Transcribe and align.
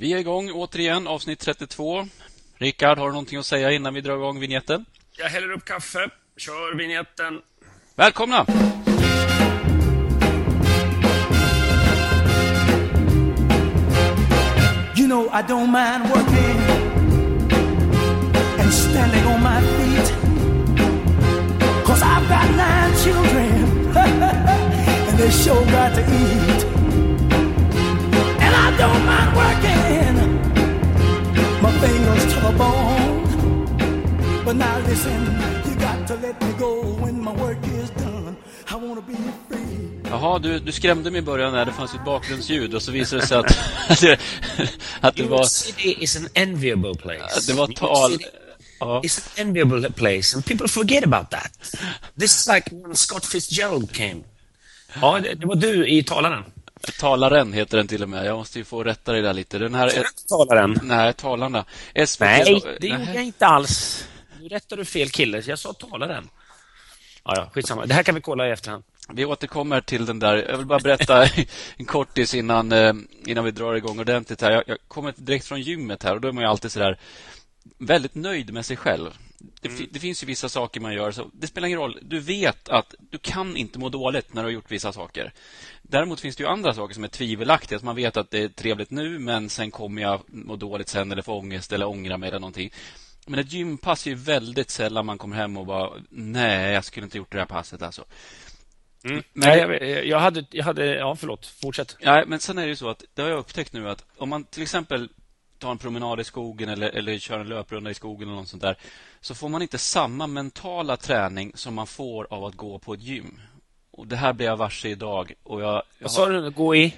Vi 0.00 0.12
är 0.12 0.18
igång 0.18 0.50
återigen, 0.52 1.06
avsnitt 1.06 1.40
32. 1.40 2.06
Rickard, 2.58 2.98
har 2.98 3.06
du 3.06 3.12
någonting 3.12 3.38
att 3.38 3.46
säga 3.46 3.72
innan 3.72 3.94
vi 3.94 4.00
drar 4.00 4.16
igång 4.16 4.40
vignetten? 4.40 4.84
Jag 5.18 5.28
häller 5.28 5.52
upp 5.52 5.64
kaffe, 5.64 6.08
kör 6.36 6.76
vignetten. 6.76 7.40
Välkomna! 7.94 8.46
You 14.96 15.06
know 15.06 15.26
I 15.26 15.42
don't 15.42 15.70
mind 15.70 16.10
working 16.10 16.60
and 18.60 18.72
standing 18.72 19.26
on 19.26 19.42
my 19.42 19.60
feet. 19.60 20.14
Cause 21.86 22.02
I've 22.02 22.28
got 22.28 22.50
nine 22.56 22.96
children 23.04 23.96
and 25.08 25.18
they 25.18 25.30
sure 25.30 25.64
got 25.64 25.94
to 25.94 26.00
eat. 26.00 26.79
Don't 28.80 29.04
mind 29.04 29.36
working 29.36 30.16
my 31.64 31.70
fingers 31.82 32.24
to 32.32 32.40
the 32.40 32.52
bone. 32.62 34.42
But 34.44 34.56
now 34.56 34.78
listen, 34.88 35.20
you 35.66 35.74
got 35.86 36.06
to 36.08 36.14
let 36.14 36.40
me 36.40 36.52
go 36.58 36.72
when 37.02 37.22
my 37.22 37.34
work 37.42 37.58
is 37.64 37.90
done. 37.90 38.36
I 38.70 38.76
wanna 38.76 39.02
be 39.02 39.16
free. 39.48 40.10
Jaha, 40.10 40.38
du, 40.38 40.58
du 40.58 40.72
skrämde 40.72 41.10
mig 41.10 41.18
i 41.18 41.22
början 41.22 41.52
när 41.52 41.64
det 41.64 41.72
fanns 41.72 41.94
ett 41.94 42.04
bakgrundsljud 42.04 42.74
och 42.74 42.82
så 42.82 42.92
visade 42.92 43.22
det 43.22 43.26
sig 43.26 43.38
att, 43.38 43.58
att, 43.88 44.00
det, 44.00 44.20
att 45.00 45.16
det 45.16 45.22
New 45.22 45.30
var... 45.30 45.38
York 45.38 45.50
City 45.50 45.96
is 45.98 46.16
an 46.16 46.28
enviable 46.34 46.94
place. 46.94 47.46
Det 47.46 47.52
var 47.52 47.68
New 47.68 47.76
tal... 47.76 48.18
Ja. 48.80 49.00
is 49.04 49.18
an 49.18 49.46
enviable 49.46 49.90
place 49.90 50.36
and 50.36 50.46
people 50.46 50.68
forget 50.68 51.04
about 51.04 51.30
that. 51.30 51.52
This 52.18 52.40
is 52.40 52.48
like 52.54 52.70
when 52.70 52.96
Scott 52.96 53.26
Fitzgerald 53.26 53.92
came. 53.92 54.22
Ja, 55.00 55.20
det, 55.20 55.34
det 55.34 55.46
var 55.46 55.54
du 55.54 55.88
i 55.88 56.02
talaren. 56.02 56.44
Talaren 56.98 57.52
heter 57.52 57.76
den 57.76 57.88
till 57.88 58.02
och 58.02 58.08
med. 58.08 58.26
Jag 58.26 58.36
måste 58.36 58.58
ju 58.58 58.64
få 58.64 58.84
rätta 58.84 59.12
dig 59.12 59.22
där 59.22 59.32
lite. 59.32 59.58
Den 59.58 59.74
här... 59.74 60.04
Talaren? 60.28 60.80
Nej, 60.82 61.12
talarna. 61.12 61.64
SVT... 62.06 62.20
Nej, 62.20 62.62
det 62.80 62.86
gjorde 62.86 63.14
jag 63.14 63.24
inte 63.24 63.46
alls. 63.46 64.06
Nu 64.40 64.48
rättade 64.48 64.80
du 64.82 64.84
fel 64.84 65.10
kille. 65.10 65.42
Jag 65.46 65.58
sa 65.58 65.72
talaren. 65.72 66.28
Ja, 67.24 67.32
ja, 67.36 67.50
skitsamma. 67.52 67.86
Det 67.86 67.94
här 67.94 68.02
kan 68.02 68.14
vi 68.14 68.20
kolla 68.20 68.48
i 68.48 68.50
efterhand. 68.50 68.84
Vi 69.12 69.24
återkommer 69.24 69.80
till 69.80 70.06
den 70.06 70.18
där. 70.18 70.36
Jag 70.36 70.56
vill 70.56 70.66
bara 70.66 70.78
berätta 70.78 71.24
en 71.76 71.84
kortis 71.84 72.34
innan, 72.34 72.72
eh, 72.72 72.94
innan 73.26 73.44
vi 73.44 73.50
drar 73.50 73.74
igång 73.74 74.00
ordentligt 74.00 74.40
här. 74.40 74.50
Jag, 74.50 74.64
jag 74.66 74.78
kommer 74.88 75.14
direkt 75.16 75.46
från 75.46 75.60
gymmet 75.60 76.02
här 76.02 76.14
och 76.14 76.20
då 76.20 76.28
är 76.28 76.32
man 76.32 76.44
ju 76.44 76.50
alltid 76.50 76.72
sådär 76.72 76.98
väldigt 77.78 78.14
nöjd 78.14 78.52
med 78.52 78.66
sig 78.66 78.76
själv. 78.76 79.10
Det, 79.60 79.68
fi- 79.68 79.88
det 79.90 80.00
finns 80.00 80.22
ju 80.22 80.26
vissa 80.26 80.48
saker 80.48 80.80
man 80.80 80.94
gör, 80.94 81.10
så 81.10 81.30
det 81.32 81.46
spelar 81.46 81.66
ingen 81.68 81.78
roll. 81.80 81.98
Du 82.02 82.20
vet 82.20 82.68
att 82.68 82.94
du 82.98 83.18
kan 83.18 83.56
inte 83.56 83.78
må 83.78 83.88
dåligt 83.88 84.34
när 84.34 84.42
du 84.42 84.46
har 84.46 84.52
gjort 84.52 84.70
vissa 84.70 84.92
saker. 84.92 85.32
Däremot 85.82 86.20
finns 86.20 86.36
det 86.36 86.42
ju 86.42 86.48
andra 86.48 86.74
saker 86.74 86.94
som 86.94 87.04
är 87.04 87.08
tvivelaktiga. 87.08 87.76
Att 87.76 87.82
man 87.82 87.96
vet 87.96 88.16
att 88.16 88.30
det 88.30 88.38
är 88.38 88.48
trevligt 88.48 88.90
nu, 88.90 89.18
men 89.18 89.48
sen 89.48 89.70
kommer 89.70 90.02
jag 90.02 90.20
må 90.26 90.56
dåligt 90.56 90.88
sen 90.88 91.12
eller 91.12 91.22
få 91.22 91.38
ångest 91.38 91.72
eller 91.72 91.88
ångra 91.88 92.16
mig 92.16 92.28
eller 92.28 92.38
någonting. 92.40 92.70
Men 93.26 93.40
ett 93.40 93.52
gympass 93.52 94.06
är 94.06 94.10
ju 94.10 94.16
väldigt 94.16 94.70
sällan 94.70 95.06
man 95.06 95.18
kommer 95.18 95.36
hem 95.36 95.56
och 95.56 95.66
bara 95.66 95.90
nej, 96.10 96.72
jag 96.72 96.84
skulle 96.84 97.04
inte 97.04 97.18
gjort 97.18 97.32
det 97.32 97.38
här 97.38 97.46
passet 97.46 97.82
alltså. 97.82 98.04
Men 99.02 99.22
Nej, 99.32 99.58
jag, 99.58 100.06
jag, 100.06 100.18
hade, 100.20 100.44
jag 100.50 100.64
hade... 100.64 100.86
Ja, 100.86 101.16
förlåt. 101.16 101.46
Fortsätt. 101.46 101.96
Ja, 102.00 102.24
men 102.26 102.40
sen 102.40 102.58
är 102.58 102.62
det 102.62 102.68
ju 102.68 102.76
så 102.76 102.88
att 102.88 103.04
det 103.14 103.22
har 103.22 103.28
jag 103.28 103.38
upptäckt 103.38 103.72
nu 103.72 103.88
att 103.90 104.04
om 104.16 104.28
man 104.28 104.44
till 104.44 104.62
exempel 104.62 105.08
tar 105.60 105.70
en 105.70 105.78
promenad 105.78 106.20
i 106.20 106.24
skogen 106.24 106.68
eller, 106.68 106.88
eller 106.90 107.18
kör 107.18 107.38
en 107.40 107.48
löprunda 107.48 107.90
i 107.90 107.94
skogen 107.94 108.28
eller 108.28 108.36
något 108.38 108.48
sånt 108.48 108.62
där 108.62 108.76
så 109.20 109.34
får 109.34 109.48
man 109.48 109.62
inte 109.62 109.78
samma 109.78 110.26
mentala 110.26 110.96
träning 110.96 111.52
som 111.54 111.74
man 111.74 111.86
får 111.86 112.26
av 112.30 112.44
att 112.44 112.54
gå 112.54 112.78
på 112.78 112.94
ett 112.94 113.02
gym. 113.02 113.40
Och 113.90 114.06
Det 114.06 114.16
här 114.16 114.32
blev 114.32 114.48
jag 114.48 114.56
varse 114.56 114.88
idag. 114.88 115.32
Och 115.42 115.60
jag, 115.62 115.68
jag 115.74 115.82
Vad 115.98 116.10
sa 116.10 116.26
du? 116.28 116.50
Gå 116.50 116.76
i? 116.76 116.94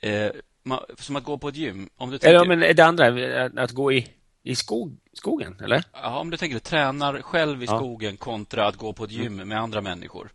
eh, 0.00 0.30
man, 0.62 0.80
som 0.98 1.16
att 1.16 1.24
gå 1.24 1.38
på 1.38 1.48
ett 1.48 1.56
gym. 1.56 1.88
Om 1.96 2.10
du 2.10 2.16
Eller 2.22 2.38
tänker, 2.38 2.56
men 2.56 2.76
det 2.76 2.84
andra, 2.84 3.62
att, 3.64 3.70
gå 3.70 3.92
i, 3.92 4.06
i 4.42 4.54
skog, 4.54 4.96
skogen, 5.12 5.60
eller? 5.64 5.84
ja, 5.92 6.18
om 6.18 6.30
du 6.30 6.36
tänker 6.36 6.58
tränar 6.58 7.22
själv 7.22 7.62
i 7.62 7.66
Ja. 7.66 7.76
skogen 7.78 8.16
kontra 8.16 8.66
att 8.66 8.76
gå 8.76 8.92
på 8.92 9.04
ett 9.04 9.10
gym 9.10 9.36
med 9.36 9.58
andra 9.60 9.80
människor. 9.80 10.30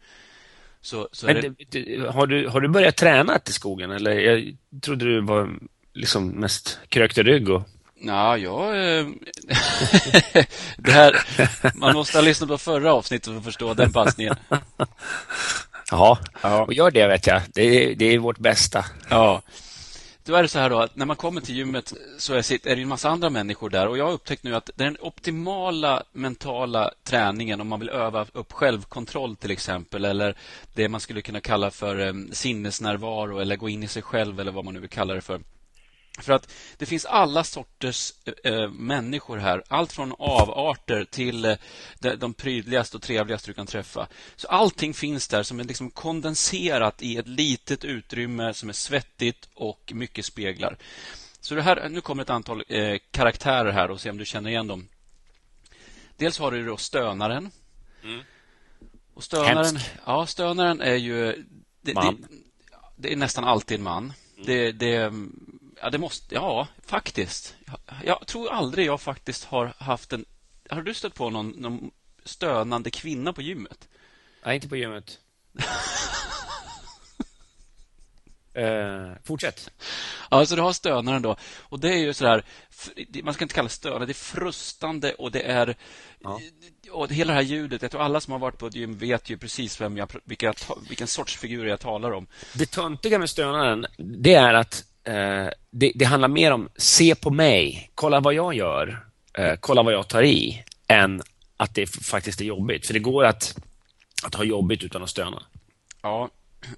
Så, 0.81 1.09
så 1.11 1.25
Men, 1.25 1.55
det- 1.71 2.11
har, 2.11 2.27
du, 2.27 2.47
har 2.47 2.61
du 2.61 2.67
börjat 2.67 2.95
träna 2.95 3.39
till 3.39 3.53
skogen? 3.53 3.91
Eller 3.91 4.11
jag 4.11 4.57
trodde 4.81 5.05
du 5.05 5.21
var 5.21 5.59
liksom 5.95 6.27
mest 6.27 6.79
krökte 6.89 7.23
rygg 7.23 7.49
och... 7.49 7.63
Ja, 7.99 8.37
jag... 8.37 8.97
Eh, 8.99 9.07
det 10.77 10.91
här, 10.91 11.15
man 11.75 11.93
måste 11.93 12.17
ha 12.17 12.23
lyssnat 12.23 12.49
på 12.49 12.57
förra 12.57 12.93
avsnittet 12.93 13.25
för 13.25 13.37
att 13.37 13.43
förstå 13.43 13.73
den 13.73 13.91
passningen. 13.91 14.35
Ja. 15.91 16.19
och 16.67 16.73
gör 16.73 16.91
det 16.91 17.07
vet 17.07 17.27
jag. 17.27 17.41
Det 17.53 17.61
är, 17.61 17.95
det 17.95 18.05
är 18.05 18.19
vårt 18.19 18.37
bästa. 18.37 18.85
Ja. 19.09 19.41
Då 20.23 20.35
är 20.35 20.41
det 20.41 20.47
så 20.47 20.59
här 20.59 20.69
då 20.69 20.79
att 20.79 20.95
när 20.95 21.05
man 21.05 21.15
kommer 21.15 21.41
till 21.41 21.55
gymmet 21.55 21.93
så 22.17 22.33
är 22.33 22.75
det 22.75 22.81
en 22.81 22.87
massa 22.87 23.09
andra 23.09 23.29
människor 23.29 23.69
där 23.69 23.87
och 23.87 23.97
jag 23.97 24.05
har 24.05 24.11
upptäckt 24.11 24.43
nu 24.43 24.55
att 24.55 24.69
den 24.75 24.97
optimala 25.01 26.03
mentala 26.11 26.91
träningen 27.03 27.61
om 27.61 27.67
man 27.67 27.79
vill 27.79 27.89
öva 27.89 28.25
upp 28.33 28.51
självkontroll 28.51 29.35
till 29.35 29.51
exempel 29.51 30.05
eller 30.05 30.35
det 30.73 30.89
man 30.89 31.01
skulle 31.01 31.21
kunna 31.21 31.39
kalla 31.39 31.71
för 31.71 32.07
eh, 32.07 32.13
sinnesnärvaro 32.31 33.39
eller 33.39 33.55
gå 33.55 33.69
in 33.69 33.83
i 33.83 33.87
sig 33.87 34.01
själv 34.01 34.39
eller 34.39 34.51
vad 34.51 34.65
man 34.65 34.73
nu 34.73 34.79
vill 34.79 34.89
kalla 34.89 35.13
det 35.13 35.21
för. 35.21 35.39
För 36.19 36.33
att 36.33 36.51
det 36.77 36.85
finns 36.85 37.05
alla 37.05 37.43
sorters 37.43 38.13
eh, 38.43 38.69
människor 38.69 39.37
här. 39.37 39.63
Allt 39.67 39.93
från 39.93 40.13
avarter 40.19 41.05
till 41.11 41.45
eh, 41.45 41.55
de, 41.99 42.15
de 42.15 42.33
prydligaste 42.33 42.97
och 42.97 43.03
trevligaste 43.03 43.49
du 43.49 43.53
kan 43.53 43.67
träffa. 43.67 44.07
Så 44.35 44.47
allting 44.47 44.93
finns 44.93 45.27
där 45.27 45.43
som 45.43 45.59
är 45.59 45.63
liksom 45.63 45.91
kondenserat 45.91 47.01
i 47.01 47.17
ett 47.17 47.27
litet 47.27 47.83
utrymme 47.85 48.53
som 48.53 48.69
är 48.69 48.73
svettigt 48.73 49.49
och 49.53 49.91
mycket 49.95 50.25
speglar. 50.25 50.77
Så 51.39 51.55
det 51.55 51.61
här, 51.61 51.89
nu 51.89 52.01
kommer 52.01 52.23
ett 52.23 52.29
antal 52.29 52.63
eh, 52.67 52.97
karaktärer 53.11 53.71
här 53.71 53.91
och 53.91 54.01
se 54.01 54.09
om 54.09 54.17
du 54.17 54.25
känner 54.25 54.49
igen 54.49 54.67
dem. 54.67 54.87
Dels 56.17 56.39
har 56.39 56.51
du 56.51 56.65
då 56.65 56.77
stönaren. 56.77 57.51
Och 59.13 59.23
stönaren, 59.23 59.65
Hemsk. 59.65 59.91
ja, 60.05 60.25
stönaren 60.25 60.81
är 60.81 60.95
ju... 60.95 61.45
Det, 61.81 61.93
Man. 61.93 62.21
Det, 62.21 62.27
det 62.95 63.13
är 63.13 63.15
nästan 63.15 63.43
alltid 63.43 63.77
en 63.77 63.83
man. 63.83 64.13
Det, 64.45 64.71
det, 64.71 65.13
ja, 65.85 65.89
det 65.89 65.97
måste... 65.97 66.35
Ja, 66.35 66.67
faktiskt. 66.85 67.55
Jag, 67.65 67.79
jag 68.05 68.27
tror 68.27 68.51
aldrig 68.51 68.85
jag 68.87 69.01
faktiskt 69.01 69.43
har 69.43 69.73
haft 69.77 70.13
en... 70.13 70.25
Har 70.69 70.81
du 70.81 70.93
stött 70.93 71.13
på 71.15 71.29
någon, 71.29 71.49
någon 71.49 71.91
stönande 72.23 72.91
kvinna 72.91 73.33
på 73.33 73.41
gymmet? 73.41 73.87
Nej, 74.45 74.55
inte 74.55 74.67
på 74.69 74.75
gymmet. 74.75 75.19
Eh, 78.53 79.11
fortsätt. 79.23 79.71
Ja, 80.31 80.45
så 80.45 80.55
du 80.55 80.61
har 80.61 80.73
stönaren 80.73 81.21
då. 81.21 81.35
Och 81.59 81.79
det 81.79 81.89
är 81.93 81.97
ju 81.97 82.13
så 82.13 82.27
här... 82.27 82.43
f- 82.69 82.89
Man 83.23 83.33
ska 83.33 83.43
inte 83.45 83.55
kalla 83.55 83.67
det 83.67 83.73
stönare, 83.73 84.05
det 84.05 84.11
är 84.11 84.13
frustande 84.13 85.13
och 85.13 85.31
det 85.31 85.41
är... 85.41 85.75
Ja. 86.19 86.39
Och 86.91 87.11
hela 87.11 87.33
det 87.33 87.35
här 87.39 87.43
ljudet, 87.45 87.81
jag 87.81 87.91
tror 87.91 88.01
alla 88.01 88.19
som 88.21 88.31
har 88.31 88.39
varit 88.39 88.57
på 88.57 88.67
ett 88.67 88.75
gym 88.75 88.97
vet 88.97 89.29
ju 89.29 89.37
precis 89.37 89.81
vem 89.81 89.97
jag, 89.97 90.11
vilka, 90.23 90.53
vilken 90.89 91.07
sorts 91.07 91.37
figur 91.37 91.65
jag 91.65 91.79
talar 91.79 92.11
om. 92.11 92.27
Det 92.53 92.65
töntiga 92.71 93.19
med 93.19 93.29
stönaren, 93.29 93.85
det 93.97 94.33
är 94.33 94.53
att 94.53 94.83
eh, 95.05 95.47
det, 95.71 95.91
det 95.95 96.05
handlar 96.05 96.27
mer 96.27 96.51
om 96.51 96.69
se 96.75 97.15
på 97.15 97.29
mig, 97.29 97.91
kolla 97.95 98.19
vad 98.19 98.33
jag 98.33 98.53
gör, 98.53 99.05
eh, 99.33 99.53
kolla 99.59 99.83
vad 99.83 99.93
jag 99.93 100.07
tar 100.07 100.23
i, 100.23 100.63
än 100.87 101.21
att 101.57 101.75
det 101.75 101.87
faktiskt 101.87 102.41
är 102.41 102.45
jobbigt. 102.45 102.87
För 102.87 102.93
det 102.93 102.99
går 102.99 103.25
att, 103.25 103.57
att 104.23 104.35
ha 104.35 104.43
jobbigt 104.43 104.83
utan 104.83 105.03
att 105.03 105.09
stöna. 105.09 105.43
Ja, 106.01 106.29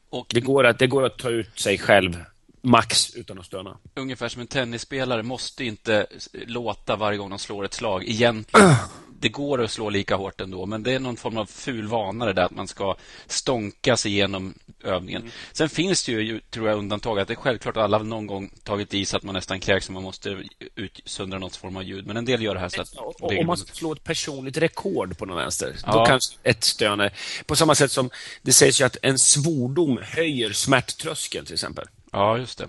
och 0.10 0.28
Det 0.30 0.42
går 0.42 0.64
att, 0.64 0.80
det 0.80 0.88
går 0.88 1.06
att 1.06 1.18
ta 1.18 1.30
ut 1.30 1.60
sig 1.60 1.78
själv 1.78 2.24
max 2.62 3.16
utan 3.16 3.40
att 3.40 3.46
stöna. 3.46 3.78
ungefär 3.96 4.30
som 4.30 4.42
en 4.42 4.48
tennisspelare 4.48 5.24
måste 5.24 5.66
inte 5.66 6.08
låta 6.34 6.96
varje 6.96 7.18
gång 7.18 7.30
de 7.30 7.40
slår 7.40 7.66
ett 7.66 7.74
slag 7.74 8.04
egentligen. 8.08 8.76
Det 9.20 9.30
går 9.30 9.64
att 9.64 9.72
slå 9.72 9.90
lika 9.90 10.16
hårt 10.16 10.42
ändå, 10.42 10.66
men 10.66 10.84
det 10.84 10.94
är 10.94 11.00
någon 11.00 11.18
form 11.18 11.38
av 11.38 11.46
ful 11.46 11.88
vana 11.88 12.26
det 12.26 12.34
där 12.34 12.44
att 12.44 12.52
man 12.52 12.68
ska 12.68 12.96
stånka 13.28 13.98
sig 13.98 14.12
igenom 14.12 14.54
övningen. 14.84 15.32
Sen 15.52 15.70
finns 15.70 16.06
det 16.06 16.12
ju, 16.12 16.40
tror 16.40 16.68
jag, 16.70 16.78
undantag. 16.78 17.20
Att 17.20 17.28
det 17.28 17.34
är 17.34 17.36
självklart 17.36 17.78
att 17.78 17.84
alla 17.84 17.98
någon 17.98 18.28
gång 18.28 18.52
tagit 18.64 18.94
i 18.94 19.06
så 19.06 19.18
att 19.18 19.24
man 19.24 19.36
nästan 19.36 19.60
kräks 19.60 19.88
och 19.88 19.94
man 19.94 20.04
måste 20.04 20.44
utsöndra 20.76 21.40
något 21.40 21.56
form 21.56 21.78
av 21.78 21.84
ljud. 21.84 22.08
Men 22.08 22.18
en 22.18 22.26
del 22.26 22.42
gör 22.42 22.54
det 22.54 22.60
här 22.60 22.70
så 22.70 22.82
att... 22.82 22.94
Och 22.96 23.38
om 23.40 23.46
man 23.48 23.58
ska 23.58 23.74
slå 23.74 23.94
ett 23.94 24.04
personligt 24.04 24.58
rekord 24.58 25.18
på 25.18 25.26
någon 25.26 25.38
vänster, 25.38 25.68
då 25.68 25.74
Ja. 25.86 26.06
kanske 26.06 26.36
ett 26.44 26.64
stön 26.64 27.00
är... 27.00 27.14
På 27.46 27.56
samma 27.56 27.76
sätt 27.76 27.92
som 27.92 28.10
det 28.42 28.54
sägs 28.54 28.82
ju 28.82 28.86
att 28.86 28.98
en 29.02 29.20
svordom 29.20 30.00
höjer 30.04 30.52
smärttröskeln 30.52 31.46
till 31.46 31.54
exempel. 31.54 31.86
Ja, 32.12 32.38
just 32.38 32.58
det. 32.58 32.68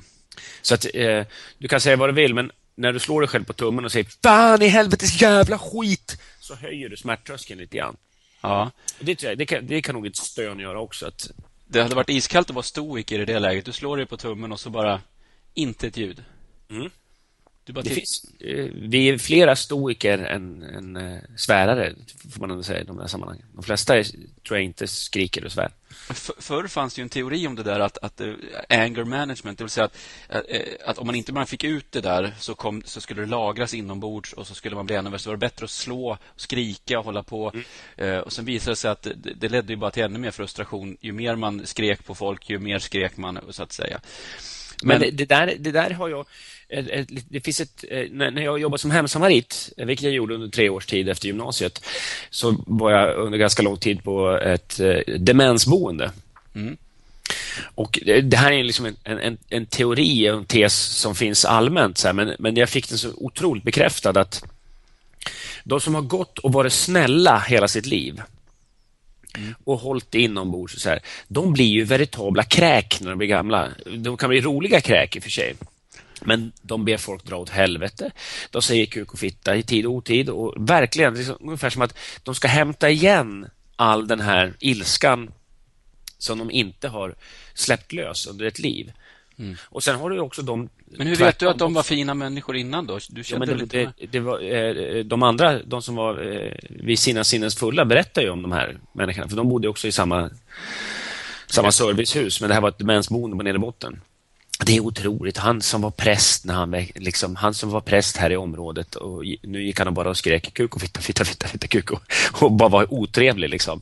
Så 0.62 0.74
att 0.74 0.86
eh, 0.94 1.22
du 1.58 1.68
kan 1.68 1.80
säga 1.80 1.96
vad 1.96 2.08
du 2.08 2.12
vill, 2.12 2.34
men 2.34 2.50
när 2.74 2.92
du 2.92 2.98
slår 2.98 3.20
dig 3.20 3.28
själv 3.28 3.44
på 3.44 3.52
tummen 3.52 3.84
och 3.84 3.92
säger 3.92 4.06
Fan 4.22 4.62
i 4.62 4.68
helvetes 4.68 5.22
jävla 5.22 5.58
skit! 5.58 6.18
Så 6.48 6.54
höjer 6.54 6.88
du 6.88 6.96
smärttröskeln 6.96 7.60
lite 7.60 7.76
grann. 7.76 7.96
Ja. 8.40 8.70
Det, 9.00 9.16
tror 9.16 9.30
jag, 9.30 9.38
det, 9.38 9.46
kan, 9.46 9.66
det 9.66 9.82
kan 9.82 9.94
nog 9.94 10.06
ett 10.06 10.16
stön 10.16 10.58
göra 10.58 10.80
också. 10.80 11.06
Att, 11.06 11.30
Det 11.66 11.82
hade 11.82 11.94
varit 11.94 12.08
iskallt 12.08 12.50
att 12.50 12.54
vara 12.54 12.62
stoiker 12.62 13.20
i 13.20 13.24
det 13.24 13.38
läget. 13.38 13.64
Du 13.64 13.72
slår 13.72 13.96
dig 13.96 14.06
på 14.06 14.16
tummen 14.16 14.52
och 14.52 14.60
så 14.60 14.70
bara 14.70 15.00
inte 15.54 15.86
ett 15.86 15.96
ljud. 15.96 16.24
Mm. 16.70 16.90
Det 17.72 17.90
finns, 17.90 18.26
eh, 18.40 18.66
vi 18.74 19.08
är 19.08 19.18
flera 19.18 19.56
stoiker 19.56 20.18
än, 20.18 20.62
än 20.62 20.96
uh, 20.96 21.18
svärare, 21.36 21.94
får 22.30 22.40
man 22.40 22.50
ändå 22.50 22.62
säga 22.62 22.80
i 22.80 22.84
de 22.84 22.98
här 22.98 23.06
sammanhangen. 23.06 23.44
De 23.54 23.62
flesta 23.62 23.98
är, 23.98 24.02
tror 24.02 24.58
jag 24.58 24.62
inte 24.62 24.86
skriker 24.86 25.44
och 25.44 25.52
svär. 25.52 25.70
Förr 26.38 26.66
fanns 26.66 26.94
det 26.94 27.00
ju 27.00 27.02
en 27.02 27.08
teori 27.08 27.46
om 27.46 27.54
det 27.54 27.62
där 27.62 27.80
att, 27.80 27.98
att 27.98 28.20
uh, 28.20 28.34
anger 28.68 29.04
management, 29.04 29.58
det 29.58 29.64
vill 29.64 29.70
säga 29.70 29.84
att, 29.84 29.96
att 30.84 30.98
om 30.98 31.06
man 31.06 31.14
inte 31.14 31.32
bara 31.32 31.46
fick 31.46 31.64
ut 31.64 31.92
det 31.92 32.00
där 32.00 32.34
så, 32.38 32.54
kom, 32.54 32.82
så 32.84 33.00
skulle 33.00 33.20
det 33.22 33.28
lagras 33.28 33.74
inombords 33.74 34.32
och 34.32 34.46
så 34.46 34.54
skulle 34.54 34.76
man 34.76 34.86
bli 34.86 34.96
ännu 34.96 35.10
värre. 35.10 35.18
Så 35.18 35.30
var 35.30 35.36
det 35.36 35.40
bättre 35.40 35.64
att 35.64 35.70
slå, 35.70 36.18
skrika 36.36 36.98
och 36.98 37.04
hålla 37.04 37.22
på. 37.22 37.52
Mm. 37.96 38.22
och 38.22 38.32
Sen 38.32 38.44
visade 38.44 38.72
det 38.72 38.76
sig 38.76 38.90
att 38.90 39.02
det, 39.02 39.34
det 39.34 39.48
ledde 39.48 39.72
ju 39.72 39.76
bara 39.76 39.90
till 39.90 40.02
ännu 40.02 40.18
mer 40.18 40.30
frustration. 40.30 40.96
Ju 41.00 41.12
mer 41.12 41.36
man 41.36 41.66
skrek 41.66 42.04
på 42.04 42.14
folk, 42.14 42.50
ju 42.50 42.58
mer 42.58 42.78
skrek 42.78 43.16
man, 43.16 43.38
så 43.50 43.62
att 43.62 43.72
säga. 43.72 44.00
Men, 44.82 45.00
Men 45.00 45.16
det, 45.16 45.24
där, 45.24 45.56
det 45.58 45.72
där 45.72 45.90
har 45.90 46.08
jag... 46.08 46.26
Det 47.28 47.40
finns 47.40 47.60
ett, 47.60 47.84
när 48.10 48.42
jag 48.42 48.58
jobbade 48.58 48.80
som 48.80 48.90
hemsamarit, 48.90 49.72
vilket 49.76 50.04
jag 50.04 50.12
gjorde 50.12 50.34
under 50.34 50.48
tre 50.48 50.68
års 50.68 50.86
tid 50.86 51.08
efter 51.08 51.26
gymnasiet, 51.26 51.84
så 52.30 52.64
var 52.66 52.90
jag 52.90 53.16
under 53.16 53.38
ganska 53.38 53.62
lång 53.62 53.76
tid 53.76 54.04
på 54.04 54.38
ett 54.38 54.80
demensboende. 55.18 56.10
Mm. 56.54 56.76
Och 57.74 57.98
Det 58.22 58.36
här 58.36 58.52
är 58.52 58.64
liksom 58.64 58.86
en, 58.86 59.18
en, 59.18 59.38
en 59.48 59.66
teori, 59.66 60.26
en 60.26 60.44
tes 60.44 60.74
som 60.74 61.14
finns 61.14 61.44
allmänt, 61.44 61.98
så 61.98 62.08
här, 62.08 62.12
men, 62.12 62.36
men 62.38 62.56
jag 62.56 62.68
fick 62.68 62.88
den 62.88 62.98
så 62.98 63.12
otroligt 63.16 63.64
bekräftad 63.64 64.20
att 64.20 64.44
de 65.64 65.80
som 65.80 65.94
har 65.94 66.02
gått 66.02 66.38
och 66.38 66.52
varit 66.52 66.72
snälla 66.72 67.38
hela 67.38 67.68
sitt 67.68 67.86
liv, 67.86 68.22
mm. 69.36 69.54
och 69.64 69.78
hållit 69.78 70.14
inombords. 70.14 70.82
Så 70.82 70.88
här, 70.88 71.00
de 71.28 71.52
blir 71.52 71.66
ju 71.66 71.84
veritabla 71.84 72.42
kräk 72.42 73.00
när 73.00 73.10
de 73.10 73.18
blir 73.18 73.28
gamla. 73.28 73.68
De 73.96 74.16
kan 74.16 74.28
bli 74.28 74.40
roliga 74.40 74.80
kräk 74.80 75.16
i 75.16 75.18
och 75.18 75.22
för 75.22 75.30
sig. 75.30 75.54
Men 76.24 76.52
de 76.62 76.84
ber 76.84 76.96
folk 76.96 77.24
dra 77.24 77.36
åt 77.36 77.50
helvete. 77.50 78.10
De 78.50 78.62
säger 78.62 78.86
kuk 78.86 79.12
och 79.12 79.18
fitta 79.18 79.56
i 79.56 79.62
tid 79.62 79.86
och 79.86 79.92
otid. 79.92 80.28
Och 80.30 80.54
verkligen, 80.56 81.14
liksom, 81.14 81.36
ungefär 81.40 81.70
som 81.70 81.82
att 81.82 81.98
de 82.22 82.34
ska 82.34 82.48
hämta 82.48 82.90
igen 82.90 83.46
all 83.76 84.08
den 84.08 84.20
här 84.20 84.54
ilskan 84.60 85.30
som 86.18 86.38
de 86.38 86.50
inte 86.50 86.88
har 86.88 87.14
släppt 87.54 87.92
lös 87.92 88.26
under 88.26 88.46
ett 88.46 88.58
liv. 88.58 88.92
Mm. 89.38 89.56
Och 89.64 89.82
sen 89.82 89.96
har 89.96 90.10
du 90.10 90.20
också 90.20 90.42
de... 90.42 90.68
Men 90.86 91.06
hur 91.06 91.16
vet 91.16 91.38
du 91.38 91.48
att 91.48 91.58
de 91.58 91.74
var 91.74 91.82
fina 91.82 92.14
människor 92.14 92.56
innan 92.56 92.86
då? 92.86 92.98
Du 93.08 93.24
kände 93.24 93.46
ja, 93.46 93.52
det, 93.52 93.62
lite 93.62 93.92
det, 93.98 94.06
det 94.06 94.20
var, 94.20 94.40
eh, 94.40 95.04
De 95.04 95.22
andra, 95.22 95.62
de 95.62 95.82
som 95.82 95.94
var 95.94 96.32
eh, 96.32 96.52
vid 96.70 96.98
sina 96.98 97.24
sinnens 97.24 97.56
fulla 97.56 97.84
berättar 97.84 98.22
ju 98.22 98.30
om 98.30 98.42
de 98.42 98.52
här 98.52 98.78
människorna, 98.92 99.28
för 99.28 99.36
de 99.36 99.48
bodde 99.48 99.68
också 99.68 99.88
i 99.88 99.92
samma, 99.92 100.30
samma 101.46 101.72
servicehus, 101.72 102.40
men 102.40 102.48
det 102.48 102.54
här 102.54 102.60
var 102.60 102.68
ett 102.68 102.78
demensboende 102.78 103.36
på 103.36 103.42
nedre 103.42 103.58
botten. 103.58 104.00
Det 104.66 104.76
är 104.76 104.80
otroligt. 104.80 105.36
Han 105.36 105.62
som 105.62 105.80
var 105.80 105.90
präst 105.90 106.44
när 106.44 106.54
han, 106.54 106.70
liksom, 106.94 107.36
han 107.36 107.54
som 107.54 107.70
var 107.70 107.80
präst 107.80 108.16
här 108.16 108.30
i 108.30 108.36
området 108.36 108.94
och 108.94 109.24
nu 109.42 109.62
gick 109.62 109.78
han 109.80 109.94
bara 109.94 110.10
och 110.10 110.16
skrek 110.16 110.54
kuk 110.54 110.74
och 110.74 110.80
fitta, 110.80 111.00
fitta, 111.00 111.24
fitta, 111.24 111.46
fitta, 111.46 111.66
kuk 111.66 111.90
och, 111.90 112.02
och 112.42 112.52
bara 112.52 112.68
var 112.68 112.94
otrevlig 112.94 113.48
liksom. 113.48 113.80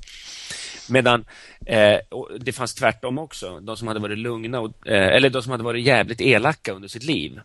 Medan 0.88 1.24
eh, 1.66 1.98
det 2.40 2.52
fanns 2.52 2.74
tvärtom 2.74 3.18
också. 3.18 3.60
De 3.60 3.76
som 3.76 3.88
hade 3.88 4.00
varit 4.00 4.18
lugna, 4.18 4.60
och, 4.60 4.86
eh, 4.86 5.16
eller 5.16 5.30
de 5.30 5.42
som 5.42 5.52
hade 5.52 5.64
varit 5.64 5.84
jävligt 5.84 6.20
elaka 6.20 6.72
under 6.72 6.88
sitt 6.88 7.04
liv. 7.04 7.40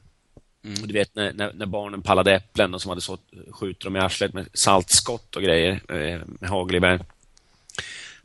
Mm. 0.63 0.81
Och 0.81 0.87
du 0.87 0.93
vet 0.93 1.15
när, 1.15 1.33
när, 1.33 1.53
när, 1.53 1.65
barnen 1.65 2.01
pallade 2.01 2.35
äpplen 2.35 2.73
och 2.73 2.81
som 2.81 2.89
hade 2.89 3.01
sått, 3.01 3.21
skjuter 3.51 3.85
dem 3.85 3.95
i 3.95 3.99
arslet 3.99 4.33
med 4.33 4.47
saltskott 4.53 5.35
och 5.35 5.43
grejer 5.43 5.81
eh, 5.89 6.21
med 6.39 6.49
hagelgevär. 6.49 7.05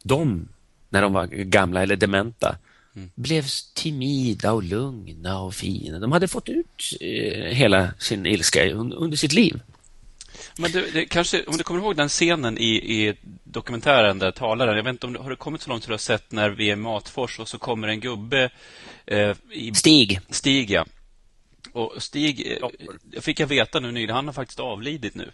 De, 0.02 0.48
när 0.88 1.02
de 1.02 1.12
var 1.12 1.26
gamla 1.26 1.82
eller 1.82 1.96
dementa, 1.96 2.56
mm. 2.96 3.10
blev 3.14 3.44
timida 3.74 4.52
och 4.52 4.62
lugna 4.62 5.40
och 5.40 5.54
fina. 5.54 5.98
De 5.98 6.12
hade 6.12 6.28
fått 6.28 6.48
ut 6.48 6.96
eh, 7.00 7.44
hela 7.44 7.90
sin 7.98 8.26
ilska 8.26 8.70
under, 8.70 9.16
sitt 9.16 9.32
liv. 9.32 9.60
Men 10.58 10.70
du, 10.70 10.90
det, 10.92 11.06
kanske, 11.06 11.44
om 11.44 11.56
du 11.56 11.64
kommer 11.64 11.80
ihåg 11.80 11.96
den 11.96 12.08
scenen 12.08 12.58
i, 12.58 12.68
i 12.68 13.14
dokumentären 13.44 14.18
där 14.18 14.30
talaren, 14.30 14.76
jag 14.76 14.84
vet 14.84 14.90
inte 14.90 15.06
om 15.06 15.16
har 15.16 15.30
du 15.30 15.36
kommit 15.36 15.62
så 15.62 15.70
långt 15.70 15.82
att 15.82 15.86
du 15.86 15.92
har 15.92 15.98
sett 15.98 16.32
när 16.32 16.50
vi 16.50 16.68
är 16.68 16.72
i 16.72 16.76
Matfors 16.76 17.40
och 17.40 17.48
så 17.48 17.58
kommer 17.58 17.88
en 17.88 18.00
gubbe 18.00 18.50
eh, 19.06 19.36
i, 19.50 19.74
Stig. 19.74 20.20
Stig, 20.30 20.70
ja. 20.70 20.86
Och 21.72 21.94
Stig, 21.98 22.58
eh, 23.12 23.20
fick 23.20 23.40
jag 23.40 23.46
veta 23.46 23.80
nu 23.80 23.92
nyligen, 23.92 24.16
han 24.16 24.26
har 24.26 24.32
faktiskt 24.32 24.60
avlidit 24.60 25.14
nu. 25.14 25.30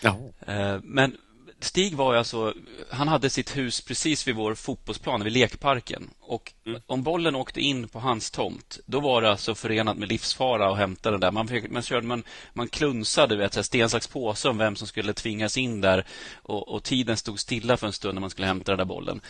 Ja. 0.00 0.18
Eh, 0.46 0.78
men 0.82 1.16
Stig 1.60 1.94
var 1.94 2.14
alltså, 2.14 2.54
han 2.90 3.08
hade 3.08 3.30
sitt 3.30 3.56
hus 3.56 3.80
precis 3.80 4.28
vid 4.28 4.34
vår 4.34 4.54
fotbollsplan, 4.54 5.24
vid 5.24 5.32
lekparken. 5.32 6.10
Och 6.20 6.52
mm. 6.66 6.80
om 6.86 7.02
bollen 7.02 7.34
åkte 7.34 7.60
in 7.60 7.88
på 7.88 7.98
hans 7.98 8.30
tomt, 8.30 8.78
då 8.86 9.00
var 9.00 9.22
det 9.22 9.30
alltså 9.30 9.54
förenat 9.54 9.96
med 9.96 10.08
livsfara 10.08 10.70
att 10.70 10.78
hämta 10.78 11.10
den 11.10 11.20
där. 11.20 11.30
Man, 11.30 11.48
fick, 11.48 11.70
man, 11.70 11.82
körde, 11.82 12.06
man, 12.06 12.24
man 12.52 12.68
klunsade, 12.68 13.36
vet, 13.36 13.64
sten, 13.64 13.90
sax, 13.90 14.06
påse 14.06 14.48
om 14.48 14.58
vem 14.58 14.76
som 14.76 14.86
skulle 14.86 15.12
tvingas 15.12 15.56
in 15.56 15.80
där. 15.80 16.06
Och, 16.34 16.68
och, 16.68 16.82
tiden 16.82 17.16
stod 17.16 17.40
stilla 17.40 17.76
för 17.76 17.86
en 17.86 17.92
stund 17.92 18.14
när 18.14 18.20
man 18.20 18.30
skulle 18.30 18.46
hämta 18.46 18.72
den 18.72 18.78
där 18.78 18.84
bollen. 18.84 19.20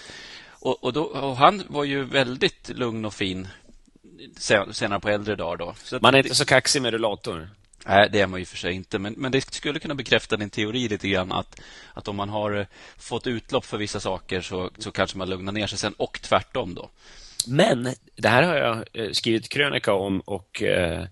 Och, 0.49 0.85
och, 0.85 0.93
då, 0.93 1.03
och 1.05 1.37
han 1.37 1.63
var 1.69 1.85
ju 1.85 2.05
väldigt 2.05 2.69
lugn 2.69 3.05
och 3.05 3.15
fin 3.15 3.49
senare 4.73 5.01
på 5.01 5.09
äldre 5.09 5.37
dagar. 5.37 5.57
Då. 5.57 5.99
Man 6.01 6.15
är 6.15 6.19
inte 6.19 6.35
så 6.35 6.45
kaxig 6.45 6.83
med 6.83 6.93
rullator? 6.93 7.49
Nej, 7.87 8.09
det 8.13 8.21
är 8.21 8.27
man 8.27 8.41
ju 8.41 8.47
för 8.47 8.57
sig 8.57 8.73
inte. 8.73 8.99
Men, 8.99 9.15
men 9.17 9.33
det 9.33 9.55
skulle 9.55 9.81
kunna 9.81 9.95
bekräfta 9.95 10.37
din 10.37 10.51
teori 10.51 10.89
lite 10.89 11.09
grann 11.09 11.33
att, 11.33 11.61
att 11.95 12.09
om 12.09 12.17
man 12.17 12.29
har 12.29 12.57
eh, 12.57 12.67
fått 12.97 13.27
utlopp 13.27 13.65
för 13.65 13.79
vissa 13.79 14.01
saker 14.01 14.41
så, 14.41 14.71
så 14.79 14.91
kanske 14.91 15.19
man 15.19 15.31
lugnar 15.31 15.53
ner 15.53 15.67
sig 15.67 15.79
sen 15.79 15.95
och 15.97 16.21
tvärtom 16.23 16.75
då. 16.75 16.91
Men 17.47 17.95
det 18.17 18.29
här 18.29 18.43
har 18.43 18.57
jag 18.57 18.85
eh, 18.93 19.11
skrivit 19.13 19.49
krönika 19.49 19.93
om 19.93 20.21
och, 20.21 20.63
eh, 20.63 21.05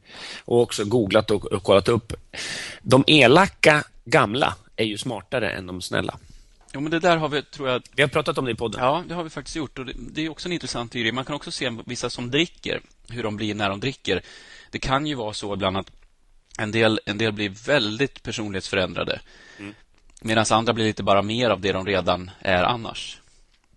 och 0.44 0.60
också 0.60 0.84
googlat 0.84 1.30
och, 1.30 1.44
och 1.44 1.62
kollat 1.62 1.88
upp. 1.88 2.12
De 2.82 3.04
elaka 3.06 3.84
gamla 4.04 4.54
är 4.76 4.84
ju 4.84 4.98
smartare 4.98 5.50
än 5.50 5.66
de 5.66 5.80
snälla. 5.80 6.18
Jo, 6.74 6.80
men 6.80 6.90
det 6.90 6.98
där 6.98 7.16
har 7.16 7.28
vi, 7.28 7.42
tror 7.42 7.68
jag... 7.68 7.82
Vi 7.96 8.02
har 8.02 8.08
pratat 8.08 8.38
om 8.38 8.44
det 8.44 8.50
i 8.50 8.54
podden. 8.54 8.80
Ja, 8.84 9.04
det 9.08 9.14
har 9.14 9.24
vi 9.24 9.30
faktiskt 9.30 9.56
gjort. 9.56 9.78
Och 9.78 9.86
det, 9.86 9.92
det 9.96 10.26
är 10.26 10.28
också 10.28 10.48
en 10.48 10.52
intressant 10.52 10.92
teori. 10.92 11.12
Man 11.12 11.24
kan 11.24 11.36
också 11.36 11.50
se 11.50 11.70
vissa 11.84 12.10
som 12.10 12.30
dricker, 12.30 12.80
hur 13.08 13.22
de 13.22 13.36
blir 13.36 13.54
när 13.54 13.68
de 13.68 13.80
dricker. 13.80 14.22
Det 14.70 14.78
kan 14.78 15.06
ju 15.06 15.14
vara 15.14 15.32
så 15.32 15.54
ibland 15.54 15.76
att 15.76 15.90
en 16.58 16.72
del, 16.72 17.00
en 17.04 17.18
del 17.18 17.32
blir 17.32 17.48
väldigt 17.48 18.22
personlighetsförändrade. 18.22 19.20
Mm. 19.58 19.74
Medan 20.20 20.44
andra 20.50 20.72
blir 20.72 20.84
lite 20.84 21.02
bara 21.02 21.22
mer 21.22 21.50
av 21.50 21.60
det 21.60 21.72
de 21.72 21.86
redan 21.86 22.30
är 22.40 22.62
annars. 22.62 23.18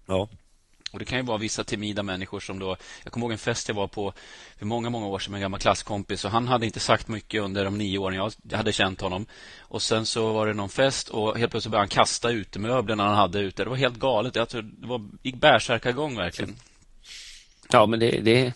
Ja. 0.06 0.30
Och 0.92 1.00
Det 1.00 1.06
kan 1.06 1.18
ju 1.18 1.26
vara 1.26 1.38
vissa 1.38 1.64
timida 1.64 2.04
människor 2.04 2.40
som 2.40 2.60
då... 2.60 2.78
Jag 3.04 3.14
kommer 3.14 3.26
ihåg 3.26 3.32
en 3.32 3.38
fest 3.38 3.68
jag 3.68 3.76
var 3.76 3.88
på 3.88 4.14
för 4.58 4.66
många, 4.66 4.90
många 4.90 5.08
år 5.08 5.20
sedan 5.20 5.32
med 5.32 5.38
en 5.38 5.42
gammal 5.42 5.60
klasskompis. 5.60 6.26
Och 6.26 6.32
han 6.32 6.48
hade 6.48 6.66
inte 6.66 6.80
sagt 6.80 7.08
mycket 7.08 7.42
under 7.42 7.66
de 7.66 7.78
nio 7.78 7.98
åren 7.98 8.32
jag 8.44 8.58
hade 8.58 8.72
känt 8.72 9.02
honom. 9.02 9.26
Och 9.60 9.82
Sen 9.82 10.06
så 10.06 10.34
var 10.34 10.48
det 10.48 10.54
någon 10.54 10.70
fest 10.70 11.10
och 11.10 11.38
helt 11.38 11.52
plötsligt 11.52 11.72
började 11.72 11.82
han 11.82 11.90
kasta 11.90 12.30
utemöblerna 12.30 13.04
han 13.04 13.16
hade 13.16 13.40
ute. 13.40 13.64
Det 13.64 13.70
var 13.70 13.78
helt 13.78 14.00
galet. 14.00 14.36
Jag 14.36 14.50
tror 14.50 14.62
det 14.62 14.88
var, 14.88 15.02
gick 15.22 15.36
bärsärkagång 15.36 16.18
verkligen. 16.18 16.56
Ja, 17.72 17.86
men 17.86 18.00
det, 18.00 18.22
det, 18.22 18.54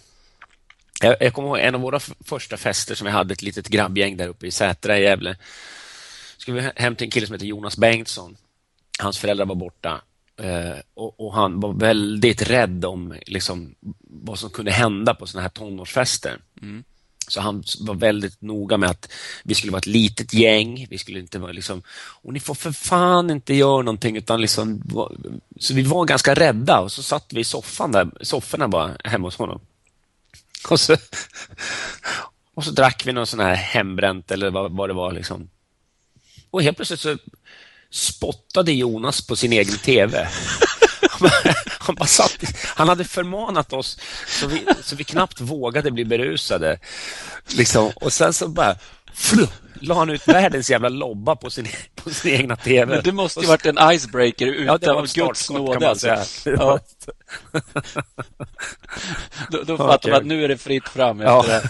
jag, 1.01 1.15
jag 1.19 1.33
kommer 1.33 1.47
ihåg 1.47 1.59
en 1.59 1.75
av 1.75 1.81
våra 1.81 1.99
första 2.25 2.57
fester 2.57 2.95
som 2.95 3.05
vi 3.05 3.11
hade 3.11 3.33
ett 3.33 3.41
litet 3.41 3.67
grabbgäng 3.67 4.17
där 4.17 4.27
uppe 4.27 4.47
i 4.47 4.51
Sätra 4.51 4.99
i 4.99 5.03
Gävle. 5.03 5.37
Skulle 6.37 6.61
vi 6.61 6.69
hem 6.75 6.95
till 6.95 7.05
en 7.05 7.11
kille 7.11 7.27
som 7.27 7.33
heter 7.33 7.45
Jonas 7.45 7.77
Bengtsson. 7.77 8.37
Hans 8.99 9.17
föräldrar 9.17 9.45
var 9.45 9.55
borta 9.55 10.01
eh, 10.37 10.79
och, 10.93 11.19
och, 11.19 11.33
han 11.33 11.59
var 11.59 11.73
väldigt 11.73 12.49
rädd 12.49 12.85
om 12.85 13.15
liksom, 13.25 13.75
vad 14.01 14.39
som 14.39 14.49
kunde 14.49 14.71
hända 14.71 15.13
på 15.13 15.27
sådana 15.27 15.41
här 15.41 15.49
tonårsfester. 15.49 16.37
Mm. 16.61 16.83
Så 17.27 17.41
han 17.41 17.63
var 17.79 17.95
väldigt 17.95 18.41
noga 18.41 18.77
med 18.77 18.89
att 18.89 19.11
vi 19.43 19.55
skulle 19.55 19.71
vara 19.71 19.79
ett 19.79 19.85
litet 19.85 20.33
gäng. 20.33 20.87
Vi 20.89 20.97
skulle 20.97 21.19
inte 21.19 21.39
vara 21.39 21.51
liksom, 21.51 21.81
och 22.21 22.33
ni 22.33 22.39
får 22.39 22.55
för 22.55 22.71
fan 22.71 23.29
inte 23.29 23.53
göra 23.53 23.81
någonting 23.81 24.17
utan 24.17 24.41
liksom, 24.41 24.81
så 25.59 25.73
vi 25.73 25.83
var 25.83 26.05
ganska 26.05 26.35
rädda 26.35 26.79
och 26.79 26.91
så 26.91 27.03
satt 27.03 27.25
vi 27.33 27.39
i 27.41 27.43
soffan 27.43 27.91
där, 27.91 28.09
sofforna 28.21 28.67
bara 28.67 28.97
hemma 29.03 29.27
hos 29.27 29.35
honom. 29.35 29.59
Och 30.69 30.79
så, 30.79 30.97
och 32.55 32.63
så 32.63 32.71
drack 32.71 33.03
vi 33.05 33.13
någon 33.13 33.27
sån 33.27 33.39
här 33.39 33.55
hembränt 33.55 34.31
eller 34.31 34.49
vad, 34.49 34.71
vad 34.71 34.89
det 34.89 34.93
var. 34.93 35.11
Liksom. 35.11 35.49
Och 36.51 36.63
helt 36.63 36.77
plötsligt 36.77 36.99
så 36.99 37.17
spottade 37.91 38.71
Jonas 38.71 39.27
på 39.27 39.35
sin 39.35 39.53
egen 39.53 39.77
TV. 39.77 40.27
Han, 41.79 41.95
bara 41.95 42.07
satt, 42.07 42.37
han 42.75 42.89
hade 42.89 43.03
förmanat 43.03 43.73
oss 43.73 43.99
så 44.27 44.47
vi, 44.47 44.65
så 44.83 44.95
vi 44.95 45.03
knappt 45.03 45.41
vågade 45.41 45.91
bli 45.91 46.05
berusade. 46.05 46.79
Liksom. 47.57 47.91
Och 47.95 48.13
sen 48.13 48.33
så 48.33 48.47
bara 48.47 48.75
la 49.79 49.95
han 49.95 50.09
ut 50.09 50.27
världens 50.27 50.69
jävla 50.69 50.89
lobba 50.89 51.35
på 51.35 51.49
sin, 51.49 51.67
på 51.95 52.09
sin 52.09 52.33
egna 52.33 52.55
TV. 52.55 52.95
Men 52.95 53.03
det 53.03 53.11
måste 53.11 53.39
ju 53.39 53.47
varit 53.47 53.65
en 53.65 53.91
icebreaker 53.91 54.47
utan 54.47 54.79
ja, 54.81 54.93
av 54.93 55.13
Guds 55.13 55.49
nåde. 55.49 55.89
Alltså. 55.89 56.07
Ja. 56.43 56.79
då 59.49 59.63
då 59.63 59.77
fattar 59.77 60.09
man 60.09 60.19
att 60.19 60.25
nu 60.25 60.43
är 60.43 60.47
det 60.47 60.57
fritt 60.57 60.89
fram 60.89 61.19
efter 61.21 61.31
ja. 61.31 61.45
det. 61.47 61.69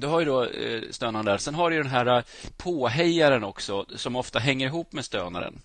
Du 0.00 0.06
har 0.06 0.20
ju 0.20 0.26
då 0.26 0.44
eh, 0.44 0.82
stönaren 0.90 1.26
där. 1.26 1.38
Sen 1.38 1.54
har 1.54 1.70
du 1.70 1.76
den 1.76 1.90
här 1.90 2.06
eh, 2.06 2.22
påhejaren 2.56 3.44
också 3.44 3.86
som 3.96 4.16
ofta 4.16 4.38
hänger 4.38 4.66
ihop 4.66 4.92
med 4.92 5.04
stönaren. 5.04 5.60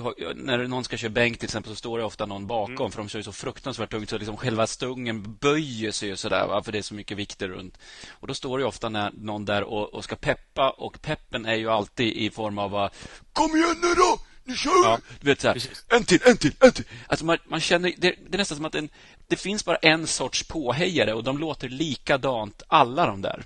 Har, 0.00 0.34
när 0.34 0.66
någon 0.66 0.84
ska 0.84 0.96
köra 0.96 1.10
bänk 1.10 1.38
till 1.38 1.46
exempel 1.46 1.72
så 1.72 1.76
står 1.76 1.98
det 1.98 2.04
ofta 2.04 2.26
någon 2.26 2.46
bakom 2.46 2.76
mm. 2.76 2.90
för 2.90 2.98
de 2.98 3.08
kör 3.08 3.22
så 3.22 3.32
fruktansvärt 3.32 3.90
tungt 3.90 4.10
så 4.10 4.18
liksom 4.18 4.36
själva 4.36 4.66
stungen 4.66 5.36
böjer 5.40 5.92
sig 5.92 6.08
ju 6.08 6.16
sådär 6.16 6.46
va? 6.46 6.62
för 6.62 6.72
det 6.72 6.78
är 6.78 6.82
så 6.82 6.94
mycket 6.94 7.18
vikter 7.18 7.48
runt. 7.48 7.78
Och 8.10 8.26
då 8.26 8.34
står 8.34 8.58
det 8.58 8.64
ofta 8.64 8.88
när 8.88 9.10
någon 9.14 9.44
där 9.44 9.62
och, 9.62 9.94
och 9.94 10.04
ska 10.04 10.16
peppa 10.16 10.70
och 10.70 11.02
peppen 11.02 11.46
är 11.46 11.54
ju 11.54 11.70
alltid 11.70 12.12
i 12.12 12.30
form 12.30 12.58
av 12.58 12.90
Kom 13.32 13.56
igen 13.56 13.76
nu 13.82 13.94
då! 13.94 14.18
Nu 14.44 14.56
kör! 14.56 14.84
Ja, 14.84 14.98
du 15.20 15.26
vet 15.26 15.40
så 15.40 15.48
här, 15.48 15.62
en 15.88 16.04
till, 16.04 16.20
en 16.24 16.36
till, 16.36 16.52
en 16.60 16.72
till. 16.72 16.84
Alltså 17.06 17.24
man, 17.24 17.38
man 17.48 17.60
känner, 17.60 17.92
det, 17.96 18.14
det, 18.28 18.36
är 18.36 18.38
nästan 18.38 18.56
som 18.56 18.64
att 18.64 18.74
en, 18.74 18.88
det 19.28 19.36
finns 19.36 19.64
bara 19.64 19.76
en 19.76 20.06
sorts 20.06 20.48
påhejare 20.48 21.14
och 21.14 21.24
de 21.24 21.38
låter 21.38 21.68
likadant, 21.68 22.62
alla 22.68 23.06
de 23.06 23.22
där. 23.22 23.44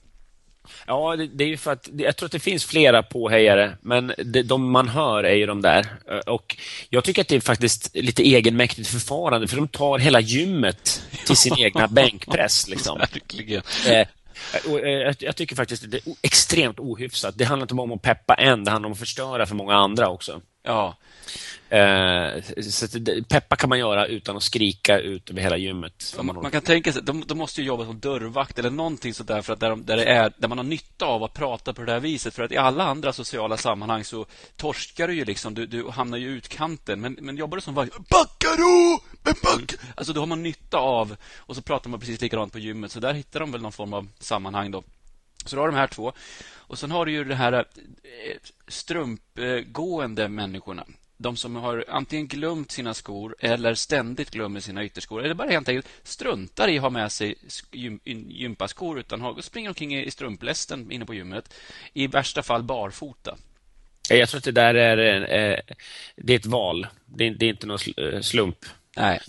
Ja, 0.86 1.16
det, 1.16 1.26
det, 1.26 1.44
är 1.44 1.48
ju 1.48 1.56
för 1.56 1.72
att 1.72 1.88
jag 1.98 2.16
tror 2.16 2.26
att 2.26 2.32
det 2.32 2.38
finns 2.38 2.64
flera 2.64 3.02
påhejare, 3.02 3.76
men 3.80 4.12
det, 4.18 4.42
de 4.42 4.70
man 4.70 4.88
hör 4.88 5.24
är 5.24 5.34
ju 5.34 5.46
de 5.46 5.62
där. 5.62 5.86
Och 6.26 6.56
Jag 6.90 7.04
tycker 7.04 7.22
att 7.22 7.28
det 7.28 7.36
är 7.36 7.40
faktiskt 7.40 7.96
lite 7.96 8.28
egenmäktigt 8.28 8.88
förfarande, 8.88 9.48
för 9.48 9.56
de 9.56 9.68
tar 9.68 9.98
hela 9.98 10.20
gymmet 10.20 11.02
till 11.26 11.36
sin 11.36 11.58
egna 11.58 11.88
bänkpress. 11.88 12.68
Liksom. 12.68 12.98
Verkligen. 12.98 13.62
Eh, 13.86 14.00
eh 14.00 15.14
jag 15.18 15.36
tycker 15.36 15.56
faktiskt 15.56 15.84
att 15.84 15.90
det 15.90 15.96
är 15.96 16.14
extremt 16.22 16.78
ohyfsat. 16.80 17.34
Det 17.38 17.44
handlar 17.44 17.64
inte 17.64 17.74
bara 17.74 17.82
om 17.82 17.92
att 17.92 18.02
peppa 18.02 18.34
en, 18.34 18.64
det 18.64 18.70
handlar 18.70 18.86
om 18.86 18.92
att 18.92 18.98
förstöra 18.98 19.46
för 19.46 19.54
många 19.54 19.74
andra 19.74 20.08
också. 20.08 20.40
Ja. 20.62 20.96
Eh, 21.70 22.42
så 22.62 22.86
peppa 23.28 23.56
kan 23.56 23.68
man 23.68 23.78
göra 23.78 24.06
utan 24.06 24.36
att 24.36 24.42
skrika 24.42 24.98
ut 25.00 25.30
över 25.30 25.40
hela 25.40 25.56
gymmet. 25.56 26.14
Man, 26.16 26.26
man, 26.26 26.50
kan 26.50 26.62
tänka 26.62 26.92
sig, 26.92 27.02
de, 27.02 27.24
de, 27.26 27.38
måste 27.38 27.60
ju 27.60 27.66
jobba 27.66 27.84
som 27.84 28.00
dörrvakt 28.00 28.58
eller 28.58 28.70
någonting 28.70 29.14
sådär 29.14 29.42
för 29.42 29.52
att 29.52 29.60
där, 29.60 29.76
där, 29.76 29.96
det 29.96 30.04
är, 30.04 30.32
där 30.36 30.48
man 30.48 30.58
har 30.58 30.64
nytta 30.64 31.06
av 31.06 31.24
att 31.24 31.34
prata 31.34 31.74
på 31.74 31.82
det 31.82 31.92
här 31.92 32.00
viset. 32.00 32.34
För 32.34 32.42
att 32.42 32.52
i 32.52 32.56
alla 32.56 32.84
andra 32.84 33.12
sociala 33.12 33.56
sammanhang 33.56 34.04
så 34.04 34.26
torskar 34.56 35.08
du 35.08 35.14
ju 35.14 35.24
liksom, 35.24 35.54
du, 35.54 35.66
du 35.66 35.88
hamnar 35.88 36.18
ju 36.18 36.28
utkanten. 36.28 37.00
Men, 37.00 37.18
men 37.20 37.36
jobbar 37.36 37.56
du 37.56 37.60
som 37.60 37.74
vakt, 37.74 37.96
backa 37.96 38.56
då! 38.56 39.00
Backa! 39.22 39.54
Mm. 39.54 39.66
Alltså 39.94 40.12
då 40.12 40.20
har 40.20 40.26
man 40.26 40.42
nytta 40.42 40.78
av, 40.78 41.16
och 41.36 41.56
så 41.56 41.62
pratar 41.62 41.90
man 41.90 42.00
precis 42.00 42.20
likadant 42.20 42.52
på 42.52 42.58
gymmet. 42.58 42.92
Så 42.92 43.00
där 43.00 43.14
hittar 43.14 43.40
de 43.40 43.52
väl 43.52 43.62
någon 43.62 43.72
form 43.72 43.92
av 43.92 44.08
sammanhang 44.18 44.70
då. 44.70 44.82
Så 45.44 45.56
du 45.56 45.60
har 45.60 45.68
de 45.68 45.76
här 45.76 45.86
två. 45.86 46.12
Och 46.56 46.78
sen 46.78 46.90
har 46.90 47.06
du 47.06 47.12
ju 47.12 47.24
det 47.24 47.34
här 47.34 47.52
eh, 47.52 47.64
strumpgående 48.68 50.28
människorna. 50.28 50.84
De 51.20 51.36
som 51.36 51.56
har 51.56 51.84
antingen 51.88 52.26
glömt 52.26 52.70
sina 52.70 52.94
skor 52.94 53.36
eller 53.38 53.74
ständigt 53.74 54.30
glömmer 54.30 54.60
sina 54.60 54.84
ytterskor 54.84 55.24
eller 55.24 55.34
bara 55.34 55.48
helt 55.48 55.68
enkelt 55.68 55.88
struntar 56.02 56.68
i 56.68 56.76
att 56.76 56.82
ha 56.82 56.90
med 56.90 57.12
sig 57.12 57.34
gympaskor 58.02 58.98
utan 58.98 59.42
springer 59.42 59.68
omkring 59.68 59.96
i 59.96 60.10
strumplästen 60.10 60.92
inne 60.92 61.06
på 61.06 61.14
gymmet. 61.14 61.54
I 61.92 62.06
värsta 62.06 62.42
fall 62.42 62.62
barfota. 62.62 63.36
Jag 64.10 64.28
tror 64.28 64.38
att 64.38 64.44
det 64.44 64.52
där 64.52 64.74
är, 64.74 65.20
eh, 65.20 65.58
det 66.16 66.32
är 66.32 66.38
ett 66.38 66.46
val. 66.46 66.86
Det 67.06 67.24
är, 67.24 67.42
inte 67.42 67.66
någon 67.66 67.78
eh, 67.96 68.20
slump. 68.20 68.58
Nej. 68.96 69.20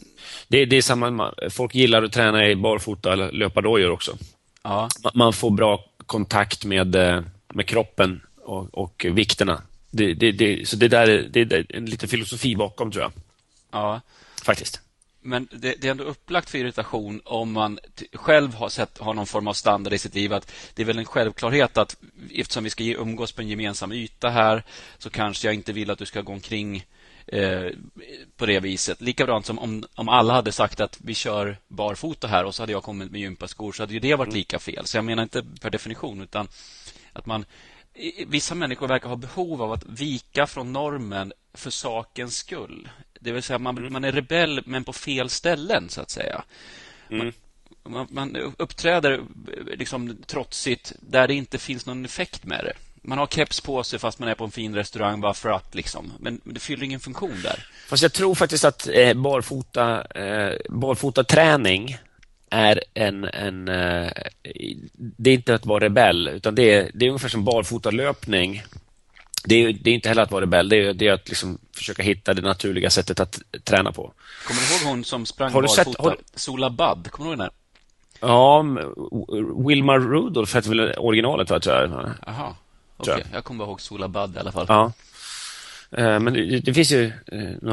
Det, 0.48 0.66
det 0.66 0.78
är 0.78 0.82
samma, 0.82 1.34
folk 1.50 1.76
gillar 1.76 2.04
att 2.04 2.12
träna 2.12 2.48
i 2.48 2.56
barfota 2.56 3.14
eller 3.14 3.32
löpardojor 3.32 3.92
också. 3.92 4.18
Ja. 4.64 4.90
Man 5.14 5.34
får 5.34 5.52
bra 5.52 5.86
kontakt 6.06 6.66
med, 6.66 6.96
eh, 6.96 7.22
med 7.48 7.68
kroppen 7.68 8.22
och, 8.44 8.74
och 8.74 9.06
vikterna. 9.10 9.62
Det, 9.92 10.14
det, 10.14 10.32
det, 10.32 10.70
så 10.70 10.76
det 10.76 10.88
där 10.88 11.30
det 11.30 11.42
är 11.42 11.66
en 11.70 11.86
liten 11.86 12.10
filosofi 12.10 12.56
bakom, 12.56 12.92
tror 12.92 13.04
jag. 13.04 13.12
Ja. 13.72 14.02
Faktiskt. 14.44 14.82
Men 15.22 15.48
det, 15.52 15.76
det, 15.82 15.88
är 15.88 15.92
ändå 15.92 16.04
upplagt 16.04 16.50
för 16.50 16.58
irritation 16.58 17.22
om 17.26 17.52
man 17.52 17.80
själv 18.14 18.54
har, 18.54 18.70
sett, 18.70 18.98
har 18.98 19.14
någon 19.14 19.26
form 19.26 19.48
av 19.48 19.54
standard 19.54 19.94
i 19.94 19.98
sitt 19.98 20.16
liv. 20.16 20.34
Att 20.34 20.52
det 20.74 20.82
är 20.82 20.86
väl 20.86 20.98
en 20.98 21.06
självklarhet 21.06 21.78
att 21.78 21.96
eftersom 22.32 22.64
vi 22.64 22.70
ska 22.70 22.84
umgås 22.84 23.32
på 23.32 23.42
en 23.42 23.48
gemensam 23.48 23.92
yta 23.92 24.30
här 24.30 24.64
så 24.98 25.10
kanske 25.10 25.48
jag 25.48 25.56
inte 25.56 25.74
vill 25.74 25.92
att 25.92 26.00
du 26.00 26.06
ska 26.06 26.22
gå 26.22 26.34
omkring 26.34 26.86
eh, 27.28 27.68
på 28.38 28.46
det 28.46 28.60
viset. 28.60 29.02
Likadant 29.02 29.46
som 29.46 29.60
om, 29.60 29.86
om 29.96 30.10
alla 30.10 30.34
hade 30.34 30.52
sagt 30.52 30.80
att 30.80 30.98
vi 31.04 31.14
kör 31.14 31.58
barfota 31.68 32.28
här 32.28 32.46
och 32.46 32.56
så 32.56 32.62
hade 32.62 32.72
jag 32.72 32.84
kommit 32.84 33.12
med 33.12 33.22
gympaskor 33.22 33.72
så 33.72 33.84
hade 33.84 33.94
ju 33.94 34.00
det 34.00 34.16
varit 34.16 34.34
lika 34.34 34.60
fel. 34.60 34.86
Så 34.86 34.98
jag 34.98 35.06
menar 35.06 35.24
inte 35.24 35.46
per 35.62 35.70
definition 35.70 36.22
utan 36.22 36.48
att 37.14 37.26
man 37.26 37.46
Vissa 38.28 38.56
människor 38.56 38.88
verkar 38.88 39.10
ha 39.10 39.16
behov 39.16 39.62
av 39.62 39.72
att 39.72 39.86
vika 39.86 40.48
från 40.48 40.74
normen 40.74 41.34
för 41.54 41.70
sakens 41.70 42.38
skull. 42.38 42.90
Det 43.20 43.32
vill 43.32 43.44
säga 43.44 43.60
man, 43.60 43.78
mm. 43.78 43.94
man 43.94 44.04
är 44.04 44.12
rebell 44.12 44.62
men 44.66 44.84
på 44.84 44.94
fel 44.94 45.30
ställen 45.30 45.90
så 45.90 46.02
att 46.02 46.10
säga. 46.10 46.44
Mm. 47.10 47.34
Man, 47.84 48.08
man, 48.10 48.36
uppträder 48.58 49.22
liksom 49.78 50.18
trotsigt 50.28 50.94
där 51.00 51.28
det 51.28 51.34
inte 51.34 51.58
finns 51.58 51.86
någon 51.86 52.06
effekt 52.06 52.46
med 52.46 52.66
det. 52.66 52.74
Man 53.02 53.18
har 53.18 53.28
keps 53.28 53.62
på 53.62 53.84
sig 53.84 54.00
fast 54.00 54.20
man 54.20 54.30
är 54.30 54.36
på 54.36 54.44
en 54.44 54.52
fin 54.52 54.76
restaurang 54.76 55.22
bara 55.22 55.34
för 55.34 55.50
att. 55.50 55.76
Liksom. 55.76 56.14
Men 56.20 56.42
det 56.44 56.60
fyller 56.60 56.84
ingen 56.84 57.00
funktion 57.00 57.42
där. 57.44 57.68
Fast 57.88 58.04
jag 58.04 58.14
tror 58.14 58.36
faktiskt 58.36 58.66
att 58.66 58.88
eh, 58.88 59.14
barfota, 59.14 60.06
eh, 60.06 60.54
barfota 60.70 61.24
träning 61.24 61.98
är 62.52 62.84
en... 62.94 63.24
en 63.24 63.68
eh, 63.68 64.12
det 64.94 65.30
är 65.30 65.34
inte 65.34 65.56
att 65.56 65.66
vara 65.66 65.86
rebell, 65.86 66.28
utan 66.28 66.56
det 66.56 66.74
är, 66.74 66.92
det 66.94 67.06
är 67.06 67.10
ungefär 67.10 67.30
som 67.30 67.46
barfotalöpning. 67.46 68.64
Det 69.44 69.56
är, 69.56 69.74
det 69.74 69.90
är 69.90 69.94
inte 69.94 70.10
heller 70.10 70.22
att 70.22 70.32
vara 70.32 70.42
rebell, 70.42 70.70
det 70.70 70.76
är, 70.76 70.94
det 70.94 71.08
är 71.08 71.14
att 71.14 71.30
liksom 71.30 71.58
försöka 71.76 72.04
hitta 72.04 72.34
det 72.34 72.42
naturliga 72.42 72.90
sättet 72.90 73.20
att 73.20 73.42
träna 73.64 73.92
på. 73.92 74.14
Kommer 74.48 74.62
du 74.62 74.76
ihåg 74.76 74.96
hon 74.96 75.04
som 75.04 75.26
sprang 75.26 75.54
har 75.54 75.62
du 75.62 75.68
barfota? 75.68 75.92
Sett, 75.92 76.02
har... 76.02 76.18
Sola 76.36 76.70
Budd, 76.70 77.12
kommer 77.12 77.30
du 77.30 77.34
ihåg 77.34 77.40
henne? 77.40 77.52
Ja, 78.20 78.66
Wilma 79.68 79.98
Rudolph 79.98 80.54
hette 80.54 80.70
väl 80.70 80.94
originalet, 80.98 81.48
tror 81.48 81.76
jag. 81.76 81.92
Jaha, 82.26 82.56
okej. 82.98 83.14
Okay. 83.14 83.26
Jag 83.34 83.44
kommer 83.44 83.66
ihåg 83.66 83.82
Sola 83.82 84.08
Budd 84.08 84.36
i 84.36 84.40
alla 84.40 84.52
fall. 84.52 84.66
Ja. 84.70 84.92
Eh, 85.92 86.20
men 86.20 86.34
det, 86.64 86.74
finns 86.74 86.92
ju 86.92 87.06
eh, 87.06 87.70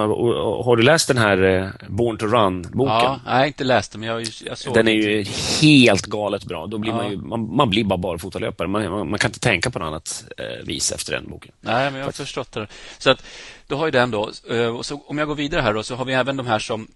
Har 0.64 0.76
du 0.76 0.82
läst 0.82 1.08
den 1.08 1.18
här 1.18 1.42
eh, 1.42 1.88
Born 1.88 2.18
to 2.18 2.26
Run-boken? 2.26 2.94
Ja, 2.94 3.20
jag 3.26 3.32
har 3.32 3.46
inte 3.46 3.64
läst 3.64 3.92
den, 3.92 4.00
men 4.00 4.08
jag, 4.08 4.26
jag 4.44 4.58
såg 4.58 4.74
Den 4.74 4.88
är 4.88 4.92
ju 4.92 5.24
helt 5.60 6.06
galet 6.06 6.44
bra. 6.44 6.66
Då 6.66 6.78
blir 6.78 6.92
ja. 6.92 6.96
man, 6.96 7.10
ju, 7.10 7.16
man, 7.16 7.56
man, 7.56 7.70
blir 7.70 7.84
bara 7.84 7.98
barfotalöpare. 7.98 8.68
Man, 8.68 8.90
man, 8.90 9.10
man, 9.10 9.18
kan 9.18 9.28
inte 9.28 9.40
tänka 9.40 9.70
på 9.70 9.78
något 9.78 9.86
annat 9.86 10.24
vis 10.64 10.92
efter 10.92 11.12
den 11.12 11.30
boken. 11.30 11.52
Nej, 11.60 11.90
men 11.90 11.98
jag 11.98 12.06
har 12.06 12.12
förstått 12.12 12.52
det. 12.52 12.66
Så 12.98 13.10
att, 13.10 13.24
då 13.66 13.76
har 13.76 13.86
ju 13.86 13.90
den 13.90 14.10
då. 14.10 14.30
Och 14.76 14.86
så, 14.86 15.00
om 15.06 15.18
jag 15.18 15.28
går 15.28 15.34
vidare 15.34 15.60
här 15.60 15.74
då, 15.74 15.82
så 15.82 15.94
har 15.94 16.04
vi 16.04 16.12
även 16.12 16.36
de 16.36 16.46
här 16.46 16.58
som 16.58 16.88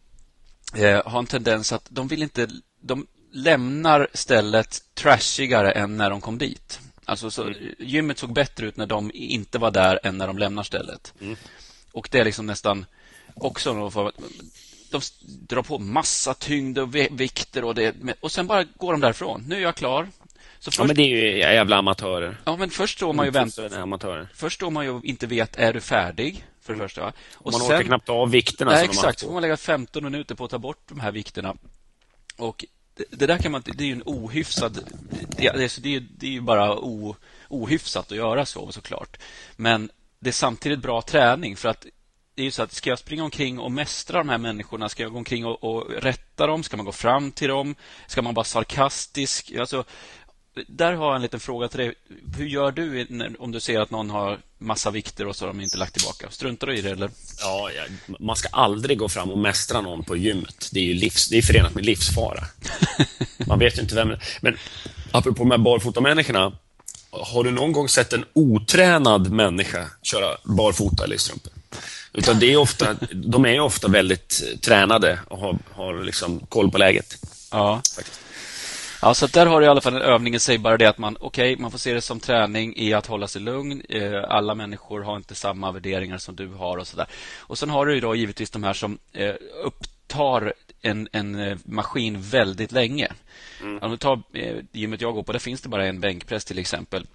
eh, 0.75 1.03
har 1.05 1.19
en 1.19 1.27
tendens 1.27 1.73
att 1.73 1.87
de 1.89 2.09
vill 2.09 2.23
inte... 2.23 2.49
De 2.83 3.07
lämnar 3.33 4.09
stället 4.15 4.79
trashigare 4.95 5.71
än 5.71 5.97
när 5.97 6.11
de 6.11 6.21
kom 6.21 6.39
dit. 6.39 6.81
Alltså, 7.11 7.31
så, 7.31 7.43
mm. 7.43 7.75
Gymmet 7.79 8.19
såg 8.19 8.33
bättre 8.33 8.67
ut 8.67 8.77
när 8.77 8.87
de 8.87 9.11
inte 9.15 9.59
var 9.59 9.71
där 9.71 10.01
än 10.03 10.19
när 10.19 10.27
de 10.27 10.39
lämnar 10.39 10.63
stället. 10.63 11.15
Mm. 11.21 11.37
Och 11.93 12.09
det 12.13 12.19
är 12.19 12.25
liksom 12.25 12.47
nästan 12.47 12.87
också 13.35 13.75
någon 13.75 13.93
form 13.93 14.13
de 14.91 15.01
drar 15.25 15.63
på 15.63 15.79
massa 15.79 16.35
tyngd 16.35 16.79
och 16.79 16.95
vikter 16.95 17.65
och, 17.65 17.75
det, 17.75 17.95
och 18.21 18.33
sen 18.33 18.47
bara 18.47 18.65
går 18.65 18.93
de 18.93 19.01
därifrån. 19.01 19.45
Nu 19.49 19.57
är 19.57 19.61
jag 19.61 19.77
klar. 19.77 20.09
Så 20.59 20.71
först, 20.71 20.79
ja, 20.79 20.85
men 20.85 20.97
det 20.97 21.03
är 21.03 21.09
ju 21.09 21.39
jävla 21.39 21.77
amatörer. 21.77 22.41
Ja, 22.45 22.57
men 22.57 22.71
först 22.71 22.97
står 22.97 23.13
man 23.13 23.27
ju 23.27 23.31
vänt, 23.31 23.59
Först 24.35 24.57
står 24.57 24.71
man 24.71 24.85
ju 24.85 25.01
inte 25.05 25.27
vet, 25.27 25.57
är 25.57 25.73
du 25.73 25.81
färdig? 25.81 26.45
För 26.61 26.73
det 26.73 26.77
mm. 26.77 26.89
första. 26.89 27.13
Och 27.35 27.53
man 27.53 27.61
sen, 27.61 27.63
orkar 27.63 27.83
knappt 27.83 28.09
av 28.09 28.31
vikterna. 28.31 28.71
Nej, 28.71 28.85
exakt. 28.85 29.19
Så 29.19 29.27
får 29.27 29.33
man 29.33 29.43
lägga 29.43 29.57
15 29.57 30.05
minuter 30.05 30.35
på 30.35 30.45
att 30.45 30.51
ta 30.51 30.59
bort 30.59 30.83
de 30.89 31.01
här 31.01 31.13
vikterna. 31.13 31.57
Och 32.37 32.65
det 33.11 33.27
där 33.27 33.39
kan 33.39 33.53
man 33.53 33.63
det 33.65 33.85
är 33.85 33.87
ju 33.87 33.93
en 33.93 34.03
ohyfsad... 34.07 34.73
Det, 35.11 35.27
det, 35.37 35.63
alltså, 35.63 35.81
det, 35.81 35.99
det 35.99 36.27
är 36.27 36.31
ju 36.31 36.41
bara 36.41 36.79
o, 36.79 37.17
ohyfsat 37.49 38.13
att 38.13 38.19
göra 38.19 38.47
så 38.47 38.73
såklart. 38.73 39.17
Men 39.57 39.91
det 40.19 40.31
är 40.31 40.33
samtidigt 40.33 40.79
bra 40.79 41.03
träning 41.03 41.57
för 41.57 41.69
att 41.69 41.87
det 42.35 42.43
är 42.43 42.45
ju 42.45 42.51
så 42.51 42.63
att 42.63 42.73
ska 42.73 42.91
jag 42.91 42.99
springa 42.99 43.25
omkring 43.25 43.59
och 43.59 43.73
mästra 43.73 44.19
de 44.19 44.29
här 44.29 44.39
människorna? 44.39 44.89
Ska 44.89 45.03
jag 45.03 45.13
gå 45.13 45.19
omkring 45.19 45.47
och, 45.47 45.65
och 45.65 45.91
rätta 45.91 46.47
dem? 46.47 46.63
Ska 46.63 46.77
man 46.77 46.87
gå 46.87 46.93
fram 46.93 47.33
till 47.33 47.49
dem? 47.49 47.75
Ska 48.07 48.23
man 48.23 48.35
vara 48.35 48.45
sarkastisk? 48.45 49.53
Alltså, 49.53 49.85
där 50.69 50.93
har 50.93 51.07
jag 51.07 51.17
en 51.17 51.23
liten 51.23 51.41
fråga 51.41 51.69
till 51.69 51.79
dig. 51.79 51.95
Hur 52.37 52.47
gör 52.47 52.73
du 52.73 53.07
om 53.39 53.53
du 53.53 53.61
ser 53.61 53.81
att 53.81 53.91
någon 53.91 54.11
har 54.11 54.39
massa 54.59 54.91
vikter 54.91 55.27
och 55.27 55.37
så 55.37 55.45
har 55.45 55.53
de 55.53 55.61
inte 55.61 55.79
lagt 55.79 55.95
tillbaka? 55.95 56.31
Struntar 56.31 56.67
du 56.67 56.77
i 56.77 56.83
det 56.83 56.91
eller? 56.91 57.11
Ja, 57.41 57.71
man 58.19 58.37
ska 58.37 58.49
aldrig 58.49 58.99
gå 58.99 59.09
fram 59.09 59.31
och 59.31 59.39
mästra 59.39 59.81
någon 59.81 60.05
på 60.05 60.17
gymmet. 60.17 60.71
Det 60.73 60.81
är 60.81 60.85
ju 60.85 60.95
livs, 60.95 61.29
det 61.29 61.39
är 61.39 61.43
förenat 61.43 61.75
med 61.75 61.85
livsfara. 61.85 62.45
man 63.47 63.59
vet 63.59 63.79
ju 63.79 63.83
inte 63.83 63.95
vem... 63.95 64.17
Men 64.41 64.57
apropå 65.11 65.39
de 65.39 65.51
här 65.51 65.59
barfotamänniskorna. 65.59 66.53
Har 67.13 67.45
du 67.45 67.51
någon 67.51 67.73
gång 67.73 67.89
sett 67.89 68.13
en 68.13 68.25
otränad 68.33 69.31
människa 69.31 69.87
köra 70.03 70.37
barfota 70.45 71.05
eller 71.05 71.17
i 71.17 71.19
strumpor? 71.19 71.53
Utan 72.13 72.39
det 72.39 72.53
är 72.53 72.57
ofta, 72.57 72.97
de 73.13 73.47
är 73.47 73.61
ofta 73.61 73.89
väldigt 73.89 74.43
tränade 74.63 75.19
och 75.29 75.39
har, 75.39 75.59
har 75.71 76.05
liksom 76.05 76.47
koll 76.49 76.71
på 76.71 76.79
läget. 76.79 77.17
Ja. 77.51 77.83
Faktiskt. 77.97 78.21
Ja, 79.03 79.15
så 79.15 79.27
där 79.27 79.47
har 79.47 79.61
du 79.61 79.67
i 79.67 79.69
alla 79.69 79.81
fall 79.81 79.97
en 79.97 80.03
övning 80.03 80.35
i 80.35 80.39
sig, 80.39 80.59
bara 80.59 80.77
det 80.77 80.89
att 80.89 80.99
man, 80.99 81.17
okej, 81.21 81.53
okay, 81.53 81.63
man 81.63 81.71
får 81.71 81.79
se 81.79 81.95
det 81.95 82.01
som 82.01 82.21
träning 82.21 82.77
i 82.77 82.93
att 82.93 83.07
hålla 83.07 83.29
sig 83.29 83.43
lugn. 83.43 83.83
Eh, 83.89 84.25
alla 84.29 84.55
människor 84.55 85.01
har 85.01 85.17
inte 85.17 85.35
samma 85.35 85.73
värderingar 85.73 86.19
som 86.19 86.37
du 86.37 86.49
har 86.49 86.77
och 86.77 86.87
sådär. 86.87 87.07
Och 87.39 87.59
sen 87.59 87.71
har 87.71 87.87
du 87.87 87.95
ju 87.95 88.01
då 88.01 88.15
givetvis 88.15 88.51
de 88.51 88.65
här 88.65 88.73
som 88.73 88.99
eh, 89.13 89.35
upptar 89.65 90.53
en, 90.83 91.09
en 91.13 91.41
eh, 91.41 91.59
maskin 91.65 92.21
väldigt 92.21 92.73
länge. 92.73 93.09
Mm. 93.61 93.79
Om 93.83 93.91
du 93.91 93.97
tar 93.97 94.23
gymmet 94.73 95.01
jag 95.01 95.15
går 95.15 95.23
på, 95.23 95.33
där 95.33 95.39
finns 95.39 95.61
det 95.61 95.69
bara 95.69 95.87
en 95.87 96.01
bänkpress 96.01 96.45
till 96.45 96.59
exempel. 96.59 97.07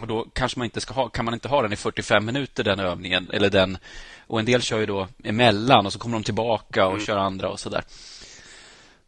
Och 0.00 0.06
då 0.06 0.26
kanske 0.32 0.58
man 0.58 0.64
inte 0.64 0.80
ska 0.80 0.94
ha, 0.94 1.08
kan 1.08 1.24
man 1.24 1.34
inte 1.34 1.48
ha 1.48 1.62
den 1.62 1.72
i 1.72 1.76
45 1.76 2.24
minuter, 2.24 2.64
den 2.64 2.80
övningen. 2.80 3.30
Eller 3.32 3.50
den, 3.50 3.78
och 4.26 4.38
en 4.38 4.44
del 4.44 4.62
kör 4.62 4.78
ju 4.78 4.86
då 4.86 5.08
emellan 5.24 5.86
och 5.86 5.92
så 5.92 5.98
kommer 5.98 6.16
de 6.16 6.24
tillbaka 6.24 6.86
och 6.86 6.92
mm. 6.92 7.06
kör 7.06 7.16
andra 7.16 7.48
och 7.48 7.60
sådär. 7.60 7.84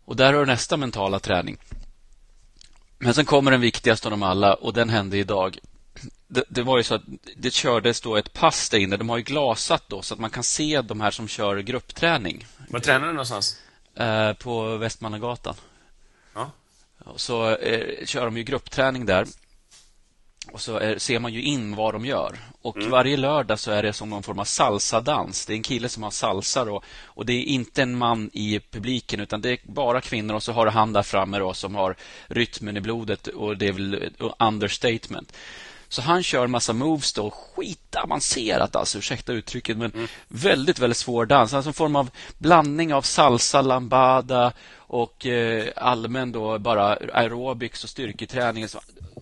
Och 0.05 0.17
där 0.17 0.33
har 0.33 0.40
du 0.40 0.47
nästa 0.47 0.76
mentala 0.76 1.19
träning. 1.19 1.59
Men 3.02 3.14
sen 3.14 3.25
kommer 3.25 3.50
den 3.50 3.61
viktigaste 3.61 4.09
av 4.09 4.11
dem 4.11 4.23
alla 4.23 4.54
och 4.54 4.73
den 4.73 4.88
hände 4.88 5.19
idag. 5.19 5.59
Det, 6.28 6.45
det, 6.49 6.62
var 6.62 6.76
ju 6.78 6.83
så 6.83 6.95
att 6.95 7.02
det 7.37 7.52
kördes 7.52 8.00
då 8.00 8.16
ett 8.16 8.33
pass 8.33 8.69
där 8.69 8.78
inne. 8.78 8.97
De 8.97 9.09
har 9.09 9.16
ju 9.16 9.23
glasat 9.23 9.83
då 9.88 10.02
så 10.02 10.14
att 10.14 10.21
man 10.21 10.30
kan 10.30 10.42
se 10.42 10.83
de 10.83 11.00
här 11.00 11.11
som 11.11 11.28
kör 11.28 11.59
gruppträning. 11.59 12.47
Var 12.69 12.80
tränar 12.80 13.07
du 13.07 13.12
någonstans? 13.12 13.61
Eh, 13.95 14.33
på 14.33 14.76
Västmannagatan. 14.76 15.54
Ja. 16.35 16.50
Så 17.16 17.50
eh, 17.57 18.07
kör 18.07 18.25
de 18.25 18.37
ju 18.37 18.42
gruppträning 18.42 19.07
där. 19.07 19.26
Och 20.52 20.61
så 20.61 20.76
är, 20.76 20.99
ser 20.99 21.19
man 21.19 21.33
ju 21.33 21.42
in 21.42 21.76
vad 21.76 21.95
de 21.95 22.07
gör. 22.07 22.38
Och 22.62 22.76
mm. 22.76 22.90
varje 22.90 23.16
lördag 23.16 23.59
så 23.59 23.71
är 23.71 23.83
det 23.83 23.92
som 23.92 24.11
någon 24.11 24.23
form 24.23 24.38
av 24.38 24.45
salsadans. 24.45 25.47
Det 25.47 25.52
är 25.52 25.57
en 25.57 25.62
kille 25.62 25.88
som 25.88 26.02
har 26.02 26.11
salsa 26.11 26.64
då, 26.64 26.83
och 27.04 27.26
det 27.26 27.33
är 27.33 27.42
inte 27.42 27.83
en 27.83 27.99
man 27.99 28.30
i 28.33 28.61
publiken 28.71 29.21
utan 29.21 29.40
det 29.40 29.50
är 29.50 29.59
bara 29.62 30.00
kvinnor 30.00 30.35
och 30.35 30.42
så 30.42 30.52
har 30.52 30.66
han 30.66 30.92
där 30.92 31.02
framme 31.02 31.38
då, 31.38 31.54
som 31.54 31.75
har 31.75 31.97
rytmen 32.26 32.76
i 32.76 32.80
blodet 32.80 33.26
och 33.26 33.57
det 33.57 33.69
är 33.69 33.73
väl 33.73 34.11
understatement. 34.38 35.33
Så 35.88 36.02
han 36.02 36.23
kör 36.23 36.45
en 36.45 36.50
massa 36.50 36.73
moves 36.73 37.12
då, 37.12 37.30
skitavancerat 37.30 38.76
alltså, 38.76 38.99
ursäkta 38.99 39.33
uttrycket, 39.33 39.76
men 39.76 39.90
mm. 39.92 40.07
väldigt, 40.28 40.78
väldigt 40.78 40.97
svår 40.97 41.26
dans. 41.26 41.54
Alltså 41.54 41.71
en 41.71 41.75
form 41.75 41.97
av 41.97 42.11
blandning 42.38 42.95
av 42.95 43.02
salsa, 43.02 43.62
lambada 43.62 44.52
och 44.76 45.26
eh, 45.26 45.69
allmän 45.76 46.33
då 46.33 46.59
bara 46.59 46.99
aerobics 47.12 47.85
och 47.85 47.90
styrketräning. 47.90 48.66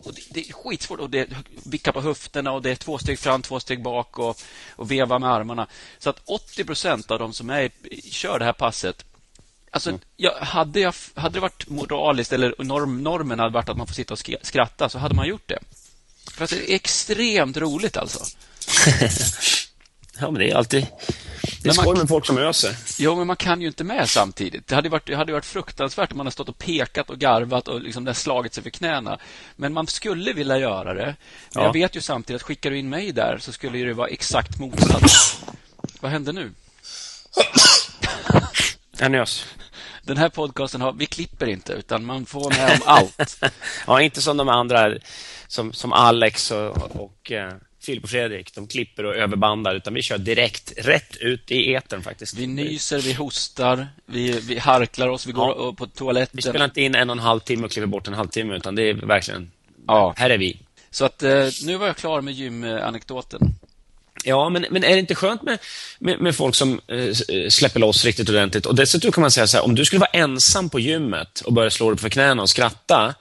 Och 0.02 0.14
det, 0.14 0.22
det, 0.30 0.48
är 0.48 0.52
skitsvårt. 0.52 1.00
Och 1.00 1.10
det 1.10 1.28
vicka 1.64 1.92
på 1.92 2.00
höfterna 2.00 2.52
och 2.52 2.62
det 2.62 2.70
är 2.70 2.76
två 2.76 2.98
steg 2.98 3.18
fram, 3.18 3.42
två 3.42 3.60
steg 3.60 3.82
bak 3.82 4.18
och, 4.18 4.40
och 4.76 4.90
veva 4.90 5.18
med 5.18 5.30
armarna. 5.30 5.66
Så 5.98 6.10
att 6.10 6.20
80 6.24 6.64
procent 6.64 7.10
av 7.10 7.18
de 7.18 7.32
som 7.32 7.50
är, 7.50 7.70
kör 8.10 8.38
det 8.38 8.44
här 8.44 8.52
passet 8.52 9.04
Alltså, 9.70 9.90
mm. 9.90 10.00
jag, 10.16 10.32
hade, 10.32 10.80
jag, 10.80 10.94
hade 11.14 11.34
det 11.34 11.40
varit 11.40 11.68
moraliskt 11.68 12.32
eller 12.32 12.54
norm, 12.58 13.02
normen 13.02 13.38
hade 13.38 13.52
varit 13.52 13.68
att 13.68 13.76
man 13.76 13.86
får 13.86 13.94
sitta 13.94 14.14
och 14.14 14.18
skratta 14.42 14.88
så 14.88 14.98
hade 14.98 15.14
man 15.14 15.28
gjort 15.28 15.48
det. 15.48 15.58
För 16.30 16.44
att 16.44 16.50
det 16.50 16.70
är 16.70 16.74
extremt 16.74 17.56
roligt 17.56 17.96
alltså. 17.96 18.24
ja, 20.20 20.30
men 20.30 20.34
det 20.34 20.50
är 20.50 20.54
alltid 20.54 20.86
det 21.62 21.68
är 21.68 21.73
skoj 21.73 21.97
med 21.99 22.09
folk 22.09 22.26
som 22.26 22.38
öser. 22.38 22.76
Jo, 22.99 23.16
men 23.16 23.26
man 23.26 23.37
kan 23.37 23.61
ju 23.61 23.66
inte 23.66 23.85
med 23.85 24.09
samtidigt. 24.11 24.66
Det 24.66 24.75
hade 24.75 24.88
varit, 24.88 25.07
det 25.07 25.14
hade 25.14 25.33
varit 25.33 25.45
fruktansvärt 25.45 26.12
om 26.12 26.18
man 26.18 26.26
hade 26.26 26.33
stått 26.33 26.49
och 26.49 26.59
pekat 26.59 27.11
och 27.11 27.18
garvat 27.18 27.68
och 27.68 27.80
liksom 27.80 28.14
slagit 28.14 28.54
sig 28.54 28.62
för 28.62 28.71
knäna. 28.71 29.18
Men 29.57 29.73
man 29.73 29.87
skulle 29.87 30.33
vilja 30.33 30.59
göra 30.59 30.95
det. 30.95 31.04
Men 31.04 31.16
ja. 31.52 31.62
jag 31.62 31.73
vet 31.73 31.97
ju 31.97 32.00
samtidigt 32.00 32.42
att 32.42 32.47
skickar 32.47 32.71
du 32.71 32.78
in 32.78 32.88
mig 32.88 33.12
där 33.12 33.38
så 33.40 33.52
skulle 33.52 33.78
det 33.78 33.95
vara 33.95 34.09
exakt 34.09 34.59
motsatt. 34.59 35.02
Vad 36.00 36.11
hände 36.11 36.33
nu? 36.33 36.50
Jag 38.99 39.11
nös. 39.11 39.47
Den 40.02 40.16
här 40.16 40.28
podcasten 40.28 40.80
har, 40.80 40.92
vi 40.92 41.07
klipper 41.07 41.47
inte, 41.47 41.73
utan 41.73 42.04
man 42.04 42.26
får 42.26 42.50
med 42.50 42.73
om 42.73 42.80
allt. 42.85 43.42
ja, 43.87 44.00
inte 44.00 44.23
som 44.23 44.37
de 44.37 44.49
andra, 44.49 44.95
som, 45.47 45.73
som 45.73 45.92
Alex 45.92 46.50
och, 46.50 46.76
och 46.97 47.33
eh, 47.33 47.52
Filip 47.88 48.04
och 48.04 48.11
Fredrik. 48.11 48.54
De 48.54 48.66
klipper 48.66 49.04
och 49.04 49.16
överbandar, 49.16 49.75
utan 49.75 49.95
vi 49.95 50.02
kör 50.02 50.18
direkt, 50.18 50.73
rätt 50.76 51.16
ut 51.16 51.50
i 51.50 51.75
etern 51.75 52.02
faktiskt. 52.02 52.35
Vi 52.35 52.47
nyser, 52.47 52.99
vi 52.99 53.12
hostar, 53.12 53.88
vi, 54.07 54.40
vi 54.40 54.59
harklar 54.59 55.09
oss, 55.09 55.26
vi 55.26 55.33
går 55.33 55.54
ja. 55.59 55.73
på 55.73 55.87
toaletten. 55.87 56.37
Vi 56.37 56.42
spelar 56.42 56.64
inte 56.64 56.80
in 56.80 56.95
en 56.95 57.11
och 57.11 57.16
en 57.16 57.23
halv 57.23 57.40
timme 57.40 57.64
och 57.64 57.71
klipper 57.71 57.87
bort 57.87 58.09
en 58.09 58.14
halvtimme, 58.14 58.57
utan 58.57 58.75
det 58.75 58.83
är 58.83 58.95
verkligen... 58.95 59.50
Ja. 59.87 60.14
Här 60.16 60.30
är 60.30 60.38
vi. 60.38 60.57
Så 60.90 61.04
att 61.04 61.23
eh, 61.23 61.49
nu 61.64 61.76
var 61.76 61.87
jag 61.87 61.97
klar 61.97 62.21
med 62.21 62.35
gymanekdoten. 62.35 63.40
Ja, 64.25 64.49
men, 64.49 64.66
men 64.71 64.85
är 64.85 64.92
det 64.92 64.99
inte 64.99 65.14
skönt 65.14 65.42
med, 65.42 65.59
med, 65.99 66.21
med 66.21 66.37
folk 66.37 66.54
som 66.54 66.80
eh, 66.87 67.49
släpper 67.49 67.80
loss 67.80 68.04
riktigt 68.04 68.28
ordentligt? 68.28 68.66
Och 68.66 68.75
dessutom 68.75 69.12
kan 69.12 69.21
man 69.21 69.30
säga 69.30 69.47
så 69.47 69.57
här, 69.57 69.64
om 69.64 69.75
du 69.75 69.85
skulle 69.85 70.00
vara 70.00 70.11
ensam 70.11 70.71
på 70.71 70.80
gymmet 70.80 71.40
och 71.40 71.52
börja 71.52 71.71
slå 71.71 71.90
dig 71.90 71.99
för 71.99 72.09
knäna 72.09 72.42
och 72.42 72.50
skratta, 72.50 73.14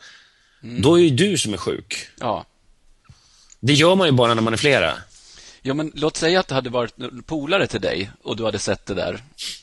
mm. 0.64 0.82
då 0.82 1.00
är 1.00 1.04
ju 1.04 1.10
du 1.10 1.38
som 1.38 1.54
är 1.54 1.58
sjuk. 1.58 2.08
Ja. 2.20 2.46
Det 3.60 3.74
gör 3.74 3.96
man 3.96 4.08
ju 4.08 4.12
bara 4.12 4.34
när 4.34 4.42
man 4.42 4.54
är 4.54 4.58
flera. 4.58 4.94
Ja, 5.62 5.74
men 5.74 5.92
låt 5.96 6.18
säga 6.18 6.40
att 6.40 6.48
det 6.48 6.56
hade 6.56 6.70
varit 6.70 6.94
polare 7.26 7.68
till 7.68 7.82
dig 7.82 8.12
och 8.24 8.38
du 8.38 8.46
hade 8.46 8.60
sett 8.60 8.86
det 8.86 8.94
där. 8.94 9.14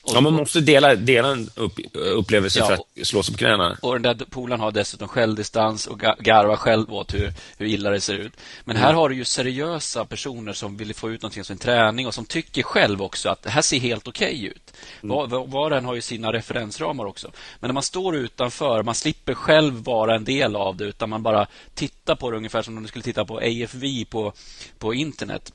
Och, 0.03 0.11
ja, 0.15 0.21
man 0.21 0.33
måste 0.33 0.61
dela, 0.61 0.95
dela 0.95 1.29
en 1.29 1.51
upp, 1.55 1.73
upplevelse 1.93 2.59
ja, 2.59 2.67
för 2.67 2.75
att 2.75 3.07
slå 3.07 3.23
sig 3.23 3.35
på 3.35 3.39
knäna. 3.39 3.79
Och 3.83 4.01
den 4.01 4.03
där 4.03 4.27
polaren 4.31 4.61
har 4.61 4.73
dessutom 4.73 5.09
självdistans 5.09 5.87
och 5.87 5.99
garvar 6.18 6.57
själv 6.57 6.95
åt 6.95 7.14
hur, 7.14 7.33
hur 7.59 7.66
illa 7.66 7.90
det 7.90 8.01
ser 8.01 8.14
ut. 8.14 8.33
Men 8.64 8.77
här 8.77 8.88
mm. 8.88 8.97
har 8.97 9.09
du 9.09 9.14
ju 9.14 9.25
seriösa 9.25 10.05
personer 10.05 10.53
som 10.53 10.77
vill 10.77 10.95
få 10.95 11.11
ut 11.11 11.23
någonting 11.23 11.45
som 11.45 11.53
en 11.53 11.59
träning 11.59 12.07
och 12.07 12.14
som 12.14 12.25
tycker 12.25 12.62
själv 12.62 13.03
också 13.03 13.29
att 13.29 13.42
det 13.42 13.51
här 13.51 13.62
ser 13.62 13.79
helt 13.79 14.09
okej 14.09 14.35
okay 14.35 14.47
ut. 14.47 14.73
Mm. 15.03 15.16
Var, 15.16 15.27
var, 15.27 15.47
var 15.47 15.71
en 15.71 15.85
har 15.85 15.95
ju 15.95 16.01
sina 16.01 16.33
referensramar 16.33 17.05
också. 17.05 17.31
Men 17.61 17.68
när 17.68 17.75
man 17.75 17.83
står 17.83 18.16
utanför, 18.16 18.83
man 18.83 18.95
slipper 18.95 19.35
själv 19.35 19.75
vara 19.75 20.14
en 20.14 20.25
del 20.25 20.57
av 20.57 20.77
det 20.77 20.85
utan 20.85 21.11
man 21.11 21.23
bara 21.23 21.47
tittar 21.75 22.14
på 22.14 22.31
det 22.31 22.37
ungefär 22.37 22.62
som 22.62 22.77
om 22.77 22.83
du 22.83 22.88
skulle 22.88 23.03
titta 23.03 23.25
på 23.25 23.37
AFV 23.38 24.05
på, 24.11 24.33
på 24.79 24.95
internet 24.95 25.53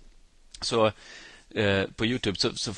så 0.62 0.92
eh, 1.56 1.84
på 1.96 2.06
Youtube 2.06 2.40
så, 2.40 2.56
så 2.56 2.74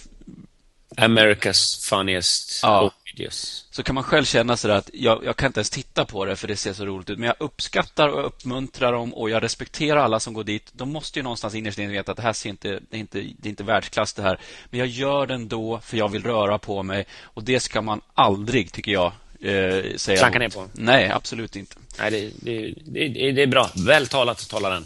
America's 0.98 1.90
funniest 1.90 2.60
ja. 2.64 2.92
videos. 3.06 3.68
Så 3.72 3.84
kan 3.84 3.96
man 3.96 4.04
själv 4.04 4.26
känna 4.26 4.58
sig 4.58 4.72
att 4.72 4.90
jag, 4.94 5.26
jag, 5.26 5.38
kan 5.38 5.48
inte 5.48 5.60
ens 5.60 5.70
titta 5.70 6.06
på 6.06 6.26
det 6.26 6.36
för 6.36 6.48
det 6.48 6.56
ser 6.56 6.74
så 6.74 6.86
roligt 6.86 7.10
ut. 7.10 7.20
Men 7.20 7.28
jag 7.28 7.36
uppskattar 7.40 8.10
och 8.10 8.26
uppmuntrar 8.26 8.92
dem 8.92 9.14
och 9.14 9.30
jag 9.30 9.44
respekterar 9.44 10.00
alla 10.00 10.20
som 10.20 10.34
går 10.34 10.44
dit. 10.44 10.72
De 10.72 10.92
måste 10.92 11.20
ju 11.20 11.24
någonstans 11.24 11.56
innerst 11.56 11.80
inne 11.80 11.92
veta 11.92 12.12
att 12.12 12.18
det 12.18 12.24
här 12.24 12.34
ser 12.34 12.50
inte, 12.50 12.80
det 12.90 12.98
är 12.98 13.00
inte, 13.00 13.20
det 13.20 13.48
är 13.48 13.50
inte 13.50 13.64
världsklass 13.64 14.14
det 14.14 14.22
här. 14.22 14.40
Men 14.70 14.80
jag 14.80 14.88
gör 14.88 15.28
det 15.28 15.34
ändå 15.34 15.80
för 15.84 15.98
jag 15.98 16.10
vill 16.10 16.24
röra 16.24 16.58
på 16.58 16.84
mig. 16.84 17.06
Och 17.24 17.44
det 17.44 17.60
ska 17.60 17.82
man 17.82 18.02
aldrig, 18.14 18.72
tycker 18.72 18.92
jag, 18.92 19.12
eh, 19.42 19.96
säga 19.96 20.18
Klanka 20.18 20.40
ner 20.40 20.50
på? 20.50 20.68
Nej, 20.74 21.10
absolut 21.10 21.56
inte. 21.56 21.76
Nej, 22.00 22.12
det, 22.12 22.32
det, 22.36 22.74
det, 23.10 23.32
det 23.32 23.42
är 23.42 23.48
bra. 23.48 23.70
Väl 23.86 24.08
talat, 24.08 24.50
talaren. 24.50 24.86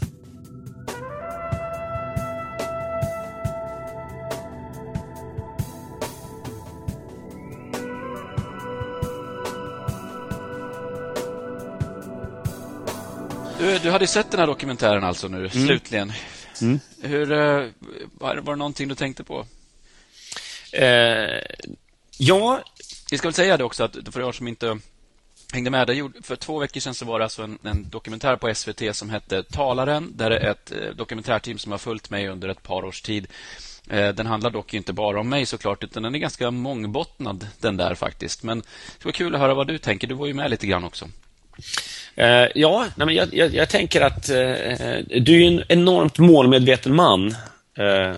Du, 13.66 13.78
du 13.78 13.90
hade 13.90 14.06
sett 14.06 14.30
den 14.30 14.40
här 14.40 14.46
dokumentären 14.46 15.04
alltså 15.04 15.28
nu, 15.28 15.38
mm. 15.38 15.50
slutligen. 15.50 16.12
Mm. 16.60 16.80
Hur, 17.02 17.32
uh, 17.32 17.70
var, 18.12 18.36
var 18.36 18.52
det 18.52 18.58
någonting 18.58 18.88
du 18.88 18.94
tänkte 18.94 19.24
på? 19.24 19.46
Uh, 20.80 21.40
ja. 22.18 22.60
Vi 23.10 23.18
ska 23.18 23.28
väl 23.28 23.34
säga 23.34 23.56
det 23.56 23.64
också, 23.64 23.84
att 23.84 23.96
för 24.10 24.28
er 24.28 24.32
som 24.32 24.48
inte 24.48 24.78
hängde 25.52 25.70
med. 25.70 25.86
Det 25.86 26.10
för 26.22 26.36
två 26.36 26.58
veckor 26.58 26.80
sedan 26.80 26.94
så 26.94 27.04
var 27.04 27.18
det 27.18 27.24
alltså 27.24 27.42
en, 27.42 27.58
en, 27.62 27.88
dokumentär 27.90 28.36
på 28.36 28.54
SVT 28.54 28.96
som 28.96 29.10
hette 29.10 29.42
Talaren. 29.42 30.12
Där 30.16 30.30
det 30.30 30.38
är 30.38 30.50
ett 30.50 30.72
eh, 30.72 30.90
dokumentärteam 30.94 31.58
som 31.58 31.72
har 31.72 31.78
följt 31.78 32.10
mig 32.10 32.28
under 32.28 32.48
ett 32.48 32.62
par 32.62 32.84
års 32.84 33.02
tid. 33.02 33.26
Den 33.88 34.26
handlar 34.26 34.50
dock 34.50 34.74
inte 34.74 34.92
bara 34.92 35.20
om 35.20 35.28
mig 35.28 35.46
såklart, 35.46 35.84
utan 35.84 36.02
den 36.02 36.14
är 36.14 36.18
ganska 36.18 36.50
mångbottnad 36.50 37.46
den 37.60 37.76
där 37.76 37.94
faktiskt. 37.94 38.42
Men 38.42 38.58
det 38.98 39.04
vara 39.04 39.12
kul 39.12 39.34
att 39.34 39.40
höra 39.40 39.54
vad 39.54 39.66
du 39.66 39.78
tänker. 39.78 40.06
Du 40.06 40.14
var 40.14 40.26
ju 40.26 40.34
med 40.34 40.50
lite 40.50 40.66
grann 40.66 40.84
också. 40.84 41.08
Eh, 42.16 42.46
ja, 42.54 42.86
nej, 42.96 43.06
men 43.06 43.14
jag, 43.14 43.34
jag, 43.34 43.54
jag 43.54 43.68
tänker 43.68 44.00
att 44.00 44.28
eh, 44.28 44.98
du 45.20 45.42
är 45.42 45.46
en 45.46 45.64
enormt 45.68 46.18
målmedveten 46.18 46.94
man. 46.94 47.36
Eh, 47.78 48.16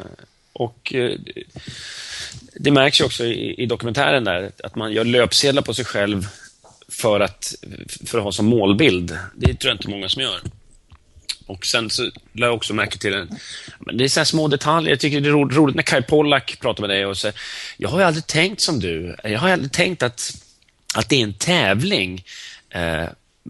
och 0.52 0.94
eh, 0.94 1.10
Det 2.54 2.70
märks 2.70 3.00
ju 3.00 3.04
också 3.04 3.24
i, 3.24 3.62
i, 3.62 3.66
dokumentären 3.66 4.24
där 4.24 4.50
att 4.64 4.76
man 4.76 4.92
gör 4.92 5.04
löpsedlar 5.04 5.62
på 5.62 5.74
sig 5.74 5.84
själv 5.84 6.26
för 6.88 7.20
att, 7.20 7.54
för 8.06 8.18
att 8.18 8.24
ha 8.24 8.32
som 8.32 8.46
målbild. 8.46 9.18
Det 9.36 9.54
tror 9.54 9.70
jag 9.70 9.74
inte 9.74 9.90
många 9.90 10.08
som 10.08 10.22
gör. 10.22 10.40
Och 11.46 11.66
Sen 11.66 11.90
så 11.90 12.02
lade 12.02 12.46
jag 12.46 12.54
också 12.54 12.74
märke 12.74 12.98
till 12.98 13.14
en, 13.14 13.28
men 13.78 13.96
det 13.96 14.04
är 14.04 14.08
så 14.08 14.24
små 14.24 14.48
detaljer. 14.48 14.90
Jag 14.90 15.00
tycker 15.00 15.20
det 15.20 15.28
är 15.28 15.32
roligt 15.32 15.76
när 15.76 15.82
Kai 15.82 16.02
Pollak 16.02 16.58
pratar 16.60 16.80
med 16.80 16.90
dig 16.90 17.06
och 17.06 17.16
säger 17.16 17.40
jag 17.76 17.88
har 17.88 17.98
ju 17.98 18.04
aldrig 18.04 18.26
tänkt 18.26 18.60
som 18.60 18.80
du. 18.80 19.16
Jag 19.24 19.38
har 19.38 19.50
aldrig 19.50 19.72
tänkt 19.72 20.02
att, 20.02 20.42
att 20.94 21.08
det 21.08 21.16
är 21.16 21.22
en 21.22 21.34
tävling 21.34 22.24
eh, 22.70 23.04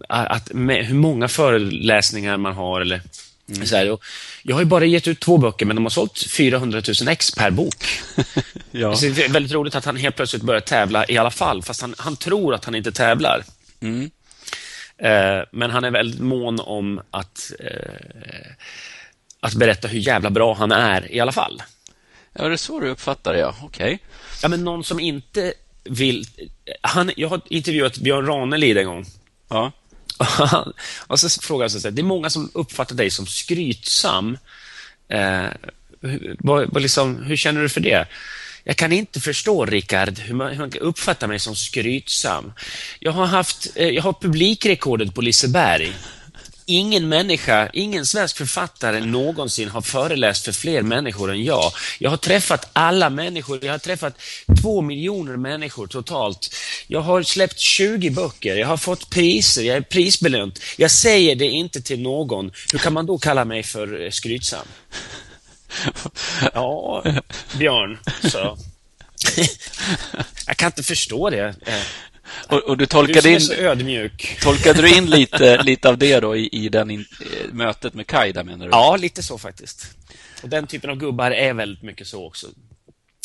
att, 0.09 0.53
med, 0.53 0.85
hur 0.85 0.95
många 0.95 1.27
föreläsningar 1.27 2.37
man 2.37 2.53
har. 2.53 2.81
Eller, 2.81 3.01
mm. 3.49 3.65
så 3.65 3.75
här, 3.75 3.97
jag 4.43 4.55
har 4.55 4.61
ju 4.61 4.65
bara 4.65 4.85
gett 4.85 5.07
ut 5.07 5.19
två 5.19 5.37
böcker, 5.37 5.65
men 5.65 5.75
de 5.75 5.85
har 5.85 5.89
sålt 5.89 6.23
400 6.31 6.81
000 7.01 7.07
ex 7.07 7.31
per 7.31 7.51
bok. 7.51 7.85
ja. 8.71 8.95
Det 9.01 9.07
är 9.25 9.29
väldigt 9.29 9.53
roligt 9.53 9.75
att 9.75 9.85
han 9.85 9.95
helt 9.95 10.15
plötsligt 10.15 10.43
börjar 10.43 10.61
tävla 10.61 11.05
i 11.07 11.17
alla 11.17 11.31
fall, 11.31 11.63
fast 11.63 11.81
han, 11.81 11.95
han 11.97 12.15
tror 12.15 12.53
att 12.53 12.65
han 12.65 12.75
inte 12.75 12.91
tävlar. 12.91 13.43
Mm. 13.81 14.11
Eh, 14.97 15.43
men 15.51 15.71
han 15.71 15.83
är 15.83 15.91
väldigt 15.91 16.21
mån 16.21 16.59
om 16.59 17.01
att, 17.11 17.51
eh, 17.59 18.51
att 19.39 19.53
berätta 19.53 19.87
hur 19.87 19.99
jävla 19.99 20.29
bra 20.29 20.53
han 20.53 20.71
är 20.71 21.11
i 21.11 21.19
alla 21.19 21.31
fall. 21.31 21.63
Ja, 22.33 22.47
det 22.47 22.53
är 22.53 22.57
så 22.57 22.79
du 22.79 22.89
uppfattar 22.89 23.33
det, 23.33 23.39
ja. 23.39 23.55
Okej. 23.61 23.85
Okay. 23.85 23.97
Ja, 24.41 24.49
men 24.49 24.63
någon 24.63 24.83
som 24.83 24.99
inte 24.99 25.53
vill... 25.83 26.25
Han, 26.81 27.11
jag 27.15 27.29
har 27.29 27.41
intervjuat 27.49 27.97
Björn 27.97 28.25
Ranelid 28.25 28.77
en 28.77 28.85
gång. 28.85 29.05
Ja. 29.49 29.71
och 31.07 31.19
så 31.19 31.29
frågar 31.29 31.63
jag 31.63 31.71
så 31.71 31.87
här, 31.87 31.91
det 31.91 32.01
är 32.01 32.03
många 32.03 32.29
som 32.29 32.51
uppfattar 32.53 32.95
dig 32.95 33.09
som 33.09 33.27
skrytsam. 33.27 34.37
Eh, 35.09 35.47
hur, 36.01 36.35
vad, 36.39 36.73
vad 36.73 36.81
liksom, 36.81 37.23
hur 37.23 37.35
känner 37.35 37.61
du 37.61 37.69
för 37.69 37.81
det? 37.81 38.07
Jag 38.63 38.77
kan 38.77 38.91
inte 38.91 39.19
förstå, 39.19 39.65
Rickard, 39.65 40.19
hur 40.19 40.35
man, 40.35 40.51
hur 40.51 40.59
man 40.59 40.71
uppfattar 40.81 41.27
mig 41.27 41.39
som 41.39 41.55
skrytsam. 41.55 42.53
Jag 42.99 43.11
har 43.11 43.25
haft, 43.25 43.67
eh, 43.75 43.87
jag 43.87 44.03
har 44.03 44.13
publikrekordet 44.13 45.15
på 45.15 45.21
Liseberg. 45.21 45.93
Ingen 46.71 47.09
människa, 47.09 47.69
ingen 47.73 48.05
svensk 48.05 48.37
författare 48.37 48.99
någonsin 48.99 49.69
har 49.69 49.81
föreläst 49.81 50.45
för 50.45 50.51
fler 50.51 50.81
människor 50.81 51.31
än 51.31 51.43
jag. 51.43 51.71
Jag 51.99 52.09
har 52.09 52.17
träffat 52.17 52.69
alla 52.73 53.09
människor. 53.09 53.65
Jag 53.65 53.73
har 53.73 53.77
träffat 53.79 54.21
två 54.61 54.81
miljoner 54.81 55.37
människor 55.37 55.87
totalt. 55.87 56.55
Jag 56.87 57.01
har 57.01 57.23
släppt 57.23 57.59
20 57.59 58.09
böcker. 58.09 58.55
Jag 58.55 58.67
har 58.67 58.77
fått 58.77 59.09
priser. 59.09 59.63
Jag 59.63 59.77
är 59.77 59.81
prisbelönt. 59.81 60.59
Jag 60.77 60.91
säger 60.91 61.35
det 61.35 61.47
inte 61.47 61.81
till 61.81 62.01
någon. 62.01 62.51
Hur 62.71 62.79
kan 62.79 62.93
man 62.93 63.05
då 63.05 63.17
kalla 63.17 63.45
mig 63.45 63.63
för 63.63 64.01
eh, 64.01 64.11
skrytsam? 64.11 64.67
Ja, 66.53 67.03
Björn, 67.57 67.99
så. 68.23 68.57
Jag 70.47 70.57
kan 70.57 70.67
inte 70.67 70.83
förstå 70.83 71.29
det. 71.29 71.55
Och, 72.47 72.57
och 72.57 72.77
du 72.77 72.83
Du 72.83 72.87
tolkade 72.87 73.29
är 73.29 73.53
in, 73.59 73.65
ödmjuk. 73.65 74.37
tolkade 74.41 74.81
du 74.81 74.95
in 74.97 75.05
lite, 75.09 75.63
lite 75.63 75.89
av 75.89 75.97
det 75.97 76.19
då 76.19 76.35
i, 76.37 76.49
i 76.51 76.69
den 76.69 76.91
in, 76.91 77.05
eh, 77.21 77.53
mötet 77.53 77.93
med 77.93 78.07
Kai 78.07 78.31
där 78.31 78.43
menar 78.43 78.65
du? 78.65 78.71
Ja, 78.71 78.95
lite 78.97 79.23
så 79.23 79.37
faktiskt. 79.37 79.85
Och 80.43 80.49
den 80.49 80.67
typen 80.67 80.89
av 80.89 80.95
gubbar 80.97 81.31
är 81.31 81.53
väldigt 81.53 81.83
mycket 81.83 82.07
så 82.07 82.25
också. 82.27 82.47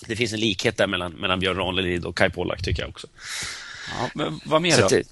Det 0.07 0.17
finns 0.17 0.33
en 0.33 0.41
likhet 0.41 0.77
där 0.77 0.87
mellan, 0.87 1.13
mellan 1.13 1.41
Björn 1.41 1.57
Ranelid 1.57 2.05
och 2.05 2.17
Kai 2.17 2.31
Pollak, 2.31 2.63
tycker 2.63 2.83
jag 2.83 2.89
också. 2.91 3.07
Ja, 3.99 4.11
men 4.15 4.41
vad 4.45 4.63
mer 4.63 4.71
Så 4.77 4.81
då? 4.81 4.89
det- 4.89 5.03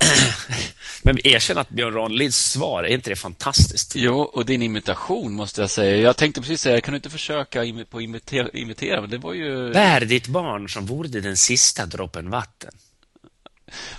Men 1.02 1.26
erkänn 1.26 1.58
att 1.58 1.68
Björn 1.70 1.94
Ranelids 1.94 2.36
svar, 2.52 2.82
är 2.84 2.88
inte 2.88 3.10
det 3.10 3.16
fantastiskt? 3.16 3.92
Jo, 3.96 4.20
och 4.20 4.46
din 4.46 4.62
imitation 4.62 5.32
måste 5.32 5.60
jag 5.60 5.70
säga. 5.70 5.96
Jag 5.96 6.16
tänkte 6.16 6.40
precis 6.40 6.60
säga, 6.60 6.80
kan 6.80 6.92
du 6.92 6.96
inte 6.96 7.10
försöka 7.10 7.64
imi- 7.64 7.84
på 7.84 8.00
imitera, 8.00 8.48
imitera? 8.52 9.00
Men 9.00 9.10
det 9.10 9.18
var 9.18 9.34
ju... 9.34 9.72
Bär 9.72 10.00
ditt 10.00 10.26
barn 10.26 10.68
som 10.68 10.86
vore 10.86 11.08
det 11.08 11.20
den 11.20 11.36
sista 11.36 11.86
droppen 11.86 12.30
vatten. 12.30 12.70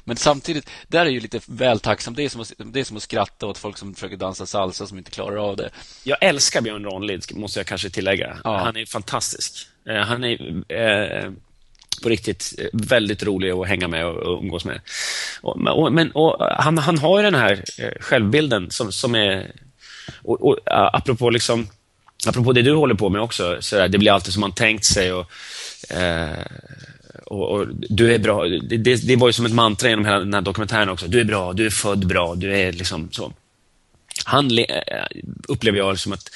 Men 0.03 0.17
samtidigt, 0.17 0.69
där 0.87 1.05
är 1.05 1.09
ju 1.09 1.19
lite 1.19 1.39
väl 1.45 1.79
tacksamt. 1.79 2.17
Det 2.17 2.23
är, 2.23 2.29
som 2.29 2.41
att, 2.41 2.53
det 2.57 2.79
är 2.79 2.83
som 2.83 2.97
att 2.97 3.03
skratta 3.03 3.47
åt 3.47 3.57
folk 3.57 3.77
som 3.77 3.93
försöker 3.93 4.17
dansa 4.17 4.45
salsa 4.45 4.87
som 4.87 4.97
inte 4.97 5.11
klarar 5.11 5.49
av 5.49 5.57
det. 5.57 5.69
Jag 6.03 6.17
älskar 6.21 6.61
Björn 6.61 6.85
Ranelid, 6.85 7.25
måste 7.35 7.59
jag 7.59 7.67
kanske 7.67 7.89
tillägga. 7.89 8.37
Ja. 8.43 8.57
Han 8.57 8.77
är 8.77 8.85
fantastisk. 8.85 9.67
Eh, 9.89 9.95
Han 9.95 10.23
är 10.23 10.63
eh, 10.67 11.31
på 12.01 12.09
riktigt 12.09 12.53
eh, 12.57 12.65
väldigt 12.73 13.23
rolig 13.23 13.51
att 13.51 13.67
hänga 13.67 13.87
med 13.87 14.05
och, 14.05 14.43
umgås 14.43 14.65
med. 14.65 14.81
Och, 15.41 15.93
men, 15.93 16.11
och, 16.11 16.37
han, 16.39 16.77
han 16.77 16.97
har 16.97 17.19
ju 17.19 17.23
den 17.23 17.35
här 17.35 17.63
eh, 17.77 18.01
självbilden 18.01 18.71
som, 18.71 18.91
som 18.91 19.15
är... 19.15 19.51
Och, 20.23 20.47
och, 20.47 20.57
apropå, 20.65 21.29
liksom, 21.29 21.67
apropå 22.27 22.53
det 22.53 22.61
du 22.61 22.73
håller 22.73 22.95
på 22.95 23.09
med 23.09 23.21
också, 23.21 23.57
så 23.59 23.75
där, 23.75 23.87
det 23.87 23.97
blir 23.97 24.11
alltid 24.11 24.33
som 24.33 24.41
man 24.41 24.51
tänkt 24.51 24.85
sig. 24.85 25.13
Och, 25.13 25.31
eh, 25.91 26.45
och, 27.31 27.51
och 27.51 27.67
du 27.71 28.13
är 28.13 28.19
bra. 28.19 28.47
Det, 28.47 28.77
det, 28.77 29.07
det 29.07 29.15
var 29.15 29.27
ju 29.27 29.33
som 29.33 29.45
ett 29.45 29.53
mantra 29.53 29.89
genom 29.89 30.05
hela 30.05 30.19
den 30.19 30.33
här 30.33 30.41
dokumentären 30.41 30.89
också. 30.89 31.07
Du 31.07 31.19
är 31.19 31.23
bra, 31.23 31.53
du 31.53 31.65
är 31.65 31.69
född 31.69 32.07
bra, 32.07 32.35
du 32.35 32.57
är 32.57 32.71
liksom 32.71 33.09
så. 33.11 33.33
Han 34.25 34.57
eh, 34.57 34.65
upplever 35.47 35.77
jag 35.77 35.99
som 35.99 36.13
att 36.13 36.29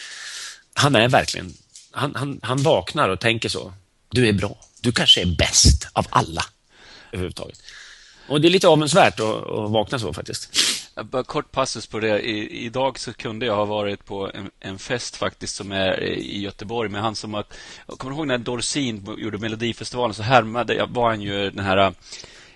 han 0.73 0.95
är 0.95 1.09
verkligen, 1.09 1.53
han, 1.91 2.15
han, 2.15 2.39
han 2.43 2.63
vaknar 2.63 3.09
och 3.09 3.19
tänker 3.19 3.49
så. 3.49 3.73
Du 4.09 4.27
är 4.27 4.33
bra. 4.33 4.57
Du 4.81 4.91
kanske 4.91 5.21
är 5.21 5.35
bäst 5.37 5.87
av 5.93 6.07
alla 6.09 6.45
överhuvudtaget. 7.11 7.61
Och 8.27 8.41
det 8.41 8.47
är 8.47 8.49
lite 8.49 8.67
avundsvärt 8.67 9.19
att, 9.19 9.35
att 9.35 9.71
vakna 9.71 9.99
så 9.99 10.13
faktiskt. 10.13 10.57
Bara 11.03 11.23
kort 11.23 11.51
passus 11.51 11.87
på 11.87 11.99
det. 11.99 12.19
I, 12.19 12.65
idag 12.65 12.99
så 12.99 13.13
kunde 13.13 13.45
jag 13.45 13.55
ha 13.55 13.65
varit 13.65 14.05
på 14.05 14.31
en, 14.33 14.51
en 14.59 14.79
fest 14.79 15.15
faktiskt 15.15 15.55
som 15.55 15.71
är 15.71 16.03
i 16.03 16.41
Göteborg 16.41 16.89
med 16.89 17.01
han 17.01 17.15
som 17.15 17.35
att... 17.35 17.53
Jag 17.87 17.97
kommer 17.97 18.15
ihåg 18.15 18.27
när 18.27 18.37
Dorsin 18.37 19.15
gjorde 19.17 19.37
Melodifestivalen 19.37 20.13
så 20.13 20.23
härmade 20.23 20.73
jag, 20.75 20.87
var 20.87 21.09
han 21.09 21.21
ju 21.21 21.51
den 21.51 21.65
här... 21.65 21.93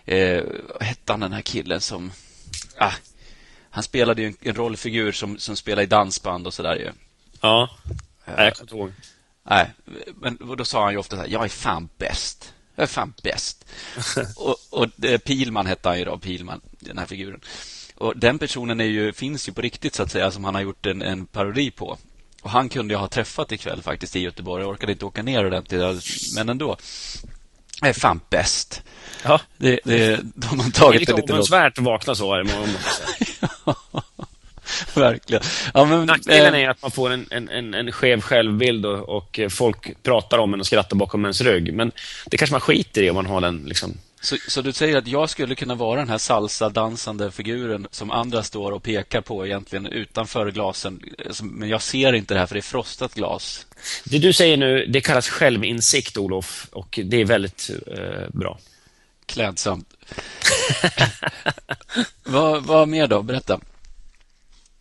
Eh, 0.05 0.43
vad 0.73 0.83
hette 0.83 1.13
han 1.13 1.19
den 1.19 1.33
här 1.33 1.41
killen 1.41 1.81
som... 1.81 2.11
Ah, 2.77 2.93
han 3.69 3.83
spelade 3.83 4.21
ju 4.21 4.27
en, 4.27 4.37
en 4.41 4.55
rollfigur 4.55 5.11
som, 5.11 5.37
som 5.37 5.55
spelade 5.55 5.83
i 5.83 5.85
dansband 5.85 6.47
och 6.47 6.53
sådär 6.53 6.75
ju. 6.75 6.91
Ja. 7.41 7.69
Nej, 8.25 8.35
jag 8.45 8.53
kommer 8.53 8.63
inte 8.63 8.75
ihåg. 8.75 8.93
Nej, 9.43 9.71
men 10.15 10.37
då 10.57 10.65
sa 10.65 10.83
han 10.83 10.91
ju 10.91 10.97
ofta 10.97 11.15
så 11.15 11.21
här, 11.21 11.29
jag 11.29 11.43
är 11.43 11.49
fan 11.49 11.89
bäst. 11.97 12.53
Jag 12.75 12.83
är 12.83 12.87
fan 12.87 13.13
bäst. 13.23 13.65
och, 14.35 14.55
och 14.69 15.05
eh, 15.05 15.17
Pilman 15.17 15.65
hette 15.65 15.89
han 15.89 15.99
ju 15.99 16.05
då, 16.05 16.17
Pilman, 16.17 16.61
den 16.79 16.97
här 16.97 17.05
figuren. 17.05 17.41
Och 17.99 18.13
den 18.17 18.39
personen 18.39 18.81
är 18.81 18.85
ju, 18.85 19.13
finns 19.13 19.49
ju 19.49 19.53
på 19.53 19.61
riktigt 19.61 19.95
så 19.95 20.03
att 20.03 20.11
säga, 20.11 20.31
som 20.31 20.43
han 20.43 20.55
har 20.55 20.61
gjort 20.61 20.85
en, 20.85 21.01
en 21.01 21.25
parodi 21.25 21.71
på. 21.71 21.97
Och 22.41 22.49
han 22.49 22.69
kunde 22.69 22.93
jag 22.93 22.99
ha 22.99 23.07
träffat 23.07 23.51
ikväll 23.51 23.81
faktiskt 23.81 24.15
i 24.15 24.19
Göteborg. 24.19 24.63
Jag 24.63 24.69
orkade 24.71 24.91
inte 24.91 25.05
åka 25.05 25.23
ner 25.23 25.45
ordentligt, 25.45 25.81
men 26.35 26.49
ändå. 26.49 26.77
Jag 27.81 27.89
är 27.89 27.93
fan 27.93 28.19
bäst. 28.29 28.81
Ja. 29.23 29.41
Det, 29.57 29.79
det, 29.83 30.19
de 30.35 30.59
har 30.59 30.65
Det 30.65 30.69
är 30.69 30.71
tagit 30.71 30.99
lite 30.99 31.11
det 31.11 31.15
lite 31.15 31.21
långt. 31.21 31.31
avundsvärt 31.31 31.77
att 31.77 31.83
vakna 31.83 32.15
så 32.15 32.33
här 32.33 32.41
imorgon. 32.41 32.69
Verkligen. 34.95 35.43
Ja, 35.73 35.85
men, 35.85 36.05
Nackdelen 36.05 36.53
eh, 36.53 36.59
är 36.59 36.69
att 36.69 36.81
man 36.81 36.91
får 36.91 37.09
en, 37.09 37.27
en, 37.31 37.49
en, 37.49 37.73
en 37.73 37.91
skev 37.91 38.21
självbild 38.21 38.85
och, 38.85 39.09
och 39.09 39.39
folk 39.49 40.03
pratar 40.03 40.37
om 40.37 40.53
en 40.53 40.59
och 40.59 40.65
skrattar 40.65 40.95
bakom 40.95 41.25
ens 41.25 41.41
rygg. 41.41 41.73
Men 41.73 41.91
det 42.25 42.37
kanske 42.37 42.53
man 42.53 42.61
skiter 42.61 43.03
i 43.03 43.09
om 43.09 43.15
man 43.15 43.25
har 43.25 43.41
den 43.41 43.63
liksom. 43.65 43.97
Så, 44.21 44.37
så 44.47 44.61
du 44.61 44.73
säger 44.73 44.97
att 44.97 45.07
jag 45.07 45.29
skulle 45.29 45.55
kunna 45.55 45.75
vara 45.75 45.99
den 45.99 46.09
här 46.09 46.17
salsa-dansande 46.17 47.31
figuren 47.31 47.87
som 47.91 48.11
andra 48.11 48.43
står 48.43 48.71
och 48.71 48.83
pekar 48.83 49.21
på 49.21 49.45
egentligen 49.45 49.85
utanför 49.85 50.51
glasen. 50.51 51.01
eh, 51.17 51.43
Men 51.43 51.69
jag 51.69 51.81
ser 51.81 52.13
inte 52.13 52.33
det 52.33 52.39
här 52.39 52.47
för 52.47 52.55
det 52.55 52.59
är 52.59 52.61
frostat 52.61 53.13
glas. 53.13 53.65
Det 54.03 54.17
du 54.19 54.33
säger 54.33 54.57
nu, 54.57 54.85
det 54.85 55.01
kallas 55.01 55.29
självinsikt, 55.29 56.17
Olof. 56.17 56.67
Och 56.71 56.99
det 57.03 57.17
är 57.21 57.25
väldigt 57.25 57.69
eh, 57.87 58.29
bra. 58.33 58.59
Klädsamt. 59.25 59.93
vad, 62.23 62.63
vad 62.63 62.87
mer 62.87 63.07
då? 63.07 63.21
Berätta. 63.21 63.59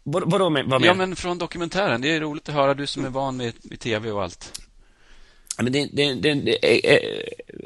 Vad, 0.03 0.31
vadå 0.31 0.51
med, 0.51 0.64
vad 0.64 0.81
med? 0.81 0.88
Ja, 0.88 0.94
men 0.94 1.16
från 1.16 1.38
dokumentären. 1.38 2.01
Det 2.01 2.16
är 2.16 2.20
roligt 2.20 2.48
att 2.48 2.55
höra. 2.55 2.74
Du 2.74 2.87
som 2.87 3.05
är 3.05 3.11
van 3.11 3.37
med, 3.37 3.53
med 3.62 3.81
tv 3.81 4.11
och 4.11 4.22
allt. 4.22 4.61
Men 5.62 5.72
det, 5.72 5.88
det, 5.92 6.14
det, 6.14 6.35
det 6.35 6.94
är 6.94 7.01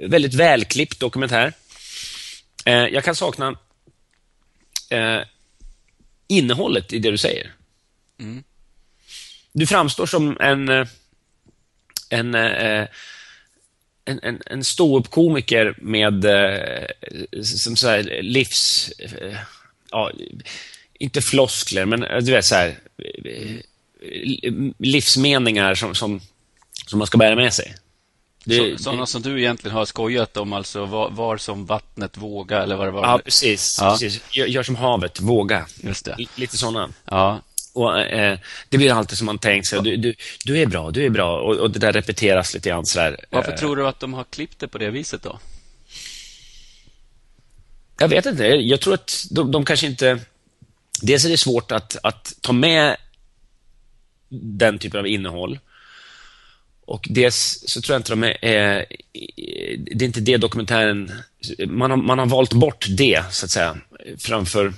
en 0.04 0.10
väldigt 0.10 0.34
välklippt 0.34 1.00
dokumentär. 1.00 1.52
Eh, 2.64 2.86
jag 2.86 3.04
kan 3.04 3.14
sakna 3.14 3.58
eh, 4.90 5.20
innehållet 6.26 6.92
i 6.92 6.98
det 6.98 7.10
du 7.10 7.18
säger. 7.18 7.52
Mm. 8.20 8.44
Du 9.52 9.66
framstår 9.66 10.06
som 10.06 10.36
en 10.40 10.68
eh, 10.68 10.86
en, 12.08 12.34
en, 12.34 12.88
en, 14.04 14.40
en 14.46 14.64
ståuppkomiker 14.64 15.74
med 15.80 16.24
som 17.42 17.76
så 17.76 17.88
här 17.88 18.22
livs... 18.22 18.90
Ja, 19.90 20.10
inte 20.94 21.22
floskler, 21.22 21.86
men 21.86 22.24
du 22.24 22.32
vet 22.32 22.44
så 22.44 22.54
här 22.54 22.78
livsmeningar 24.78 25.74
som, 25.74 25.94
som, 25.94 26.20
som 26.86 26.98
man 26.98 27.06
ska 27.06 27.18
bära 27.18 27.36
med 27.36 27.54
sig. 27.54 27.74
Det, 28.44 28.78
Så, 28.78 28.82
sådana 28.84 29.06
som 29.06 29.22
du 29.22 29.38
egentligen 29.40 29.76
har 29.76 29.84
skojat 29.84 30.36
om, 30.36 30.52
alltså 30.52 30.84
var, 30.84 31.10
var 31.10 31.36
som 31.36 31.66
vattnet 31.66 32.16
våga 32.16 32.62
eller 32.62 32.76
vad 32.76 32.86
det 32.86 32.90
var. 32.90 33.02
Ja, 33.06 33.18
precis. 33.24 33.78
Ja. 33.80 33.90
precis. 34.00 34.20
Gör, 34.30 34.46
gör 34.46 34.62
som 34.62 34.76
havet, 34.76 35.20
våga. 35.20 35.66
Just 35.82 36.04
det. 36.04 36.16
L- 36.18 36.28
Lite 36.34 36.56
sådana. 36.58 36.88
Ja, 37.04 37.40
Och, 37.74 38.00
eh, 38.00 38.38
det 38.68 38.76
blir 38.78 38.92
alltid 38.92 39.18
som 39.18 39.26
man 39.26 39.38
tänkt 39.38 39.66
sig. 39.66 39.82
Du, 39.82 39.96
du, 39.96 40.14
du 40.44 40.58
är 40.58 40.66
bra, 40.66 40.90
du 40.90 41.04
är 41.06 41.10
bra. 41.10 41.40
Och, 41.40 41.56
och 41.56 41.70
det 41.70 41.78
där 41.78 41.92
repeteras 41.92 42.54
lite 42.54 42.68
grann 42.68 42.86
sådär. 42.86 43.24
Varför 43.30 43.52
Eh, 43.52 43.58
tror 43.58 43.76
du 43.76 43.86
att 43.88 44.00
de 44.00 44.14
har 44.14 44.24
klippt 44.24 44.58
det 44.58 44.68
på 44.68 44.78
det 44.78 44.90
viset 44.90 45.22
då? 45.22 45.38
Jag 47.98 48.08
vet 48.08 48.26
inte. 48.26 48.44
Jag 48.44 48.80
tror 48.80 48.94
att 48.94 49.24
de, 49.30 49.50
de 49.50 49.64
kanske 49.64 49.86
inte... 49.86 50.18
Dels 51.02 51.24
är 51.24 51.28
det 51.28 51.38
svårt 51.38 51.72
att, 51.72 51.96
att 52.02 52.32
ta 52.40 52.52
med 52.52 52.96
den 54.28 54.78
typen 54.78 55.00
av 55.00 55.06
innehåll. 55.06 55.58
Och 56.84 57.06
dels 57.10 57.64
så 57.66 57.80
tror 57.80 57.94
jag 57.94 58.00
inte 58.00 58.12
de 58.12 58.24
är... 58.24 58.28
Eh, 58.28 58.84
det 59.94 60.04
är 60.04 60.06
inte 60.06 60.20
det 60.20 60.36
dokumentären... 60.36 61.12
Man 61.66 61.90
har, 61.90 61.98
man 61.98 62.18
har 62.18 62.26
valt 62.26 62.52
bort 62.52 62.86
det, 62.88 63.24
så 63.30 63.44
att 63.44 63.50
säga, 63.50 63.76
framför, 64.18 64.72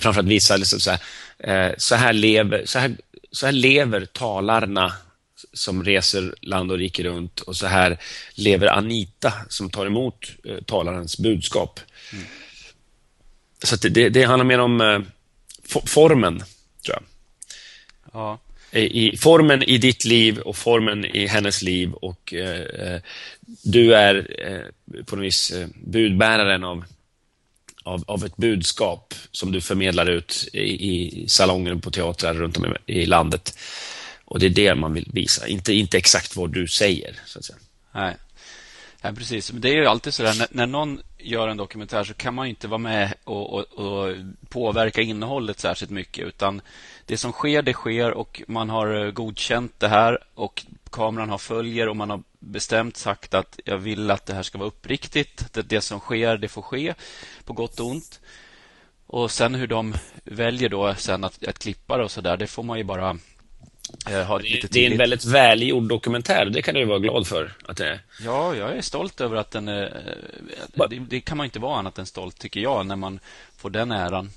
framför 0.00 0.20
att 0.20 0.26
visa 0.26 0.56
liksom 0.56 0.80
så, 0.80 0.90
här, 0.90 1.00
eh, 1.38 1.74
så, 1.78 1.94
här 1.94 2.12
lever, 2.12 2.62
så, 2.66 2.78
här, 2.78 2.96
så 3.30 3.46
här 3.46 3.52
lever 3.52 4.06
talarna 4.06 4.92
som 5.52 5.84
reser 5.84 6.34
land 6.40 6.72
och 6.72 6.78
rike 6.78 7.02
runt 7.02 7.40
och 7.40 7.56
så 7.56 7.66
här 7.66 7.98
lever 8.34 8.66
Anita 8.66 9.32
som 9.48 9.70
tar 9.70 9.86
emot 9.86 10.32
eh, 10.44 10.64
talarens 10.66 11.18
budskap. 11.18 11.80
Så 13.62 13.74
att 13.74 13.82
det, 13.82 14.08
det, 14.08 14.22
handlar 14.22 14.44
mer 14.44 14.58
om 14.58 14.80
eh, 14.80 15.00
formen, 15.86 16.42
tror 16.84 16.96
jag. 16.96 17.02
Ja. 18.12 18.38
I, 18.72 19.16
formen 19.16 19.62
i 19.62 19.78
ditt 19.78 20.04
liv 20.04 20.38
och 20.38 20.56
formen 20.56 21.04
i 21.04 21.26
hennes 21.26 21.62
liv 21.62 21.92
och 21.92 22.34
eh, 22.34 22.60
eh 22.60 23.00
du 23.62 23.94
är 23.94 24.36
eh, 24.46 25.04
på 25.04 25.16
något 25.16 25.24
vis 25.24 25.50
eh, 25.50 25.68
budbäraren 25.74 26.64
av, 26.64 26.84
av, 27.82 28.04
av 28.06 28.24
ett 28.24 28.36
budskap 28.36 29.14
som 29.30 29.52
du 29.52 29.60
förmedlar 29.60 30.10
ut 30.10 30.48
i, 30.52 30.90
i 30.90 31.28
salonger 31.28 31.74
på 31.74 31.90
teatrar 31.90 32.34
runt 32.34 32.56
om 32.56 32.76
i, 32.86 32.92
i 33.00 33.06
landet. 33.06 33.58
Och 34.24 34.38
det 34.38 34.46
är 34.46 34.50
det 34.50 34.74
man 34.74 34.94
vill 34.94 35.08
visa, 35.12 35.48
inte, 35.48 35.72
inte 35.72 35.98
exakt 35.98 36.36
vad 36.36 36.50
du 36.50 36.68
säger. 36.68 37.16
Så 37.26 37.38
att 37.38 37.44
säga. 37.44 37.58
Nej. 37.92 38.16
Ja, 39.02 39.12
precis. 39.12 39.50
Det 39.54 39.68
är 39.68 39.74
ju 39.74 39.86
alltid 39.86 40.14
så 40.14 40.22
där, 40.22 40.34
när, 40.34 40.48
när, 40.50 40.66
någon 40.66 41.02
gör 41.18 41.48
en 41.48 41.56
dokumentär 41.56 42.04
så 42.04 42.14
kan 42.14 42.34
man 42.34 42.46
inte 42.46 42.68
vara 42.68 42.78
med 42.78 43.14
och, 43.24 43.52
och, 43.52 43.72
och, 43.72 44.16
påverka 44.48 45.00
innehållet 45.00 45.60
särskilt 45.60 45.90
mycket. 45.90 46.26
Utan 46.26 46.60
det 47.10 47.16
som 47.16 47.32
sker, 47.32 47.62
det 47.62 47.72
sker 47.72 48.10
och 48.10 48.42
man 48.46 48.70
har 48.70 49.10
godkänt 49.10 49.72
det 49.78 49.88
här 49.88 50.18
och 50.34 50.64
kameran 50.90 51.30
har 51.30 51.38
följer 51.38 51.88
och 51.88 51.96
man 51.96 52.10
har 52.10 52.22
bestämt 52.38 52.96
sagt 52.96 53.34
att 53.34 53.60
jag 53.64 53.78
vill 53.78 54.10
att 54.10 54.26
det 54.26 54.34
här 54.34 54.42
ska 54.42 54.58
vara 54.58 54.68
uppriktigt. 54.68 55.52
Det, 55.52 55.62
det 55.62 55.80
som 55.80 56.00
sker, 56.00 56.36
det 56.38 56.48
får 56.48 56.62
ske 56.62 56.94
på 57.44 57.52
gott 57.52 57.80
och 57.80 57.86
ont. 57.86 58.20
Och 59.06 59.30
sen 59.30 59.54
hur 59.54 59.66
de 59.66 59.94
väljer 60.24 60.68
då 60.68 60.94
sen 60.94 61.24
att, 61.24 61.46
att 61.46 61.58
klippa 61.58 61.96
det 61.96 62.04
och 62.04 62.10
så 62.10 62.20
där, 62.20 62.36
det 62.36 62.46
får 62.46 62.62
man 62.62 62.78
ju 62.78 62.84
bara 62.84 63.18
Eh, 64.10 64.22
ha 64.22 64.38
lite 64.38 64.68
det 64.70 64.86
är 64.86 64.90
en 64.90 64.98
väldigt 64.98 65.24
välgjord 65.24 65.88
dokumentär. 65.88 66.46
Det 66.46 66.62
kan 66.62 66.74
du 66.74 66.84
vara 66.84 66.98
glad 66.98 67.26
för 67.26 67.52
att 67.66 67.76
det 67.76 67.88
är. 67.88 68.00
Ja, 68.24 68.56
jag 68.56 68.76
är 68.76 68.80
stolt 68.80 69.20
över 69.20 69.36
att 69.36 69.50
den 69.50 69.68
är... 69.68 70.02
Det, 70.74 70.98
det, 70.98 71.20
kan 71.20 71.36
man 71.36 71.44
inte 71.44 71.58
vara 71.58 71.78
annat 71.78 71.98
än 71.98 72.06
stolt, 72.06 72.38
tycker 72.38 72.60
jag, 72.60 72.86
när 72.86 72.96
man 72.96 73.20
får 73.56 73.70
den 73.70 73.92
äran. 73.92 74.30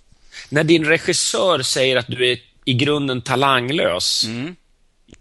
När 0.49 0.63
din 0.63 0.85
regissör 0.85 1.61
säger 1.61 1.97
att 1.97 2.07
du 2.07 2.31
är 2.31 2.39
i 2.65 2.73
grunden 2.73 3.21
talanglös, 3.21 4.25
mm. 4.25 4.55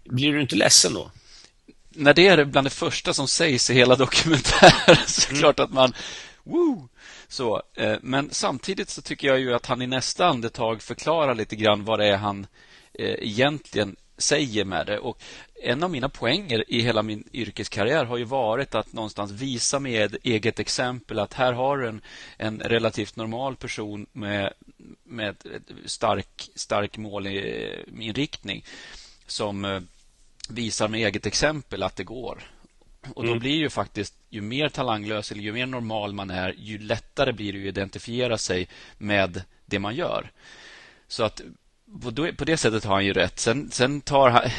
blir 0.03 0.33
du 0.33 0.41
inte 0.41 0.55
ledsen 0.55 0.93
då? 0.93 1.11
När 1.89 2.13
det 2.13 2.27
är 2.27 2.45
bland 2.45 2.65
det 2.67 2.71
första 2.71 3.13
som 3.13 3.27
sägs 3.27 3.69
i 3.69 3.73
hela 3.73 3.95
dokumentären 3.95 4.97
så 5.07 5.21
är 5.21 5.25
det 5.25 5.29
mm. 5.29 5.41
klart 5.41 5.59
att 5.59 5.73
man... 5.73 5.93
Woo! 6.43 6.89
Så, 7.27 7.61
eh, 7.75 7.97
men 8.01 8.29
samtidigt 8.31 8.89
så 8.89 9.01
tycker 9.01 9.27
jag 9.27 9.39
ju 9.39 9.53
att 9.53 9.65
han 9.65 9.81
i 9.81 9.87
nästa 9.87 10.25
andetag 10.25 10.81
förklarar 10.81 11.35
lite 11.35 11.55
grann 11.55 11.85
vad 11.85 11.99
det 11.99 12.07
är 12.07 12.17
han 12.17 12.47
eh, 12.93 13.15
egentligen 13.19 13.95
säger 14.17 14.65
med 14.65 14.85
det. 14.85 14.99
Och 14.99 15.23
en 15.63 15.83
av 15.83 15.91
mina 15.91 16.09
poänger 16.09 16.71
i 16.71 16.81
hela 16.81 17.03
min 17.03 17.23
yrkeskarriär 17.33 18.05
har 18.05 18.17
ju 18.17 18.23
varit 18.23 18.75
att 18.75 18.93
någonstans 18.93 19.31
visa 19.31 19.79
med 19.79 20.17
eget 20.23 20.59
exempel 20.59 21.19
att 21.19 21.33
här 21.33 21.53
har 21.53 21.79
en, 21.79 22.01
en 22.37 22.59
relativt 22.59 23.15
normal 23.15 23.55
person 23.55 24.05
med, 24.11 24.53
med 25.03 25.35
stark, 25.85 26.49
stark 26.55 26.97
målinriktning 26.97 28.65
som 29.27 29.65
eh, 29.65 29.81
visar 30.49 30.87
med 30.87 30.99
eget 30.99 31.25
exempel 31.25 31.83
att 31.83 31.95
det 31.95 32.03
går. 32.03 32.43
Och 33.13 33.23
då 33.23 33.29
mm. 33.29 33.39
blir 33.39 33.55
ju 33.55 33.69
faktiskt, 33.69 34.15
ju 34.29 34.41
mer 34.41 34.69
talanglös 34.69 35.31
eller 35.31 35.41
ju 35.41 35.53
mer 35.53 35.65
normal 35.65 36.13
man 36.13 36.29
är, 36.29 36.55
ju 36.57 36.77
lättare 36.77 37.33
blir 37.33 37.53
det 37.53 37.59
att 37.59 37.65
identifiera 37.65 38.37
sig 38.37 38.67
med 38.97 39.43
det 39.65 39.79
man 39.79 39.95
gör. 39.95 40.31
Så 41.07 41.23
att 41.23 41.41
på, 42.37 42.45
det 42.45 42.57
sättet 42.57 42.83
har 42.83 42.93
han 42.93 43.05
ju 43.05 43.13
rätt. 43.13 43.39
Sen, 43.39 43.71
sen 43.71 44.01
tar 44.01 44.29
han... 44.29 44.41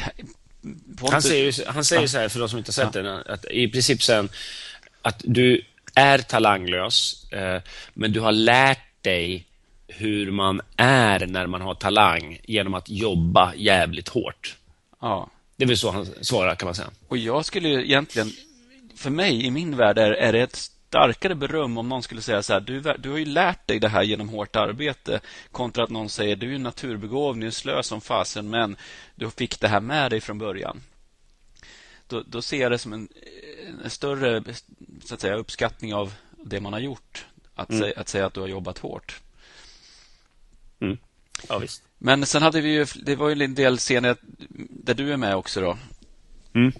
Pontus... 0.97 1.11
Han 1.11 1.21
säger, 1.21 1.65
han 1.67 1.85
säger 1.85 2.07
så 2.07 2.17
här, 2.17 2.29
för 2.29 2.39
de 2.39 2.49
som 2.49 2.57
inte 2.57 2.69
har 2.69 2.73
sett 2.73 2.95
ja. 2.95 3.01
det, 3.01 3.33
att 3.33 3.45
i 3.45 3.67
princip 3.67 4.03
sen 4.03 4.29
att 5.01 5.21
du 5.23 5.65
är 5.95 6.17
talanglös, 6.17 7.25
eh, 7.31 7.61
men 7.93 8.11
du 8.11 8.19
har 8.19 8.31
lärt 8.31 9.03
dig 9.03 9.47
hur 9.87 10.31
man 10.31 10.61
är 10.77 11.27
när 11.27 11.47
man 11.47 11.61
har 11.61 11.75
talang 11.75 12.39
genom 12.43 12.73
att 12.73 12.89
jobba 12.89 13.53
jävligt 13.55 14.09
hårt. 14.09 14.57
Ja. 15.01 15.29
Det 15.55 15.63
är 15.63 15.67
väl 15.67 15.77
så 15.77 15.91
han 15.91 16.05
svarar, 16.21 16.55
kan 16.55 16.67
man 16.67 16.75
säga. 16.75 16.89
Och 17.07 17.17
jag 17.17 17.45
skulle 17.45 17.69
egentligen, 17.69 18.31
för 18.95 19.09
mig, 19.09 19.45
i 19.45 19.51
min 19.51 19.77
värld, 19.77 19.97
är, 19.97 20.11
är 20.11 20.33
det 20.33 20.41
ett 20.41 20.55
starkare 20.55 21.35
beröm 21.35 21.77
om 21.77 21.89
någon 21.89 22.03
skulle 22.03 22.21
säga 22.21 22.43
så 22.43 22.53
här, 22.53 22.59
du, 22.59 22.81
du 22.81 23.09
har 23.09 23.17
ju 23.17 23.25
lärt 23.25 23.67
dig 23.67 23.79
det 23.79 23.87
här 23.87 24.03
genom 24.03 24.29
hårt 24.29 24.55
arbete 24.55 25.19
kontra 25.51 25.83
att 25.83 25.89
någon 25.89 26.09
säger, 26.09 26.35
du 26.35 26.55
är 26.55 26.59
naturbegåvning, 26.59 27.51
slö 27.51 27.83
som 27.83 28.01
fasen, 28.01 28.49
men 28.49 28.75
du 29.15 29.29
fick 29.29 29.59
det 29.59 29.67
här 29.67 29.79
med 29.79 30.11
dig 30.11 30.21
från 30.21 30.37
början. 30.37 30.81
Då, 32.07 32.23
då 32.27 32.41
ser 32.41 32.61
jag 32.61 32.71
det 32.71 32.77
som 32.77 32.93
en, 32.93 33.07
en 33.83 33.89
större 33.89 34.43
så 35.03 35.13
att 35.13 35.21
säga, 35.21 35.35
uppskattning 35.35 35.93
av 35.93 36.13
det 36.43 36.59
man 36.59 36.73
har 36.73 36.79
gjort, 36.79 37.25
att, 37.55 37.69
mm. 37.69 37.81
säga, 37.81 37.99
att 37.99 38.09
säga 38.09 38.25
att 38.25 38.33
du 38.33 38.39
har 38.39 38.47
jobbat 38.47 38.77
hårt. 38.77 39.21
Mm. 40.81 40.97
Ja, 41.49 41.57
visst. 41.57 41.83
Men 41.97 42.25
sen 42.25 42.41
hade 42.41 42.61
vi 42.61 42.69
ju, 42.69 42.85
det 42.95 43.15
var 43.15 43.29
ju 43.29 43.43
en 43.43 43.55
del 43.55 43.77
scener 43.77 44.15
där 44.69 44.93
du 44.93 45.13
är 45.13 45.17
med 45.17 45.35
också 45.35 45.61
då. 45.61 45.77
Mm. 46.55 46.71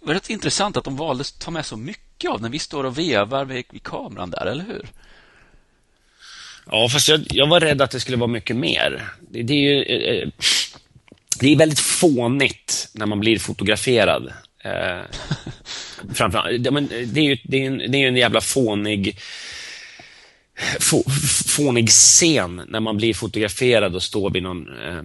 Det 0.00 0.06
var 0.06 0.14
rätt 0.14 0.30
intressant 0.30 0.76
att 0.76 0.84
de 0.84 0.96
valde 0.96 1.20
att 1.20 1.40
ta 1.40 1.50
med 1.50 1.66
så 1.66 1.76
mycket 1.76 2.30
av 2.30 2.42
när 2.42 2.48
vi 2.48 2.58
står 2.58 2.84
och 2.84 2.98
vevar 2.98 3.44
vid, 3.44 3.64
vid 3.70 3.82
kameran 3.82 4.30
där, 4.30 4.46
eller 4.46 4.64
hur? 4.64 4.86
Ja, 6.70 6.88
fast 6.88 7.08
jag, 7.08 7.20
jag, 7.30 7.46
var 7.46 7.60
rädd 7.60 7.82
att 7.82 7.90
det 7.90 8.00
skulle 8.00 8.16
vara 8.16 8.30
mycket 8.30 8.56
mer. 8.56 9.08
Det, 9.20 9.42
det 9.42 9.52
är 9.52 9.74
ju... 9.74 9.82
Eh, 9.82 10.28
det 11.40 11.52
är 11.52 11.56
väldigt 11.56 11.80
fånigt 11.80 12.88
när 12.94 13.06
man 13.06 13.20
blir 13.20 13.38
fotograferad. 13.38 14.32
Eh, 14.58 15.00
framförallt, 16.14 16.64
det, 16.64 16.70
men 16.70 16.86
det, 16.86 17.20
är 17.20 17.24
ju, 17.24 17.38
det, 17.44 17.56
är 17.56 17.66
en, 17.66 17.78
det 17.78 17.98
är 17.98 18.08
en 18.08 18.16
jävla 18.16 18.40
fånig 18.40 19.16
få, 19.16 19.20
fånig 21.46 21.88
scen 21.88 22.62
när 22.68 22.80
man 22.80 22.96
blir 22.96 23.14
fotograferad 23.14 23.94
och 23.94 24.02
står 24.02 24.30
vid 24.30 24.42
någon 24.42 24.68
eh, 24.68 25.02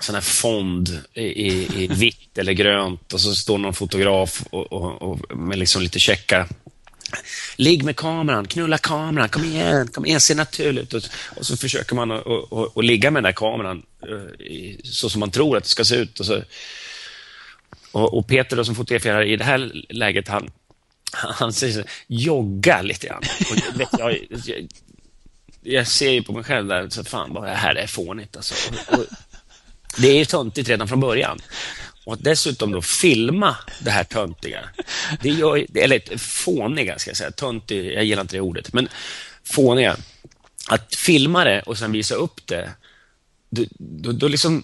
sån 0.00 0.14
här 0.14 0.22
fond 0.22 1.02
i, 1.14 1.82
i, 1.82 1.88
vitt 1.90 2.38
eller 2.38 2.52
grönt 2.52 3.12
och 3.12 3.20
så 3.20 3.34
står 3.34 3.58
någon 3.58 3.74
fotograf 3.74 4.42
och, 4.50 4.72
och, 4.72 5.02
och 5.02 5.36
med 5.36 5.58
liksom 5.58 5.82
lite 5.82 5.98
checka 5.98 6.48
Ligg 7.56 7.84
med 7.84 7.96
kameran, 7.96 8.46
knulla 8.46 8.78
kameran, 8.78 9.28
kom 9.28 9.44
igen, 9.44 9.88
kom 9.88 10.06
igen, 10.06 10.20
se 10.20 10.34
naturlig 10.34 10.82
ut. 10.82 10.94
Och, 10.94 11.46
så 11.46 11.56
försöker 11.56 11.94
man 11.94 12.10
att 12.10 12.84
ligga 12.84 13.10
med 13.10 13.22
den 13.22 13.28
där 13.28 13.32
kameran 13.32 13.82
eh, 14.02 14.76
så 14.84 15.10
som 15.10 15.20
man 15.20 15.30
tror 15.30 15.56
att 15.56 15.62
det 15.62 15.68
ska 15.68 15.84
se 15.84 15.96
ut. 15.96 16.20
Och, 16.20 16.26
så, 16.26 16.42
och, 17.92 18.18
och 18.18 18.26
Peter 18.26 18.56
då, 18.56 18.64
som 18.64 18.74
fotograferar 18.74 19.22
i 19.22 19.36
det 19.36 19.44
här 19.44 19.84
läget, 19.88 20.28
han, 20.28 20.50
han 21.12 21.52
säger 21.52 21.72
så, 21.72 21.82
jogga 22.06 22.82
lite 22.82 23.06
grann. 23.06 23.22
Och, 23.50 23.80
vet, 23.80 23.88
jag, 23.98 24.18
jag, 25.66 25.86
ser 25.86 26.10
ju 26.10 26.22
på 26.22 26.32
mig 26.32 26.44
själv 26.44 26.66
där, 26.66 26.88
så 26.88 27.04
fan 27.04 27.32
vad 27.32 27.44
det 27.44 27.54
här 27.54 27.74
är 27.74 27.86
fånigt 27.86 28.36
alltså. 28.36 28.54
Och, 28.90 29.04
det 29.98 30.08
är 30.08 30.18
ju 30.18 30.24
töntigt 30.24 30.68
redan 30.68 30.88
från 30.88 31.00
början. 31.00 31.38
Och 32.04 32.12
att 32.12 32.24
dessutom 32.24 32.72
då 32.72 32.82
filma 32.82 33.56
det 33.80 33.90
här 33.90 34.04
töntiga, 34.04 34.60
det 35.22 35.28
gör, 35.28 35.66
eller 35.74 36.18
fåniga 36.18 36.98
ska 36.98 37.10
jag 37.10 37.16
säga, 37.16 37.30
töntig, 37.30 37.94
jag 37.94 38.04
gillar 38.04 38.22
inte 38.22 38.36
det 38.36 38.40
ordet, 38.40 38.72
men 38.72 38.88
fåniga. 39.44 39.96
Att 40.68 40.94
filma 40.94 41.44
det 41.44 41.62
och 41.62 41.78
sen 41.78 41.92
visa 41.92 42.14
upp 42.14 42.46
det, 42.46 42.70
då, 43.50 43.64
då, 43.78 44.12
då 44.12 44.28
liksom 44.28 44.62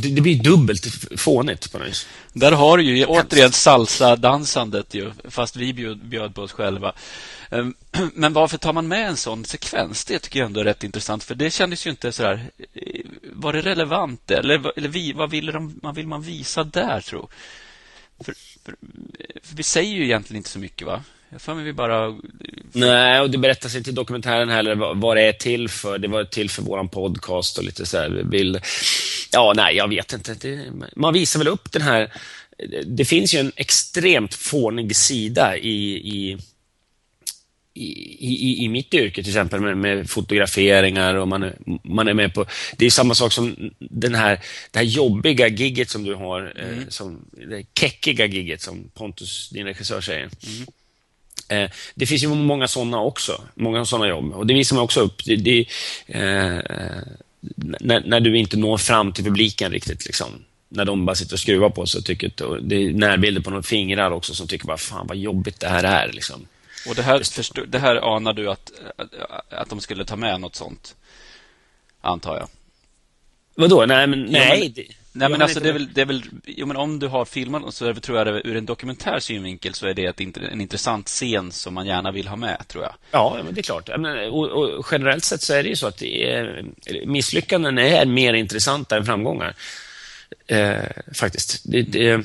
det, 0.00 0.08
det, 0.08 0.20
blir 0.20 0.42
dubbelt 0.42 0.86
fånigt 1.20 1.72
på 1.72 1.78
något 1.78 1.88
vis. 1.88 2.06
Där 2.32 2.52
har 2.52 2.78
du 2.78 2.84
ju 2.84 3.04
återigen 3.04 3.52
salsa-dansandet 3.52 4.94
ju, 4.94 5.12
fast 5.28 5.56
vi 5.56 5.72
bjöd, 5.72 5.98
bjöd 5.98 6.34
på 6.34 6.42
oss 6.42 6.52
själva. 6.52 6.92
Ehm, 7.50 7.74
men 8.14 8.32
varför 8.32 8.58
tar 8.58 8.72
man 8.72 8.88
med 8.88 9.08
en 9.08 9.16
sån 9.16 9.44
sekvens? 9.44 10.04
Det 10.04 10.18
tycker 10.18 10.38
jag 10.38 10.46
ändå 10.46 10.60
är 10.60 10.64
rätt 10.64 10.84
intressant, 10.84 11.24
för 11.24 11.34
det 11.34 11.50
kändes 11.50 11.86
ju 11.86 11.90
inte 11.90 12.12
sådär... 12.12 12.50
Eh, 12.74 13.00
var 13.32 13.52
det 13.52 13.60
relevant? 13.60 14.30
Eller, 14.30 14.78
eller 14.78 14.88
vi, 14.88 15.12
vad, 15.12 15.30
vill 15.30 15.46
de, 15.46 15.80
vad 15.82 15.94
vill 15.94 16.06
man 16.06 16.22
visa 16.22 16.64
där, 16.64 17.00
tro? 17.00 17.28
För, 18.24 18.34
för, 18.64 18.74
för 19.42 19.56
vi 19.56 19.62
säger 19.62 19.94
ju 19.94 20.04
egentligen 20.04 20.36
inte 20.36 20.50
så 20.50 20.58
mycket, 20.58 20.86
va? 20.86 21.04
Jag 21.30 21.40
för 21.40 21.54
mig 21.54 21.64
vi 21.64 21.72
bara... 21.72 22.18
Nej, 22.72 23.20
och 23.20 23.30
det 23.30 23.38
berättas 23.38 23.74
inte 23.74 23.90
i 23.90 23.92
dokumentären 23.92 24.48
heller 24.48 24.94
vad 24.94 25.16
det 25.16 25.22
är 25.22 25.32
till 25.32 25.68
för. 25.68 25.98
Det 25.98 26.08
var 26.08 26.24
till 26.24 26.50
för 26.50 26.62
våran 26.62 26.88
podcast 26.88 27.58
och 27.58 27.64
lite 27.64 27.86
så 27.86 27.98
här 27.98 28.22
bild. 28.24 28.60
Ja, 29.32 29.52
nej, 29.56 29.76
jag 29.76 29.88
vet 29.88 30.12
inte. 30.12 30.34
Det, 30.34 30.72
man 30.96 31.14
visar 31.14 31.38
väl 31.38 31.48
upp 31.48 31.72
den 31.72 31.82
här... 31.82 32.12
Det 32.86 33.04
finns 33.04 33.34
ju 33.34 33.38
en 33.38 33.52
extremt 33.56 34.34
fånig 34.34 34.96
sida 34.96 35.56
i, 35.56 35.94
i 35.94 36.38
i, 37.78 38.50
i, 38.50 38.64
i 38.64 38.68
mitt 38.68 38.94
yrke 38.94 39.22
till 39.22 39.30
exempel 39.30 39.60
med, 39.60 39.76
med, 39.76 40.10
fotograferingar 40.10 41.14
och 41.14 41.28
man 41.28 41.52
man 41.84 42.08
är 42.08 42.14
med 42.14 42.34
på... 42.34 42.46
Det 42.76 42.86
är 42.86 42.90
samma 42.90 43.14
sak 43.14 43.32
som 43.32 43.70
den 43.78 44.14
här, 44.14 44.40
det 44.70 44.78
här 44.78 44.86
jobbiga 44.86 45.48
gigget 45.48 45.90
som 45.90 46.04
du 46.04 46.14
har, 46.14 46.52
eh, 46.56 46.68
mm. 46.68 46.78
eh, 46.78 46.88
som, 46.88 47.24
det 47.32 47.66
keckiga 47.80 48.26
gigget 48.26 48.62
som 48.62 48.90
Pontus, 48.94 49.50
din 49.50 49.66
regissör, 49.66 50.00
säger. 50.00 50.20
Mm. 50.20 50.66
Eh, 51.48 51.70
det 51.94 52.06
finns 52.06 52.22
ju 52.22 52.28
många 52.28 52.68
sådana 52.68 53.00
också, 53.00 53.42
många 53.54 53.84
sådana 53.84 54.08
jobb. 54.08 54.32
Och 54.34 54.46
det 54.46 54.54
visar 54.54 54.76
man 54.76 54.84
också 54.84 55.00
upp. 55.00 55.24
Det, 55.24 55.36
det, 55.36 55.60
eh, 56.06 56.60
när, 57.80 58.00
när, 58.06 58.20
du 58.20 58.38
inte 58.38 58.56
når 58.56 58.78
fram 58.78 59.12
till 59.12 59.24
publiken 59.24 59.72
riktigt. 59.72 60.06
Liksom. 60.06 60.28
När 60.68 60.84
de 60.84 61.06
bara 61.06 61.16
sitter 61.16 61.34
och 61.34 61.40
skruvar 61.40 61.70
på 61.70 61.86
sig. 61.86 62.02
Tycker, 62.02 62.32
det 62.60 62.76
är 62.76 62.92
närbilder 62.92 63.40
på 63.40 63.50
några 63.50 63.62
fingrar 63.62 64.10
också 64.10 64.34
som 64.34 64.46
tycker 64.48 64.66
bara, 64.66 64.76
fan 64.76 65.06
vad 65.06 65.16
jobbigt 65.16 65.60
det 65.60 65.68
här 65.68 65.84
är. 65.84 66.12
Liksom. 66.12 66.46
Och 66.88 66.94
det 66.94 67.02
här, 67.02 67.22
förstå, 67.32 67.64
det 67.68 67.78
här 67.78 68.16
anar 68.16 68.32
du 68.32 68.50
att, 68.50 68.72
att 69.50 69.70
de 69.70 69.80
skulle 69.80 70.04
ta 70.04 70.16
med 70.16 70.40
något 70.40 70.56
sånt? 70.56 70.94
Antar 72.00 72.36
jag. 72.36 72.48
Vadå? 73.54 73.86
Nej, 73.86 74.06
men, 74.06 74.22
nej. 74.22 74.74
Ja, 74.76 74.82
men, 74.86 74.86
Nej, 75.18 75.28
men 75.28 75.42
alltså 75.42 75.60
det 75.60 75.68
är 75.68 75.72
väl, 75.72 75.88
det 75.92 76.00
är 76.00 76.06
väl 76.06 76.22
jo, 76.46 76.66
men 76.66 76.76
om 76.76 76.98
du 76.98 77.06
har 77.06 77.24
filmat 77.24 77.74
så 77.74 77.86
är 77.86 77.92
det, 77.92 78.00
tror 78.00 78.18
jag 78.18 78.26
det, 78.26 78.42
ur 78.44 78.56
en 78.56 78.66
dokumentär 78.66 79.20
synvinkel 79.20 79.74
så 79.74 79.86
är 79.86 79.94
det 79.94 80.04
ett, 80.04 80.20
en 80.20 80.60
intressant 80.60 81.06
scen 81.06 81.52
som 81.52 81.74
man 81.74 81.86
gärna 81.86 82.12
vill 82.12 82.28
ha 82.28 82.36
med, 82.36 82.64
tror 82.68 82.84
jag. 82.84 82.94
Ja, 83.10 83.40
men 83.44 83.54
det 83.54 83.60
är 83.60 83.62
klart. 83.62 83.88
Och, 84.30 84.78
och 84.78 84.86
generellt 84.90 85.24
sett 85.24 85.42
så 85.42 85.54
är 85.54 85.62
det 85.62 85.68
ju 85.68 85.76
så 85.76 85.86
att 85.86 86.02
är, 86.02 86.64
misslyckanden 87.06 87.78
är 87.78 88.06
mer 88.06 88.34
intressanta 88.34 88.96
än 88.96 89.04
framgångar. 89.04 89.54
Eh, 90.46 90.78
faktiskt. 91.14 91.62
Det, 91.64 91.82
det, 91.82 92.24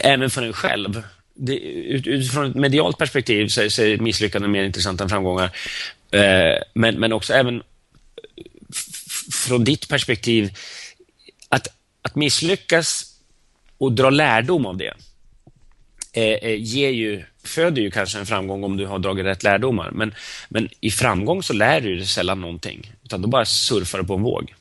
även 0.00 0.30
för 0.30 0.42
en 0.42 0.52
själv. 0.52 1.02
Det, 1.34 1.56
utifrån 1.56 2.46
ett 2.46 2.54
medialt 2.54 2.98
perspektiv 2.98 3.48
så 3.48 3.62
är, 3.62 3.68
så 3.68 3.82
är 3.82 3.98
misslyckanden 3.98 4.50
mer 4.50 4.64
intressanta 4.64 5.04
än 5.04 5.10
framgångar. 5.10 5.50
Eh, 6.10 6.62
men, 6.74 7.00
men 7.00 7.12
också 7.12 7.32
även 7.32 7.62
från 9.32 9.64
ditt 9.64 9.88
perspektiv, 9.88 10.50
att, 11.48 11.68
att 12.06 12.14
misslyckas 12.14 13.04
och 13.78 13.92
dra 13.92 14.10
lärdom 14.10 14.66
av 14.66 14.76
det 14.76 14.94
eh, 16.12 16.22
eh, 16.22 16.62
ger 16.62 16.90
ju, 16.90 17.24
föder 17.44 17.82
ju 17.82 17.90
kanske 17.90 18.18
en 18.18 18.26
framgång 18.26 18.64
om 18.64 18.76
du 18.76 18.86
har 18.86 18.98
dragit 18.98 19.26
rätt 19.26 19.42
lärdomar. 19.42 19.90
Men, 19.90 20.14
men 20.48 20.68
i 20.80 20.90
framgång 20.90 21.42
så 21.42 21.52
lär 21.52 21.80
du 21.80 21.96
dig 21.96 22.06
sällan 22.06 22.40
någonting, 22.40 22.92
utan 23.04 23.22
då 23.22 23.28
bara 23.28 23.44
surfar 23.44 23.98
du 23.98 24.04
på 24.04 24.14
en 24.14 24.22
våg. 24.22 24.54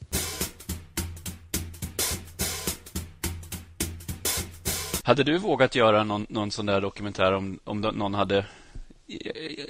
Hade 5.03 5.23
du 5.23 5.37
vågat 5.37 5.75
göra 5.75 6.03
någon, 6.03 6.25
någon 6.29 6.51
sån 6.51 6.65
där 6.65 6.81
dokumentär 6.81 7.31
om, 7.33 7.59
om 7.63 7.81
någon 7.81 8.13
hade 8.13 8.37
eh, 8.37 8.45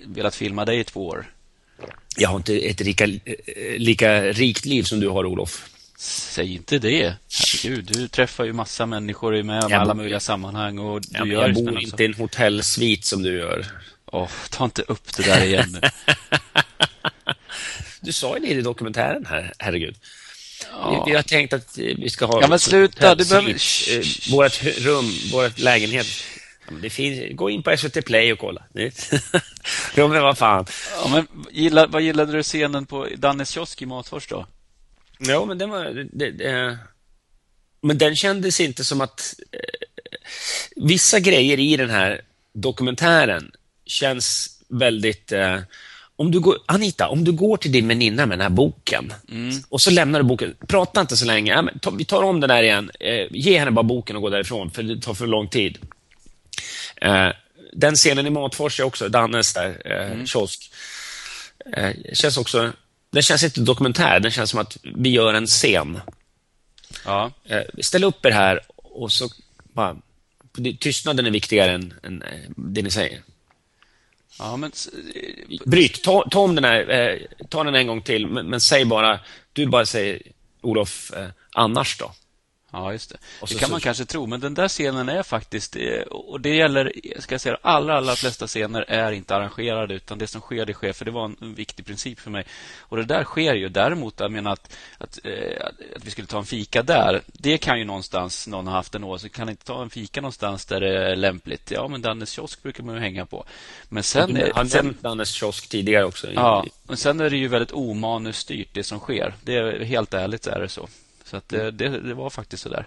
velat 0.06 0.36
filma 0.36 0.66
dig 0.66 0.80
i 0.80 0.84
två 0.84 1.08
år? 1.08 1.26
Jag 2.18 2.30
har 2.30 2.38
inte 2.38 2.58
ett 2.58 2.80
lika, 2.80 3.06
lika 3.78 4.24
rikt 4.24 4.66
liv 4.66 4.84
som 4.84 5.00
du 5.00 5.10
har, 5.10 5.26
Olof. 5.26 5.75
Säg 5.98 6.54
inte 6.54 6.80
det. 6.80 7.14
Herregud, 7.64 7.86
du 7.86 8.08
träffar 8.08 8.46
ju 8.46 8.54
massa 8.54 8.86
människor 8.86 9.36
i 9.36 9.44
med 9.44 9.64
alla 9.64 9.94
möjliga 9.94 10.20
sammanhang. 10.20 10.80
Och 10.80 11.02
du 11.02 11.08
ja, 11.12 11.26
gör 11.26 11.48
jag 11.48 11.54
bor 11.54 11.82
inte 11.82 12.04
i 12.04 12.06
en 12.06 12.14
hotellsvit 12.14 13.06
som 13.06 13.24
du 13.24 13.38
gör. 13.38 13.66
Oh, 14.06 14.30
ta 14.50 14.66
inte 14.66 14.82
upp 14.82 15.18
det 15.18 15.24
där 15.24 15.44
igen 15.44 15.82
du 18.02 18.12
sa 18.12 18.38
ju 18.38 18.46
det 18.46 18.48
i 18.48 18.62
dokumentären 18.62 19.26
här, 19.26 19.54
herregud. 19.60 19.96
Ja. 20.72 21.04
Vi, 21.08 21.16
har 21.16 21.22
tänkt 21.22 21.54
att 21.54 21.78
vi 21.78 22.10
ska 22.10 22.26
ha... 22.26 22.42
Ja, 22.42 22.48
men 22.48 22.60
sluta. 22.60 23.16
Du 23.16 23.26
behöver... 23.26 23.50
Eh, 23.50 24.32
vårt 24.32 24.64
rum, 24.64 25.12
vår 25.32 25.62
lägenhet 25.62 26.08
det 26.82 26.90
finns, 26.90 27.38
gå 27.38 27.50
in 27.50 27.64
på 27.64 27.78
SVT 27.78 28.06
Play 28.06 28.34
och 28.34 28.40
kolla. 28.40 28.64
ja, 29.96 30.08
men 30.08 30.22
vad 30.22 30.38
fan. 30.38 30.66
Ja, 31.04 31.08
men 31.10 31.28
gilla, 31.52 31.88
vad 31.88 32.02
gillade 32.02 32.32
du 32.32 32.44
scenen 32.44 32.86
på 32.86 33.08
Dannes 33.18 33.50
kiosk 33.50 33.82
i 33.82 33.86
Matfors 33.86 34.28
då? 34.28 34.46
Ja, 35.20 35.46
men 35.46 35.58
den 35.58 35.70
var... 35.70 36.08
Det, 36.12 36.32
det, 36.32 36.78
men 37.82 37.98
den 37.98 38.16
kändes 38.16 38.60
inte 38.60 38.84
som 38.84 39.02
att... 39.02 39.36
Eh, 39.52 39.60
vissa 40.76 41.20
grejer 41.20 41.60
i 41.60 41.78
den 41.78 41.90
här 41.90 42.22
dokumentären 42.54 43.52
känns 43.86 44.60
väldigt... 44.68 45.32
Eh, 45.32 45.60
om 46.18 46.32
du 46.32 46.40
går, 46.40 46.58
Anita, 46.66 47.08
om 47.08 47.24
du 47.24 47.32
går 47.32 47.58
till 47.58 47.72
din 47.72 47.88
väninna 47.88 48.26
med 48.26 48.38
den 48.38 48.44
här 48.44 48.50
boken 48.50 49.14
mm. 49.32 49.64
och 49.70 49.82
så 49.82 49.92
lämnar 49.92 50.20
du 50.20 50.26
boken. 50.26 50.56
Prata 50.68 51.02
inte 51.02 51.18
så 51.18 51.26
länge. 51.26 51.52
Ja, 51.52 51.70
ta, 51.82 51.90
vi 51.90 52.06
tar 52.06 52.24
om 52.24 52.40
den 52.40 52.48
där 52.48 52.64
igen. 52.64 52.92
Eh, 53.00 53.28
ge 53.32 53.60
henne 53.60 53.72
bara 53.72 53.84
boken 53.84 54.16
och 54.16 54.22
gå 54.22 54.30
därifrån, 54.30 54.72
för 54.72 54.84
det 54.84 55.02
tar 55.02 55.14
för 55.14 55.28
lång 55.28 55.48
tid. 55.48 55.78
Eh, 57.02 57.30
den 57.74 57.96
scenen 57.96 58.28
i 58.28 58.30
Matfors 58.30 58.80
också 58.80 59.10
Dannes 59.10 59.54
där, 59.54 59.82
eh, 59.86 60.12
mm. 60.12 60.28
kiosk. 60.28 60.72
Eh, 61.74 61.92
känns 62.14 62.38
också, 62.38 62.74
den 63.16 63.24
känns 63.24 63.44
inte 63.44 63.62
dokumentär, 63.62 64.20
den 64.20 64.32
känns 64.32 64.50
som 64.50 64.60
att 64.60 64.78
vi 64.84 65.10
gör 65.10 65.34
en 65.34 65.48
scen. 65.48 66.00
Ja. 67.06 67.32
Eh, 67.46 67.62
ställ 67.80 68.04
upp 68.04 68.26
er 68.26 68.32
här 68.32 68.60
och 68.76 69.12
så 69.12 69.30
bara, 69.74 69.98
tystnaden 70.80 71.26
är 71.26 71.32
viktigare 71.32 71.72
än, 71.72 71.94
än 72.04 72.22
eh, 72.22 72.50
det 72.56 72.82
ni 72.82 72.92
säger. 72.92 73.22
Ja, 74.40 74.58
men... 74.58 74.72
Bryt, 75.66 76.04
ta, 76.04 76.28
ta 76.32 76.40
om 76.40 76.56
den 76.56 76.64
här, 76.64 76.90
eh, 76.90 77.20
ta 77.50 77.64
den 77.64 77.76
en 77.76 77.88
gång 77.88 78.02
till, 78.02 78.28
men, 78.28 78.50
men, 78.50 78.62
säg 78.62 78.86
bara, 78.86 79.20
du 79.54 79.66
bara 79.66 79.86
säger 79.86 80.22
Olof, 80.62 81.12
eh, 81.14 81.28
annars 81.52 81.98
då? 81.98 82.12
Ja, 82.76 82.92
just 82.92 83.10
det. 83.10 83.18
Och 83.42 83.48
det 83.48 83.56
kan 83.56 83.72
man 83.72 83.80
kanske 83.80 84.06
tro, 84.06 84.26
men 84.26 84.40
den 84.40 84.54
där 84.54 84.68
scenen 84.68 85.10
är 85.10 85.24
faktiskt, 85.24 85.76
eh, 85.76 86.02
och 86.02 86.42
det 86.42 86.56
gäller, 86.56 86.94
ska 87.20 87.34
jag 87.34 87.42
säga, 87.42 87.58
allra, 87.62 87.98
allra 87.98 88.16
flesta 88.16 88.48
scener 88.48 88.86
är 88.88 89.12
inte 89.12 89.36
arrangerade, 89.36 89.94
utan 89.94 90.18
det 90.18 90.28
som 90.28 90.42
sker, 90.42 90.66
det 90.66 90.74
sker, 90.74 90.94
för 90.94 91.06
det 91.06 91.12
var 91.12 91.26
en, 91.26 91.56
viktig 91.56 91.86
princip 91.86 92.20
för 92.20 92.32
mig. 92.32 92.46
Och 92.80 92.98
det 92.98 93.04
där 93.04 93.24
sker 93.24 93.54
ju. 93.54 93.70
Däremot, 93.70 94.20
jag 94.20 94.32
menar 94.32 94.54
att, 94.54 94.76
att, 94.98 95.20
eh, 95.24 95.66
att 95.96 96.06
vi 96.06 96.12
skulle 96.12 96.28
ta 96.28 96.38
en 96.38 96.46
fika 96.46 96.84
där, 96.84 97.22
det 97.28 97.58
kan 97.58 97.80
ju 97.80 97.86
någonstans 97.86 98.48
någon 98.48 98.68
ha 98.68 98.74
haft 98.74 98.96
en 98.96 99.04
åsikt. 99.04 99.36
Kan 99.36 99.50
inte 99.50 99.66
ta 99.66 99.82
en 99.82 99.90
fika 99.90 100.22
någonstans 100.22 100.66
där 100.66 100.80
det 100.82 101.12
är 101.12 101.16
lämpligt? 101.16 101.72
Ja, 101.72 101.88
men 101.88 102.02
Dannes 102.02 102.30
kiosk 102.30 102.64
brukar 102.64 102.84
man 102.84 102.96
ju 102.96 103.02
hänga 103.02 103.26
på. 103.26 103.46
Men 103.90 104.04
sen... 104.04 104.34
Du, 104.34 104.52
han 104.56 104.68
nämnt 104.74 105.02
Dannes 105.02 105.30
kiosk 105.30 105.70
tidigare 105.70 106.06
också. 106.06 106.32
Ja, 106.34 106.66
men 106.84 106.98
sen 106.98 107.20
är 107.20 107.30
det 107.30 107.38
ju 107.38 107.48
väldigt 107.48 107.74
omanusstyrt, 107.74 108.70
det 108.74 108.84
som 108.84 109.00
sker. 109.00 109.34
Det 109.44 109.56
är 109.56 109.84
helt 109.84 110.14
ärligt 110.14 110.44
så 110.44 110.50
är 110.50 110.60
det 110.60 110.70
så. 110.70 110.88
Så 111.36 111.38
att 111.38 111.50
det, 111.50 111.72
det, 111.72 111.90
det, 111.90 112.14
var 112.14 112.30
faktiskt 112.30 112.64
så 112.64 112.70
där. 112.70 112.86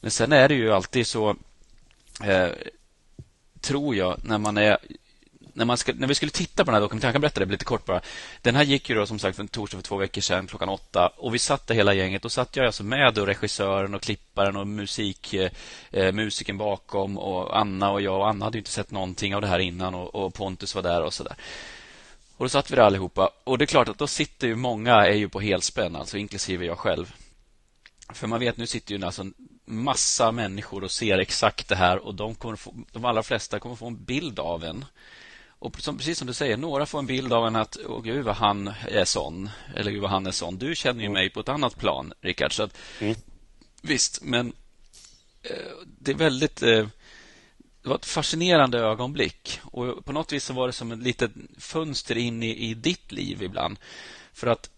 Men 0.00 0.10
sen 0.10 0.32
är 0.32 0.48
det 0.48 0.54
ju 0.54 0.72
alltid 0.72 1.06
så, 1.06 1.36
eh, 2.24 2.48
tror 3.60 3.96
jag, 3.96 4.20
när 4.24 4.38
man 4.38 4.56
är 4.56 4.78
när, 5.52 5.64
man 5.64 5.76
ska, 5.76 5.92
när 5.92 6.08
vi 6.08 6.14
skulle 6.14 6.30
titta 6.30 6.64
på 6.64 6.70
den 6.70 6.74
här 6.74 6.80
dokumentären, 6.80 7.08
jag 7.08 7.14
kan 7.14 7.20
berätta 7.20 7.40
det 7.40 7.46
lite 7.46 7.64
kort 7.64 7.84
bara. 7.84 8.00
Den 8.42 8.54
här 8.54 8.64
gick 8.64 8.88
ju 8.88 8.94
då 8.94 9.06
som 9.06 9.18
sagt 9.18 9.38
en 9.38 9.48
torsdag 9.48 9.76
för 9.76 9.82
två 9.82 9.96
veckor 9.96 10.20
sedan 10.20 10.46
klockan 10.46 10.68
åtta 10.68 11.12
och 11.16 11.34
vi 11.34 11.38
satt 11.38 11.66
där 11.66 11.74
hela 11.74 11.94
gänget. 11.94 12.24
och 12.24 12.32
satt 12.32 12.56
jag 12.56 12.66
alltså 12.66 12.84
med 12.84 13.14
då 13.14 13.26
regissören 13.26 13.94
och 13.94 14.02
klipparen 14.02 14.56
och 14.56 14.66
musik, 14.66 15.34
eh, 15.34 15.50
eh 15.90 16.12
musiken 16.12 16.58
bakom 16.58 17.18
och 17.18 17.58
Anna 17.58 17.90
och 17.90 18.00
jag. 18.00 18.18
Och 18.18 18.28
Anna 18.28 18.44
hade 18.44 18.58
inte 18.58 18.70
sett 18.70 18.90
någonting 18.90 19.34
av 19.34 19.40
det 19.40 19.48
här 19.48 19.58
innan 19.58 19.94
och, 19.94 20.14
och 20.14 20.34
Pontus 20.34 20.74
var 20.74 20.82
där 20.82 21.02
och 21.02 21.14
så 21.14 21.24
där. 21.24 21.36
Och 22.36 22.44
då 22.44 22.48
satt 22.48 22.70
vi 22.70 22.76
där 22.76 22.82
allihopa 22.82 23.30
och 23.44 23.58
det 23.58 23.64
är 23.64 23.66
klart 23.66 23.88
att 23.88 23.98
då 23.98 24.06
sitter 24.06 24.46
ju 24.46 24.56
många 24.56 24.94
är 24.94 25.16
ju 25.16 25.28
på 25.28 25.40
helspänn, 25.40 25.96
alltså 25.96 26.18
inklusive 26.18 26.66
jag 26.66 26.78
själv. 26.78 27.14
För 28.12 28.26
man 28.26 28.40
vet, 28.40 28.56
nu 28.56 28.66
sitter 28.66 28.94
ju 28.94 29.04
alltså 29.04 29.22
en 29.22 29.34
massa 29.64 30.32
människor 30.32 30.84
och 30.84 30.90
ser 30.90 31.18
exakt 31.18 31.68
det 31.68 31.76
här 31.76 31.98
och 31.98 32.14
de, 32.14 32.34
kommer 32.34 32.56
få, 32.56 32.74
de 32.92 33.04
allra 33.04 33.22
flesta 33.22 33.58
kommer 33.58 33.76
få 33.76 33.86
en 33.86 34.04
bild 34.04 34.38
av 34.38 34.64
en. 34.64 34.84
Och 35.60 35.80
som, 35.80 35.98
precis 35.98 36.18
som 36.18 36.26
du 36.26 36.34
säger, 36.34 36.56
några 36.56 36.86
får 36.86 36.98
en 36.98 37.06
bild 37.06 37.32
av 37.32 37.46
en 37.46 37.56
att 37.56 37.76
åh 37.86 38.02
gud 38.02 38.24
vad 38.24 38.36
han 38.36 38.72
är 38.88 39.04
sån, 39.04 39.50
eller 39.76 39.90
gud 39.90 40.02
vad 40.02 40.10
han 40.10 40.26
är 40.26 40.30
sån. 40.30 40.58
Du 40.58 40.74
känner 40.76 41.02
ju 41.02 41.08
mig 41.08 41.30
på 41.30 41.40
ett 41.40 41.48
annat 41.48 41.78
plan, 41.78 42.12
Rickard. 42.20 42.52
Så 42.52 42.62
att, 42.62 42.78
mm. 43.00 43.14
Visst, 43.82 44.22
men 44.22 44.52
eh, 45.42 45.56
det 46.00 46.10
är 46.10 46.16
väldigt... 46.16 46.62
Eh, 46.62 46.86
det 47.82 47.88
var 47.88 47.96
ett 47.96 48.06
fascinerande 48.06 48.78
ögonblick. 48.78 49.60
Och 49.62 50.04
På 50.04 50.12
något 50.12 50.32
vis 50.32 50.44
så 50.44 50.52
var 50.52 50.66
det 50.66 50.72
som 50.72 50.92
ett 50.92 50.98
litet 50.98 51.30
fönster 51.58 52.16
in 52.16 52.42
i, 52.42 52.70
i 52.70 52.74
ditt 52.74 53.12
liv 53.12 53.42
ibland. 53.42 53.78
För 54.32 54.46
att 54.46 54.70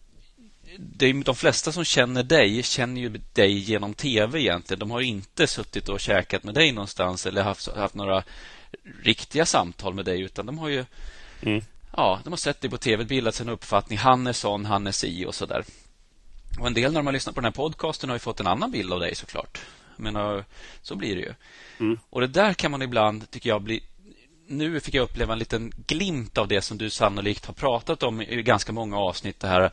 det 0.78 1.06
är 1.06 1.24
de 1.24 1.34
flesta 1.34 1.72
som 1.72 1.84
känner 1.84 2.22
dig 2.22 2.62
känner 2.62 3.00
ju 3.00 3.08
dig 3.32 3.58
genom 3.58 3.94
tv 3.94 4.40
egentligen. 4.40 4.78
De 4.78 4.90
har 4.90 5.00
inte 5.00 5.46
suttit 5.46 5.88
och 5.88 6.00
käkat 6.00 6.44
med 6.44 6.54
dig 6.54 6.72
någonstans 6.72 7.26
eller 7.26 7.42
haft, 7.42 7.68
haft 7.76 7.94
några 7.94 8.22
riktiga 9.02 9.46
samtal 9.46 9.94
med 9.94 10.04
dig 10.04 10.20
utan 10.20 10.46
de 10.46 10.58
har 10.58 10.68
ju 10.68 10.84
mm. 11.42 11.64
ja, 11.96 12.20
de 12.24 12.30
har 12.30 12.36
sett 12.36 12.60
dig 12.60 12.70
på 12.70 12.78
tv, 12.78 13.04
bildat 13.04 13.34
sig 13.34 13.44
en 13.44 13.52
uppfattning. 13.52 13.98
Han 13.98 14.26
är 14.26 14.32
sån, 14.32 14.64
han 14.64 14.86
är 14.86 14.92
si 14.92 15.24
och 15.26 15.34
så 15.34 15.46
där. 15.46 15.64
Och 16.58 16.66
en 16.66 16.74
del 16.74 16.92
när 16.92 16.98
de 16.98 17.06
har 17.06 17.12
lyssnat 17.12 17.34
på 17.34 17.40
den 17.40 17.52
här 17.52 17.52
podcasten 17.52 18.10
har 18.10 18.16
ju 18.16 18.20
fått 18.20 18.40
en 18.40 18.46
annan 18.46 18.70
bild 18.70 18.92
av 18.92 19.00
dig 19.00 19.14
såklart. 19.14 19.60
Men 19.96 20.44
så 20.82 20.96
blir 20.96 21.16
det 21.16 21.20
ju. 21.20 21.34
Mm. 21.78 21.98
Och 22.10 22.20
det 22.20 22.26
där 22.26 22.54
kan 22.54 22.70
man 22.70 22.82
ibland, 22.82 23.30
tycker 23.30 23.50
jag, 23.50 23.62
bli 23.62 23.82
nu 24.50 24.80
fick 24.80 24.94
jag 24.94 25.02
uppleva 25.02 25.32
en 25.32 25.38
liten 25.38 25.72
glimt 25.86 26.38
av 26.38 26.48
det 26.48 26.62
som 26.62 26.78
du 26.78 26.90
sannolikt 26.90 27.46
har 27.46 27.54
pratat 27.54 28.02
om 28.02 28.22
i 28.22 28.42
ganska 28.42 28.72
många 28.72 28.98
avsnitt. 28.98 29.40
Det 29.40 29.48
här 29.48 29.72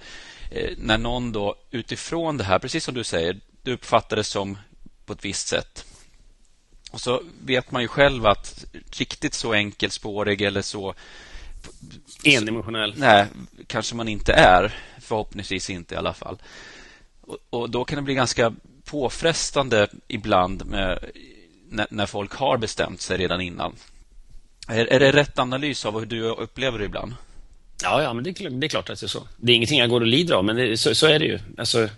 Eh, 0.52 0.74
när 0.78 0.98
någon 0.98 1.32
då 1.32 1.56
utifrån 1.72 2.38
det 2.38 2.44
här, 2.44 2.60
precis 2.60 2.84
som 2.84 2.94
du 2.94 3.04
säger, 3.04 3.40
du 3.62 3.74
uppfattar 3.74 4.16
det 4.16 4.24
som 4.24 4.58
på 5.06 5.14
ett 5.14 5.26
visst 5.26 5.48
sätt. 5.48 5.86
Och 6.92 7.02
så 7.02 7.24
vet 7.46 7.72
man 7.72 7.82
ju 7.82 7.88
själv 7.88 8.26
att 8.26 8.66
riktigt 8.92 9.34
så 9.34 9.54
enkelspårig 9.54 10.42
eller 10.42 10.62
så... 10.62 10.94
Endimensionell. 12.24 12.94
Nej, 12.98 13.26
kanske 13.68 13.96
man 13.96 14.08
inte 14.08 14.34
är. 14.34 14.80
Förhoppningsvis 15.02 15.70
inte 15.70 15.96
i 15.96 15.98
alla 15.98 16.14
fall. 16.14 16.38
Och, 17.22 17.38
och 17.50 17.70
då 17.70 17.86
kan 17.86 17.96
det 17.96 18.02
bli 18.02 18.14
ganska 18.14 18.54
påfrestande 18.86 19.88
ibland 20.08 20.66
med, 20.66 21.12
när, 21.70 21.88
när, 21.90 22.06
folk 22.06 22.32
har 22.32 22.58
bestämt 22.58 23.02
sig 23.02 23.18
redan 23.18 23.42
innan. 23.42 23.76
Är, 24.68 24.86
är 24.86 25.00
det 25.00 25.12
rätt 25.12 25.40
analys 25.40 25.86
av 25.86 26.00
hur 26.00 26.06
du 26.06 26.22
upplever 26.22 26.80
det 26.80 26.86
ibland? 26.86 27.14
Ja, 27.84 28.04
ja 28.04 28.14
men 28.14 28.24
det 28.24 28.42
är, 28.42 28.50
det 28.50 28.68
är 28.68 28.70
klart 28.70 28.90
att 28.90 29.00
det 29.00 29.06
är 29.06 29.08
så. 29.08 29.28
Det 29.38 29.52
är 29.52 29.56
ingenting 29.56 29.80
jag 29.80 29.90
går 29.90 30.02
och 30.02 30.08
lider 30.08 30.36
av, 30.36 30.46
men 30.46 30.56
det, 30.56 30.78
så, 30.78 30.96
så, 30.96 31.08
är 31.08 31.20
det 31.20 31.26
ju. 31.26 31.40
Alltså, 31.58 31.90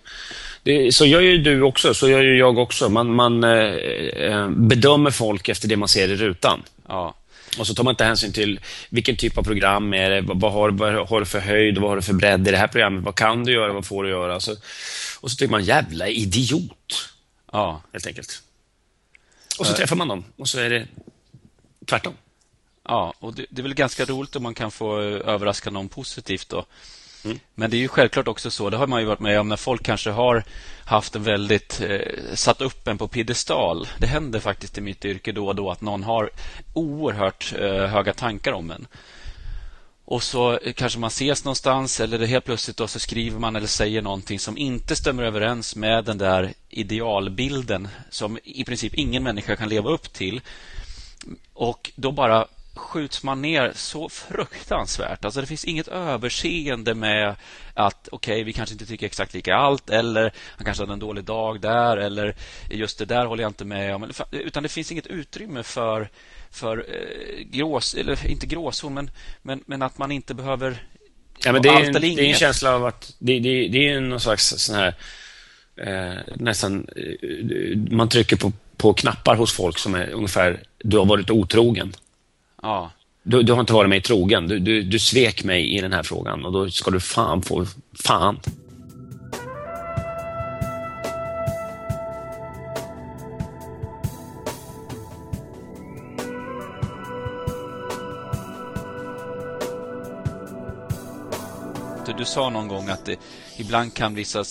det, 0.63 0.95
så 0.95 1.05
gör 1.05 1.21
ju 1.21 1.37
du 1.37 1.61
också, 1.61 1.93
så 1.93 2.09
gör 2.09 2.21
ju 2.21 2.37
jag 2.37 2.57
också. 2.57 2.89
Man, 2.89 3.13
man 3.15 3.43
eh, 3.43 3.49
eh, 3.49 4.49
bedömer 4.49 5.11
folk 5.11 5.49
efter 5.49 5.67
det 5.67 5.77
man 5.77 5.87
ser 5.87 6.09
i 6.09 6.15
rutan. 6.15 6.63
Ja. 6.87 7.15
Och 7.59 7.67
så 7.67 7.73
tar 7.73 7.83
man 7.83 7.91
inte 7.91 8.03
hänsyn 8.03 8.33
till 8.33 8.59
vilken 8.89 9.15
typ 9.15 9.37
av 9.37 9.43
program 9.43 9.93
är 9.93 10.09
det, 10.09 10.21
vad 10.21 10.51
har, 10.51 10.69
vad 10.69 11.07
har 11.09 11.19
du 11.19 11.25
för 11.25 11.39
höjd, 11.39 11.77
vad 11.77 11.89
har 11.89 11.95
du 11.95 12.01
för 12.01 12.13
bredd 12.13 12.47
i 12.47 12.51
det 12.51 12.57
här 12.57 12.67
programmet, 12.67 13.03
vad 13.03 13.15
kan 13.15 13.43
du 13.43 13.53
göra, 13.53 13.73
vad 13.73 13.85
får 13.85 14.03
du 14.03 14.09
göra? 14.09 14.39
Så, 14.39 14.55
och 15.19 15.31
så 15.31 15.37
tycker 15.37 15.51
man, 15.51 15.63
jävla 15.63 16.07
idiot. 16.07 17.09
Ja. 17.51 17.81
Helt 17.93 18.07
enkelt. 18.07 18.43
Och 19.59 19.65
så 19.65 19.73
träffar 19.73 19.95
man 19.95 20.07
dem 20.07 20.23
och 20.37 20.49
så 20.49 20.59
är 20.59 20.69
det 20.69 20.87
tvärtom. 21.85 22.13
Ja, 22.89 23.13
och 23.19 23.33
det, 23.33 23.45
det 23.49 23.61
är 23.61 23.63
väl 23.63 23.73
ganska 23.73 24.05
roligt 24.05 24.35
om 24.35 24.43
man 24.43 24.53
kan 24.53 24.71
få 24.71 25.01
eh, 25.01 25.29
överraska 25.33 25.69
någon 25.69 25.89
positivt 25.89 26.49
då. 26.49 26.65
Men 27.55 27.69
det 27.69 27.77
är 27.77 27.79
ju 27.79 27.87
självklart 27.87 28.27
också 28.27 28.51
så, 28.51 28.69
det 28.69 28.77
har 28.77 28.87
man 28.87 29.01
ju 29.01 29.05
varit 29.05 29.19
med 29.19 29.39
om 29.39 29.49
när 29.49 29.55
folk 29.55 29.83
kanske 29.83 30.09
har 30.09 30.43
haft 30.85 31.15
en 31.15 31.23
väldigt, 31.23 31.81
eh, 31.81 32.33
satt 32.33 32.61
upp 32.61 32.87
en 32.87 32.97
på 32.97 33.07
piedestal. 33.07 33.87
Det 33.97 34.07
händer 34.07 34.39
faktiskt 34.39 34.77
i 34.77 34.81
mitt 34.81 35.05
yrke 35.05 35.31
då 35.31 35.47
och 35.47 35.55
då 35.55 35.71
att 35.71 35.81
någon 35.81 36.03
har 36.03 36.29
oerhört 36.73 37.53
eh, 37.59 37.85
höga 37.85 38.13
tankar 38.13 38.51
om 38.51 38.71
en. 38.71 38.87
Och 40.05 40.23
så 40.23 40.57
eh, 40.57 40.73
kanske 40.73 40.99
man 40.99 41.07
ses 41.07 41.43
någonstans 41.43 41.99
eller 41.99 42.19
det 42.19 42.27
helt 42.27 42.45
plötsligt 42.45 42.77
då 42.77 42.87
så 42.87 42.99
skriver 42.99 43.39
man 43.39 43.55
eller 43.55 43.67
säger 43.67 44.01
någonting 44.01 44.39
som 44.39 44.57
inte 44.57 44.95
stämmer 44.95 45.23
överens 45.23 45.75
med 45.75 46.05
den 46.05 46.17
där 46.17 46.53
idealbilden 46.69 47.87
som 48.09 48.39
i 48.43 48.63
princip 48.63 48.93
ingen 48.93 49.23
människa 49.23 49.55
kan 49.55 49.69
leva 49.69 49.89
upp 49.89 50.13
till. 50.13 50.41
Och 51.53 51.91
då 51.95 52.11
bara 52.11 52.45
skjuts 52.79 53.23
man 53.23 53.41
ner 53.41 53.71
så 53.75 54.09
fruktansvärt. 54.09 55.25
Alltså 55.25 55.41
det 55.41 55.47
finns 55.47 55.65
inget 55.65 55.87
överseende 55.87 56.93
med 56.93 57.35
att 57.73 58.09
okej, 58.11 58.33
okay, 58.33 58.43
vi 58.43 58.53
kanske 58.53 58.73
inte 58.73 58.85
tycker 58.85 59.05
exakt 59.05 59.33
lika 59.33 59.55
allt 59.55 59.89
eller 59.89 60.33
han 60.57 60.65
kanske 60.65 60.83
hade 60.83 60.93
en 60.93 60.99
dålig 60.99 61.23
dag 61.23 61.61
där 61.61 61.97
eller 61.97 62.35
just 62.69 62.99
det 62.99 63.05
där 63.05 63.25
håller 63.25 63.43
jag 63.43 63.49
inte 63.49 63.65
med 63.65 63.95
om. 63.95 64.11
Utan 64.31 64.63
det 64.63 64.69
finns 64.69 64.91
inget 64.91 65.07
utrymme 65.07 65.63
för, 65.63 66.09
för 66.51 66.77
eh, 66.77 67.43
grås, 67.43 67.93
eller 67.93 68.27
inte 68.27 68.45
gråzon, 68.45 68.93
men, 68.93 69.11
men, 69.41 69.63
men 69.65 69.81
att 69.81 69.97
man 69.97 70.11
inte 70.11 70.33
behöver 70.33 70.83
ja, 71.43 71.51
men 71.51 71.61
det, 71.61 71.69
är 71.69 71.83
en, 71.83 71.93
det 71.93 72.07
är 72.07 72.19
en 72.19 72.33
känsla 72.33 72.75
av 72.75 72.85
att 72.85 73.15
det, 73.19 73.39
det, 73.39 73.67
det 73.67 73.89
är 73.89 73.99
någon 73.99 74.19
slags 74.19 74.49
sån 74.57 74.75
här 74.75 74.95
eh, 75.81 76.19
nästan 76.35 76.87
eh, 76.95 77.77
man 77.77 78.09
trycker 78.09 78.35
på, 78.35 78.51
på 78.77 78.93
knappar 78.93 79.35
hos 79.35 79.53
folk 79.53 79.77
som 79.77 79.95
är 79.95 80.09
ungefär 80.09 80.63
du 80.83 80.97
har 80.97 81.05
varit 81.05 81.29
otrogen. 81.29 81.93
Ja. 82.61 82.91
Du, 83.23 83.43
du 83.43 83.53
har 83.53 83.59
inte 83.59 83.73
varit 83.73 83.89
mig 83.89 84.01
trogen. 84.01 84.47
Du, 84.47 84.59
du, 84.59 84.83
du 84.83 84.99
svek 84.99 85.43
mig 85.43 85.77
i 85.77 85.81
den 85.81 85.93
här 85.93 86.03
frågan 86.03 86.45
och 86.45 86.51
då 86.51 86.69
ska 86.69 86.91
du 86.91 86.99
fan 86.99 87.41
få... 87.41 87.65
Fan. 87.93 88.39
Du, 102.17 102.25
sa 102.25 102.49
någon 102.49 102.67
gång 102.67 102.89
att 102.89 103.05
det, 103.05 103.19
ibland 103.57 103.93
kan 103.93 104.15
vissa, 104.15 104.43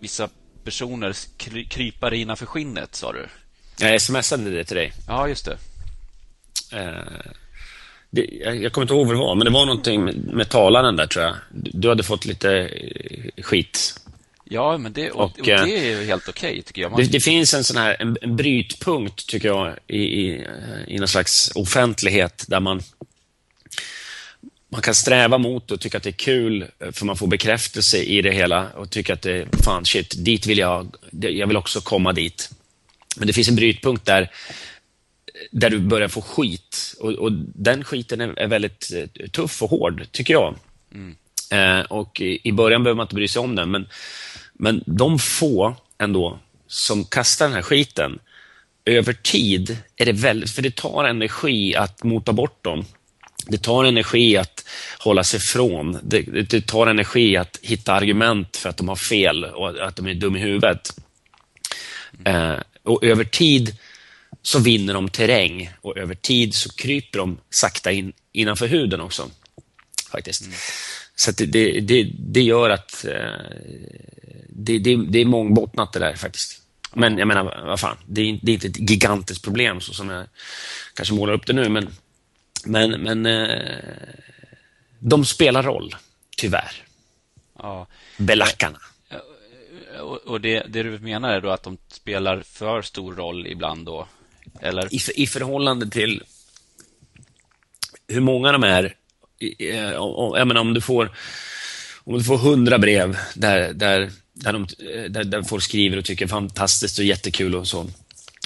vissa 0.00 0.28
personer 0.64 1.16
kry, 1.36 1.64
krypa 1.64 2.10
dig 2.10 2.20
innanför 2.20 2.46
skinnet, 2.46 2.94
sa 2.94 3.12
du. 3.12 3.26
Jag 3.78 4.02
smsade 4.02 4.50
det 4.50 4.64
till 4.64 4.76
dig. 4.76 4.92
Ja, 5.08 5.28
just 5.28 5.44
det. 5.44 5.58
Eh, 6.72 7.32
det, 8.10 8.24
jag 8.62 8.72
kommer 8.72 8.84
inte 8.84 8.94
ihåg 8.94 9.06
vad 9.06 9.16
det 9.16 9.20
var, 9.20 9.34
men 9.34 9.44
det 9.44 9.50
var 9.50 9.66
någonting 9.66 10.04
med, 10.04 10.48
talaren 10.48 10.96
där, 10.96 11.06
tror 11.06 11.24
jag. 11.24 11.34
Du 11.50 11.88
hade 11.88 12.02
fått 12.02 12.24
lite 12.24 12.58
eh, 12.58 13.42
skit. 13.42 14.00
Ja, 14.44 14.78
men 14.78 14.92
det, 14.92 15.10
och, 15.10 15.24
och, 15.24 15.38
och 15.38 15.44
det 15.46 15.52
är 15.52 15.98
ju 16.00 16.04
helt 16.04 16.28
okej, 16.28 16.50
okay, 16.50 16.62
tycker 16.62 16.82
jag. 16.82 16.90
Man... 16.90 17.00
Det, 17.00 17.06
det, 17.06 17.20
finns 17.20 17.54
en 17.54 17.64
sån 17.64 17.76
här 17.76 17.96
en, 17.98 18.16
en 18.22 18.36
brytpunkt, 18.36 19.26
tycker 19.26 19.48
jag, 19.48 19.74
i, 19.86 19.98
i, 19.98 20.46
i 20.86 20.98
någon 20.98 21.08
slags 21.08 21.52
offentlighet 21.54 22.44
där 22.48 22.60
man 22.60 22.82
man 24.68 24.82
kan 24.82 24.94
sträva 24.94 25.38
mot 25.38 25.70
och 25.70 25.80
tycka 25.80 25.96
att 25.96 26.02
det 26.02 26.10
är 26.10 26.12
kul 26.12 26.66
för 26.92 27.06
man 27.06 27.16
får 27.16 27.26
bekräftelse 27.26 27.98
i 27.98 28.22
det 28.22 28.30
hela 28.30 28.68
och 28.74 28.90
tycka 28.90 29.12
att 29.12 29.22
det 29.22 29.32
är 29.32 29.48
fan 29.64 29.84
shit, 29.84 30.14
dit 30.24 30.46
vill 30.46 30.58
jag, 30.58 30.96
jag 31.10 31.46
vill 31.46 31.56
också 31.56 31.80
komma 31.80 32.12
dit. 32.12 32.50
Men 33.16 33.26
det 33.26 33.32
finns 33.32 33.48
en 33.48 33.56
brytpunkt 33.56 34.06
där 34.06 34.30
där 35.50 35.70
du 35.70 35.78
börjar 35.78 36.08
få 36.08 36.20
skit. 36.20 36.94
Och, 37.00 37.12
och 37.12 37.32
den 37.54 37.84
skiten 37.84 38.20
är, 38.20 38.38
är, 38.38 38.46
väldigt 38.46 38.92
eh, 38.94 39.26
tuff 39.28 39.62
och 39.62 39.70
hård, 39.70 40.06
tycker 40.12 40.34
jag. 40.34 40.54
Mm. 40.94 41.16
Eh, 41.50 41.86
och 41.86 42.20
i, 42.20 42.40
i, 42.48 42.52
början 42.52 42.82
behöver 42.82 42.96
man 42.96 43.04
inte 43.04 43.14
bry 43.14 43.28
sig 43.28 43.40
om 43.40 43.56
den, 43.56 43.70
men, 43.70 43.88
men 44.52 44.82
de 44.86 45.18
få 45.18 45.76
ändå 45.98 46.38
som 46.66 47.04
kastar 47.04 47.46
den 47.46 47.54
här 47.54 47.62
skiten, 47.62 48.18
över 48.84 49.12
tid 49.12 49.78
är 49.96 50.06
det 50.06 50.12
väldigt, 50.12 50.50
för 50.50 50.62
det 50.62 50.76
tar 50.76 51.04
energi 51.04 51.76
att 51.76 52.04
mota 52.04 52.32
bort 52.32 52.64
dem. 52.64 52.84
Det 53.46 53.58
tar 53.58 53.84
energi 53.84 54.36
att 54.36 54.68
hålla 54.98 55.24
sig 55.24 55.38
ifrån. 55.38 55.98
Det, 56.02 56.20
det, 56.22 56.66
tar 56.66 56.86
energi 56.86 57.36
att 57.36 57.58
hitta 57.62 57.92
argument 57.92 58.56
för 58.56 58.68
att 58.68 58.76
de 58.76 58.88
har 58.88 58.96
fel 58.96 59.44
och 59.44 59.86
att 59.86 59.96
de 59.96 60.06
är 60.06 60.14
dum 60.14 60.36
i 60.36 60.40
huvudet. 60.40 60.92
Mm. 62.24 62.52
Eh, 62.52 62.60
och 62.82 63.04
över 63.04 63.24
tid 63.24 63.76
så 64.46 64.58
vinner 64.58 64.94
de 64.94 65.08
terräng 65.08 65.70
och 65.80 65.96
över 65.96 66.14
tid 66.14 66.54
så 66.54 66.72
kryper 66.72 67.18
de 67.18 67.38
sakta 67.50 67.92
in 67.92 68.12
innanför 68.32 68.66
huden 68.66 69.00
också. 69.00 69.30
Faktiskt. 70.10 70.42
Mm. 70.42 70.54
Så 71.14 71.32
det, 71.32 71.80
det, 71.80 72.12
det, 72.18 72.42
gör 72.42 72.70
att 72.70 73.04
eh, 73.04 73.14
det, 74.48 74.78
det, 74.78 74.96
det 74.96 75.18
är 75.18 75.24
mångbottnat 75.24 75.92
det 75.92 75.98
där 75.98 76.14
faktiskt. 76.14 76.62
Men 76.94 77.18
jag 77.18 77.28
menar, 77.28 77.64
vad 77.66 77.80
fan, 77.80 77.96
det 78.06 78.20
är, 78.20 78.40
det 78.42 78.52
är 78.52 78.54
inte 78.54 78.66
ett 78.66 78.90
gigantiskt 78.90 79.44
problem 79.44 79.80
så 79.80 79.94
som 79.94 80.10
jag 80.10 80.26
kanske 80.94 81.14
målar 81.14 81.32
upp 81.32 81.46
det 81.46 81.52
nu, 81.52 81.68
men, 81.68 81.94
men, 82.64 82.90
men 82.90 83.26
eh, 83.26 83.70
de 84.98 85.24
spelar 85.24 85.62
roll, 85.62 85.96
tyvärr. 86.36 86.84
Ja. 87.58 87.86
Belackarna. 88.16 88.80
Och 90.24 90.40
det, 90.40 90.66
det 90.68 90.82
du 90.82 90.98
menar 90.98 91.32
är 91.32 91.40
då 91.40 91.50
att 91.50 91.62
de 91.62 91.78
spelar 91.88 92.42
för 92.42 92.82
stor 92.82 93.14
roll 93.14 93.46
ibland 93.46 93.86
då? 93.86 94.08
Eller? 94.60 94.94
I, 94.94 95.00
I 95.14 95.26
förhållande 95.26 95.90
till 95.90 96.22
hur 98.08 98.20
många 98.20 98.52
de 98.52 98.64
är. 98.64 98.94
Jag 100.36 100.48
menar, 100.48 100.60
om 100.60 100.74
du 100.74 100.80
får 100.80 101.12
om 102.04 102.18
du 102.18 102.24
får 102.24 102.38
hundra 102.38 102.78
brev 102.78 103.16
där, 103.34 103.72
där, 103.72 104.10
där, 104.32 104.52
de, 104.52 104.66
där, 105.08 105.24
där 105.24 105.42
folk 105.42 105.64
skriver 105.64 105.96
och 105.96 106.04
tycker 106.04 106.26
fantastiskt 106.26 106.98
och 106.98 107.04
jättekul 107.04 107.54
och 107.54 107.68
så. 107.68 107.86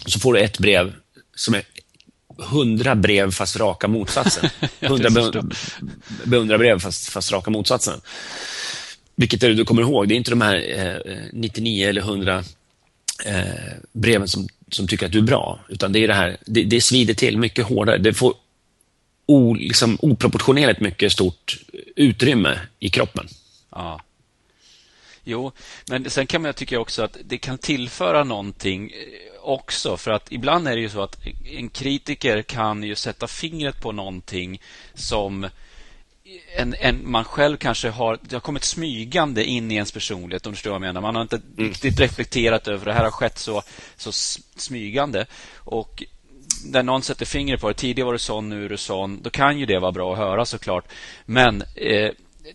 Så 0.06 0.20
får 0.20 0.34
du 0.34 0.40
ett 0.40 0.58
brev 0.58 0.92
som 1.34 1.54
är 1.54 1.62
hundra 2.38 2.94
brev 2.94 3.30
fast 3.30 3.56
raka 3.56 3.88
motsatsen. 3.88 4.50
Hundra 4.80 5.10
beundrarbrev 6.24 6.78
fast, 6.78 7.08
fast 7.08 7.32
raka 7.32 7.50
motsatsen. 7.50 8.00
Vilket 9.16 9.42
är 9.42 9.48
det 9.48 9.54
du 9.54 9.64
kommer 9.64 9.82
ihåg? 9.82 10.08
Det 10.08 10.14
är 10.14 10.16
inte 10.16 10.30
de 10.30 10.40
här 10.40 10.78
eh, 11.06 11.16
99 11.32 11.88
eller 11.88 12.00
100 12.00 12.44
eh, 13.24 13.44
breven 13.92 14.28
som, 14.28 14.48
som 14.70 14.88
tycker 14.88 15.06
att 15.06 15.12
du 15.12 15.18
är 15.18 15.22
bra, 15.22 15.60
utan 15.68 15.92
det 15.92 15.98
är 15.98 16.08
det 16.08 16.14
här, 16.14 16.36
det, 16.46 16.64
det 16.64 16.80
svider 16.80 17.14
till 17.14 17.38
mycket 17.38 17.66
hårdare. 17.66 17.98
Det 17.98 18.14
får 18.14 18.34
o, 19.26 19.54
liksom, 19.54 19.98
oproportionerligt 20.00 20.80
mycket 20.80 21.12
stort 21.12 21.58
utrymme 21.96 22.60
i 22.78 22.90
kroppen. 22.90 23.28
Ja. 23.70 24.00
Jo, 25.24 25.52
men 25.88 26.10
sen 26.10 26.26
kan 26.26 26.42
man 26.42 26.54
tycka 26.54 26.80
också 26.80 27.02
att 27.02 27.16
det 27.24 27.38
kan 27.38 27.58
tillföra 27.58 28.24
någonting 28.24 28.90
eh, 28.90 28.96
också. 29.42 29.96
För 29.96 30.10
att 30.10 30.32
ibland 30.32 30.68
är 30.68 30.76
det 30.76 30.82
ju 30.82 30.88
så 30.88 31.02
att 31.02 31.18
en 31.44 31.68
kritiker 31.68 32.42
kan 32.42 32.82
ju 32.82 32.94
sätta 32.94 33.26
fingret 33.26 33.80
på 33.80 33.92
någonting 33.92 34.60
som 34.94 35.48
en, 36.56 36.74
en, 36.80 37.10
man 37.10 37.24
själv 37.24 37.56
kanske 37.56 37.90
har, 37.90 38.18
det 38.22 38.36
har 38.36 38.40
kommit 38.40 38.64
smygande 38.64 39.44
in 39.44 39.70
i 39.70 39.74
ens 39.74 39.92
personlighet, 39.92 40.46
om 40.46 40.52
du 40.52 40.56
förstår 40.56 40.70
vad 40.70 40.74
jag 40.74 40.80
menar. 40.80 41.00
Man 41.00 41.14
har 41.14 41.22
inte 41.22 41.36
mm. 41.36 41.68
riktigt 41.68 42.00
reflekterat 42.00 42.68
över 42.68 42.84
det 42.86 42.92
här 42.92 43.04
har 43.04 43.10
skett 43.10 43.38
så, 43.38 43.62
så 43.96 44.12
smygande. 44.56 45.26
Och 45.56 46.04
när 46.64 46.82
någon 46.82 47.02
sätter 47.02 47.26
fingret 47.26 47.60
på 47.60 47.68
det, 47.68 47.74
tidigare 47.74 48.06
var 48.06 48.12
du 48.12 48.18
sån, 48.18 48.48
nu 48.48 48.64
är 48.64 48.68
du 48.68 48.76
sån, 48.76 49.22
då 49.22 49.30
kan 49.30 49.58
ju 49.58 49.66
det 49.66 49.78
vara 49.78 49.92
bra 49.92 50.12
att 50.12 50.18
höra 50.18 50.44
såklart. 50.44 50.84
Men 51.26 51.62
eh, 51.74 52.10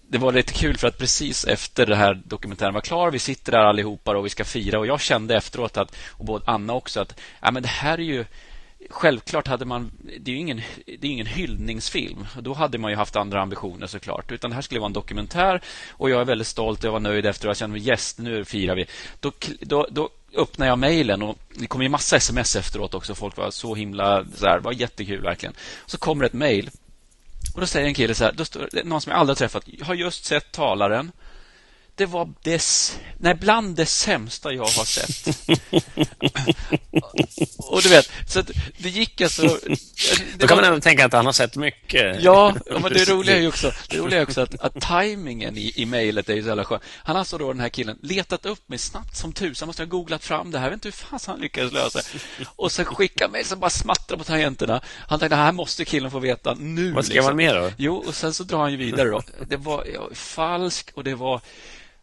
det 0.07 0.17
var 0.17 0.31
lite 0.31 0.53
kul 0.53 0.77
för 0.77 0.87
att 0.87 0.97
precis 0.97 1.45
efter 1.45 1.85
det 1.85 1.95
här 1.95 2.21
dokumentären 2.25 2.73
var 2.73 2.81
klar, 2.81 3.11
vi 3.11 3.19
sitter 3.19 3.51
där 3.51 3.59
allihopa 3.59 4.17
och 4.17 4.25
vi 4.25 4.29
ska 4.29 4.43
fira 4.43 4.79
och 4.79 4.87
jag 4.87 5.01
kände 5.01 5.35
efteråt 5.35 5.77
att, 5.77 5.95
och 6.11 6.25
både 6.25 6.45
Anna 6.47 6.73
också, 6.73 6.99
att 6.99 7.19
ja, 7.41 7.51
men 7.51 7.63
det 7.63 7.69
här 7.69 7.97
är 7.97 8.03
ju 8.03 8.25
Självklart 8.89 9.47
hade 9.47 9.65
man... 9.65 9.91
Det 10.19 10.31
är 10.31 10.35
ju 10.35 10.39
ingen, 10.39 10.61
det 10.85 11.07
är 11.07 11.11
ingen 11.11 11.25
hyllningsfilm. 11.25 12.27
Då 12.39 12.53
hade 12.53 12.77
man 12.77 12.91
ju 12.91 12.97
haft 12.97 13.15
andra 13.15 13.41
ambitioner 13.41 13.87
såklart. 13.87 14.31
Utan 14.31 14.49
det 14.49 14.55
här 14.55 14.61
skulle 14.61 14.79
vara 14.79 14.87
en 14.87 14.93
dokumentär 14.93 15.61
och 15.89 16.09
jag 16.09 16.21
är 16.21 16.25
väldigt 16.25 16.47
stolt. 16.47 16.83
Jag 16.83 16.91
var 16.91 16.99
nöjd 16.99 17.25
efter 17.25 17.47
och 17.47 17.49
jag 17.49 17.57
kände 17.57 17.79
mig 17.79 17.87
yes, 17.87 18.17
nu 18.17 18.45
firar 18.45 18.75
vi. 18.75 18.85
Då, 19.19 19.31
då, 19.59 19.87
då 19.91 20.09
öppnade 20.35 20.69
jag 20.69 20.79
mejlen 20.79 21.21
och 21.21 21.37
det 21.53 21.67
kom 21.67 21.81
ju 21.81 21.89
massa 21.89 22.15
sms 22.15 22.55
efteråt 22.55 22.93
också. 22.93 23.15
Folk 23.15 23.37
var 23.37 23.51
så 23.51 23.75
himla... 23.75 24.25
Så 24.35 24.45
här, 24.45 24.57
det 24.57 24.63
var 24.63 24.71
jättekul 24.71 25.21
verkligen. 25.21 25.55
Så 25.85 25.97
kommer 25.97 26.25
ett 26.25 26.33
mejl 26.33 26.69
och 27.53 27.61
då 27.61 27.67
säger 27.67 27.87
en 27.87 27.93
kille 27.93 28.15
så 28.15 28.23
här, 28.23 28.31
då 28.31 28.45
står, 28.45 28.69
någon 28.83 29.01
som 29.01 29.11
jag 29.11 29.19
aldrig 29.19 29.37
träffat, 29.37 29.63
jag 29.65 29.85
har 29.85 29.93
just 29.93 30.25
sett 30.25 30.51
talaren 30.51 31.11
det 31.95 32.05
var 32.05 32.33
det, 32.43 32.63
nej, 33.17 33.35
bland 33.35 33.75
det 33.75 33.85
sämsta 33.85 34.53
jag 34.53 34.63
har 34.63 34.85
sett. 34.85 35.27
och 37.57 37.81
du 37.81 37.89
vet, 37.89 38.11
så 38.27 38.43
det 38.77 38.89
gick 38.89 39.21
alltså... 39.21 39.41
Det 39.41 39.77
Då 40.37 40.47
kan 40.47 40.57
var- 40.57 40.63
man 40.63 40.65
ändå 40.65 40.81
tänka 40.81 41.05
att 41.05 41.13
han 41.13 41.25
har 41.25 41.33
sett 41.33 41.55
mycket. 41.55 42.23
Ja, 42.23 42.55
men 42.69 42.83
det 42.93 43.09
roliga 43.09 43.37
är 43.37 43.41
ju 43.41 43.47
också, 43.47 43.71
det 43.89 43.97
roliga 43.97 44.19
är 44.19 44.23
också 44.23 44.41
att, 44.41 44.59
att 44.59 44.81
tajmingen 44.81 45.57
i, 45.57 45.73
i 45.75 45.85
mejlet 45.85 46.29
är 46.29 46.33
ju 46.35 46.41
så 46.41 46.47
jävla 46.47 46.63
skön. 46.65 46.79
Han 46.97 47.15
har 47.15 47.19
alltså 47.19 47.37
då, 47.37 47.53
den 47.53 47.61
här 47.61 47.69
killen, 47.69 47.97
letat 48.01 48.45
upp 48.45 48.69
mig 48.69 48.79
snabbt 48.79 49.15
som 49.17 49.33
tusan. 49.33 49.67
Måste 49.67 49.81
ha 49.81 49.87
googlat 49.87 50.23
fram 50.23 50.51
det 50.51 50.57
här. 50.59 50.65
Jag 50.65 50.69
vet 50.71 50.85
inte 50.85 50.87
hur 50.87 51.19
fan 51.19 51.19
han 51.27 51.39
lyckades 51.39 51.73
lösa. 51.73 51.99
Och 52.45 52.71
sen 52.71 52.85
skickar 52.85 53.29
mejl 53.29 53.45
som 53.45 53.59
bara 53.59 53.69
smattrar 53.69 54.17
på 54.17 54.23
tangenterna. 54.23 54.81
Han 55.07 55.19
tänkte, 55.19 55.35
här 55.35 55.51
måste 55.51 55.85
killen 55.85 56.11
få 56.11 56.19
veta 56.19 56.53
nu. 56.53 56.81
liksom. 56.81 56.95
Vad 56.95 57.05
skrev 57.05 57.23
han 57.23 57.35
mer 57.35 57.55
då? 57.55 57.71
Jo, 57.77 57.95
och 58.07 58.15
sen 58.15 58.33
så 58.33 58.43
drar 58.43 58.59
han 58.59 58.71
ju 58.71 58.77
vidare 58.77 59.09
då. 59.09 59.21
Det 59.47 59.57
var 59.57 59.85
ja, 59.93 60.09
falsk 60.13 60.91
och 60.93 61.03
det 61.03 61.15
var 61.15 61.41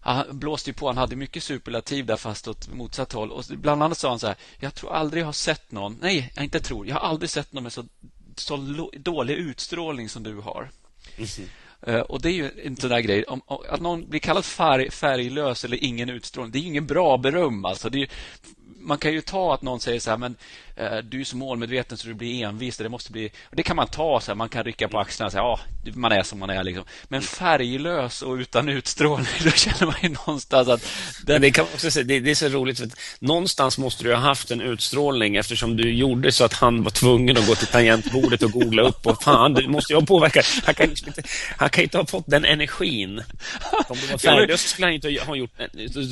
han 0.03 0.39
blåste 0.39 0.71
ju 0.71 0.75
på. 0.75 0.87
Han 0.87 0.97
hade 0.97 1.17
mycket 1.17 1.43
superlativ 1.43 2.07
där 2.07 2.17
fast 2.17 2.49
åt 2.49 2.69
motsatt 2.69 3.13
håll. 3.13 3.33
Och 3.33 3.45
bland 3.49 3.83
annat 3.83 3.99
sa 3.99 4.09
han 4.09 4.19
så 4.19 4.27
här. 4.27 4.37
Jag 4.59 4.75
tror 4.75 4.93
aldrig 4.93 5.21
jag 5.21 5.27
har 5.27 5.33
sett 5.33 5.73
någon. 5.73 5.99
Nej, 6.01 6.33
jag 6.35 6.45
inte 6.45 6.61
tror. 6.61 6.87
Jag 6.87 6.95
har 6.95 7.09
aldrig 7.09 7.31
sett 7.31 7.53
någon 7.53 7.63
med 7.63 7.73
så, 7.73 7.85
så 8.37 8.57
dålig 8.97 9.35
utstrålning 9.35 10.09
som 10.09 10.23
du 10.23 10.35
har. 10.35 10.71
Eh, 11.87 12.01
och 12.01 12.21
det 12.21 12.29
är 12.29 12.33
ju 12.33 12.51
en 12.65 12.77
sån 12.77 12.91
där 12.91 13.01
grej. 13.01 13.25
Om, 13.25 13.43
om, 13.47 13.59
att 13.69 13.81
någon 13.81 14.09
blir 14.09 14.21
kallad 14.21 14.45
färg, 14.45 14.91
färglös 14.91 15.65
eller 15.65 15.85
ingen 15.85 16.11
utstrålning, 16.11 16.53
det 16.53 16.59
är 16.59 16.61
ju 16.61 16.67
ingen 16.67 16.87
bra 16.87 17.17
beröm. 17.17 17.65
Alltså. 17.65 17.91
Det 17.91 18.03
är 18.03 18.11
man 18.83 18.99
kan 18.99 19.13
ju 19.13 19.21
ta 19.21 19.55
att 19.55 19.63
någon 19.63 19.81
säger 19.81 20.01
så 20.01 20.11
här, 20.11 20.17
men 20.17 20.37
eh, 20.77 20.97
du 20.97 21.21
är 21.21 21.25
så 21.25 21.37
målmedveten 21.37 21.99
så 21.99 22.09
du 22.09 22.15
blir 22.15 22.45
envis. 22.45 22.77
Det 22.77 22.89
måste 22.89 23.13
bli... 23.13 23.31
Det 23.51 23.63
kan 23.63 23.77
man 23.77 23.87
ta, 23.87 24.21
så 24.21 24.31
här, 24.31 24.35
man 24.35 24.49
kan 24.49 24.65
rycka 24.65 24.89
på 24.89 24.99
axlarna 24.99 25.27
och 25.27 25.33
säga, 25.33 25.43
ja, 25.43 25.61
man 25.95 26.13
är 26.13 26.23
som 26.23 26.39
man 26.39 26.51
är. 26.51 26.65
Liksom. 26.65 26.85
Men 27.09 27.23
färglös 27.23 28.23
och 28.23 28.35
utan 28.35 28.69
utstrålning, 28.69 29.29
då 29.45 29.51
känner 29.51 29.87
man 29.87 29.95
ju 30.03 30.09
någonstans 30.09 30.69
att... 30.69 30.87
Den, 31.27 31.43
det, 31.43 31.51
kan 31.51 31.65
också 31.65 31.91
säga, 31.91 32.05
det, 32.05 32.21
det 32.21 32.31
är 32.31 32.35
så 32.35 32.49
roligt, 32.49 32.79
för 32.79 32.87
att 32.87 32.97
någonstans 33.19 33.79
måste 33.79 34.05
du 34.05 34.15
ha 34.15 34.21
haft 34.21 34.51
en 34.51 34.61
utstrålning 34.61 35.37
eftersom 35.37 35.77
du 35.77 35.93
gjorde 35.93 36.33
så 36.33 36.45
att 36.45 36.53
han 36.53 36.83
var 36.83 36.91
tvungen 36.91 37.37
att 37.37 37.47
gå 37.47 37.55
till 37.55 37.67
tangentbordet 37.67 38.43
och 38.43 38.51
googla 38.51 38.83
upp 38.83 39.07
och 39.07 39.23
fan, 39.23 39.55
du 39.55 39.69
måste 39.69 39.93
ju 39.93 39.99
ha 39.99 40.07
påverkat. 40.07 40.47
Han 40.65 40.75
kan, 40.75 40.87
ju 40.87 40.93
inte, 41.07 41.23
han 41.57 41.71
kan 41.71 41.85
inte 41.85 41.99
ha 41.99 42.07
fått 42.07 42.25
den 42.27 42.45
energin. 42.45 43.23
Om 43.89 43.97
det 44.01 44.11
var 44.11 44.19
färglös 44.19 44.61
skulle 44.61 44.87
han 44.87 44.95
inte 44.95 45.19
ha 45.27 45.37
gjort, 45.37 45.51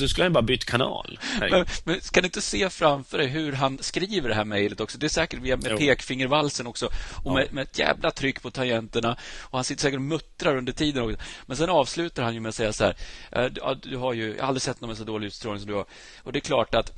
då 0.00 0.08
skulle 0.08 0.24
han 0.24 0.32
bara 0.32 0.42
bytt 0.42 0.64
kanal. 0.64 1.18
men, 1.40 1.66
men 1.84 2.00
ska 2.00 2.20
du 2.20 2.26
inte 2.40 2.48
se 2.48 2.70
framför 2.70 3.18
dig 3.18 3.26
hur 3.26 3.52
han 3.52 3.78
skriver 3.82 4.28
det 4.28 4.34
här 4.34 4.44
mejlet 4.44 4.80
också? 4.80 4.98
Det 4.98 5.06
är 5.06 5.08
säkert 5.08 5.40
via 5.40 5.56
med 5.56 5.70
Jo. 5.70 5.78
pekfingervalsen 5.78 6.66
också 6.66 6.88
och 7.24 7.32
med, 7.34 7.52
med 7.52 7.62
ett 7.62 7.78
jävla 7.78 8.10
tryck 8.10 8.42
på 8.42 8.50
tangenterna. 8.50 9.16
Och 9.40 9.58
Han 9.58 9.64
sitter 9.64 9.82
säkert 9.82 9.96
och 9.96 10.02
muttrar 10.02 10.56
under 10.56 10.72
tiden 10.72 11.02
också. 11.04 11.18
Men 11.46 11.56
sen 11.56 11.70
avslutar 11.70 12.22
han 12.22 12.34
ju 12.34 12.40
med 12.40 12.48
att 12.48 12.54
säga 12.54 12.72
så 12.72 12.84
här. 12.84 12.96
"Eh, 13.32 13.44
Du, 13.44 13.60
ja, 13.60 13.74
du 13.82 13.96
har 13.96 14.12
ju 14.12 14.34
jag 14.34 14.42
har 14.42 14.48
aldrig 14.48 14.62
sett 14.62 14.80
någon 14.80 14.88
med 14.88 14.96
så 14.96 15.04
dålig 15.04 15.26
utstrålning 15.26 15.60
som 15.60 15.70
du 15.70 15.74
har. 15.76 15.84
Och 16.22 16.32
det 16.32 16.38
är 16.38 16.40
klart 16.40 16.74
att 16.74 16.92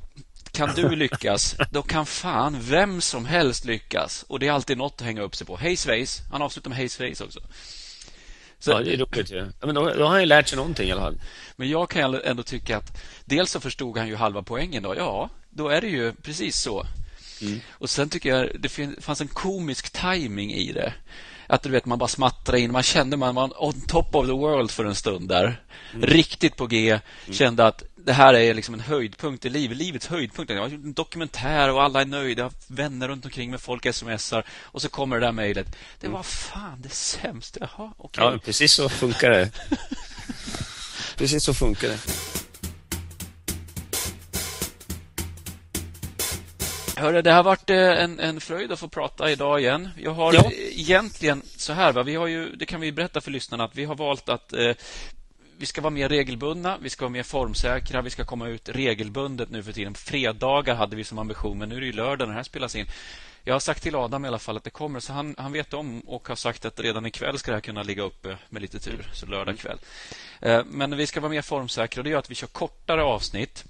kan 0.51 0.69
du 0.75 0.89
lyckas, 0.95 1.55
då 1.71 1.81
kan 1.81 2.05
fan 2.05 2.57
vem 2.61 3.01
som 3.01 3.25
helst 3.25 3.65
lyckas. 3.65 4.25
Och 4.27 4.39
det 4.39 4.47
är 4.47 4.51
alltid 4.51 4.77
något 4.77 4.93
att 5.01 5.05
hänga 5.05 5.21
upp 5.21 5.35
sig 5.35 5.47
på. 5.47 5.57
Hej 5.57 5.75
svejs. 5.75 6.21
Han 6.31 6.41
avslutar 6.41 6.69
med 6.69 6.77
hej 6.77 6.89
svejs 6.89 7.21
också. 7.21 7.39
Så, 8.63 8.71
Ja, 8.71 8.79
det 8.79 8.93
är 8.93 8.97
roligt 8.97 9.31
ju. 9.31 9.37
Ja, 9.59 9.65
men 9.65 9.75
då, 9.75 9.93
då 9.93 10.03
har 10.03 10.09
han 10.11 10.19
ju 10.19 10.25
lärt 10.25 10.47
sig 10.47 10.55
någonting 10.57 10.89
i 10.89 10.91
alla 10.91 11.01
fall. 11.01 11.21
men 11.55 11.69
jag 11.69 11.89
kan 11.89 12.15
ändå- 12.23 12.43
tycka 12.43 12.77
att 12.77 13.01
dels 13.25 13.51
så 13.51 13.59
förstod 13.59 13.97
han 13.97 14.07
ju 14.07 14.15
halva 14.15 14.43
poängen 14.43 14.83
då. 14.83 14.95
Ja, 14.97 15.29
då 15.49 15.69
är 15.69 15.81
det 15.81 15.87
ju 15.87 16.13
precis 16.13 16.57
så. 16.57 16.85
Och 17.69 17.89
sen 17.89 18.09
tycker 18.09 18.29
jag 18.29 18.49
det 18.59 18.69
fanns 19.01 19.21
en 19.21 19.27
komisk 19.27 19.89
timing 19.89 20.53
i 20.53 20.71
det. 20.71 20.93
Att 21.47 21.63
du 21.63 21.69
vet, 21.69 21.85
man 21.85 21.99
bara 21.99 22.07
smattrade 22.07 22.59
in. 22.59 22.71
Man 22.71 22.83
kände 22.83 23.17
man 23.17 23.35
var 23.35 23.63
on 23.63 23.81
top 23.87 24.15
of 24.15 24.25
the 24.25 24.31
world 24.31 24.71
för 24.71 24.85
en 24.85 24.95
stund 24.95 25.29
där. 25.29 25.61
Riktigt 26.01 26.55
på 26.55 26.67
G. 26.67 26.99
Kände 27.31 27.65
att 27.67 27.83
det 28.05 28.13
här 28.13 28.33
är 28.33 28.53
liksom 28.53 28.73
en 28.73 28.79
höjdpunkt 28.79 29.45
i 29.45 29.49
livet. 29.49 29.77
Livets 29.77 30.07
höjdpunkt. 30.07 30.51
Jag 30.53 30.61
har 30.61 30.67
gjort 30.69 30.83
en 30.83 30.93
dokumentär 30.93 31.69
och 31.71 31.83
alla 31.83 32.01
är 32.01 32.05
nöjda. 32.05 32.41
Jag 32.41 32.45
har 32.45 32.53
vänner 32.75 33.07
runt 33.07 33.25
omkring 33.25 33.49
mig. 33.49 33.59
Folk 33.59 33.93
smsar. 33.95 34.43
Och 34.61 34.81
så 34.81 34.89
kommer 34.89 35.19
det 35.19 35.25
där 35.25 35.31
mejlet. 35.31 35.75
Det 35.99 36.07
var 36.07 36.23
fan 36.23 36.81
det 36.81 36.89
sämsta. 36.89 37.59
Jaha, 37.77 37.93
okej. 37.97 38.23
Ja, 38.23 38.37
precis 38.45 38.71
så 38.73 38.89
funkar 38.89 39.29
det. 39.29 39.49
Precis 41.17 41.43
så 41.43 41.53
funkar 41.53 41.87
det. 41.87 41.99
Hörru, 46.97 47.21
det 47.21 47.31
har 47.31 47.43
varit 47.43 47.69
eh, 47.69 47.77
en, 47.77 48.19
en 48.19 48.41
fröjd 48.41 48.71
att 48.71 48.79
få 48.79 48.87
prata 48.87 49.31
idag 49.31 49.59
igen. 49.61 49.89
Jag 49.97 50.11
har 50.13 50.33
Ja. 50.33 50.51
egentligen 50.71 51.41
så 51.57 51.73
här, 51.73 51.91
va? 51.91 52.03
Vi 52.03 52.15
har 52.15 52.27
ju, 52.27 52.55
det 52.55 52.65
kan 52.65 52.81
vi 52.81 52.91
berätta 52.91 53.21
för 53.21 53.31
lyssnarna, 53.31 53.63
att 53.63 53.75
vi 53.75 53.85
har 53.85 53.95
valt 53.95 54.29
att 54.29 54.53
eh, 54.53 54.71
vi 55.57 55.65
ska 55.65 55.81
vara 55.81 55.91
mer 55.91 56.09
regelbundna, 56.09 56.77
vi 56.81 56.89
ska 56.89 57.05
vara 57.05 57.11
mer 57.11 57.23
formsäkra, 57.23 58.01
vi 58.01 58.09
ska 58.09 58.25
komma 58.25 58.47
ut 58.47 58.69
regelbundet 58.69 59.49
nu 59.49 59.63
för 59.63 59.73
tiden. 59.73 59.93
Fredagar 59.93 60.75
hade 60.75 60.95
vi 60.95 61.03
som 61.03 61.17
ambition, 61.17 61.57
men 61.57 61.69
nu 61.69 61.75
är 61.75 61.79
det 61.79 61.85
ju 61.85 61.93
lördag 61.93 62.27
när 62.27 62.33
det 62.33 62.39
här 62.39 62.43
spelas 62.43 62.75
in. 62.75 62.85
Jag 63.43 63.53
har 63.53 63.59
sagt 63.59 63.83
till 63.83 63.95
Adam 63.95 64.25
i 64.25 64.27
alla 64.27 64.39
fall 64.39 64.57
att 64.57 64.63
det 64.63 64.69
kommer, 64.69 64.99
så 64.99 65.13
han, 65.13 65.35
han 65.37 65.51
vet 65.51 65.73
om 65.73 65.99
och 65.99 66.27
har 66.27 66.35
sagt 66.35 66.65
att 66.65 66.79
redan 66.79 67.05
ikväll 67.05 67.39
ska 67.39 67.51
det 67.51 67.55
här 67.55 67.61
kunna 67.61 67.83
ligga 67.83 68.03
uppe 68.03 68.37
med 68.49 68.61
lite 68.61 68.79
tur, 68.79 69.09
så 69.13 69.25
lördag 69.25 69.59
kväll. 69.59 69.77
Eh, 70.41 70.63
men 70.65 70.97
vi 70.97 71.07
ska 71.07 71.19
vara 71.19 71.31
mer 71.31 71.41
formsäkra 71.41 71.99
och 71.99 72.03
det 72.03 72.09
gör 72.09 72.19
att 72.19 72.31
vi 72.31 72.35
kör 72.35 72.47
kortare 72.47 73.03
avsnitt. 73.03 73.65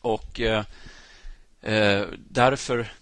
Och 0.00 0.40
eh, 0.40 0.64
eh, 1.62 2.04
därför... 2.28 2.92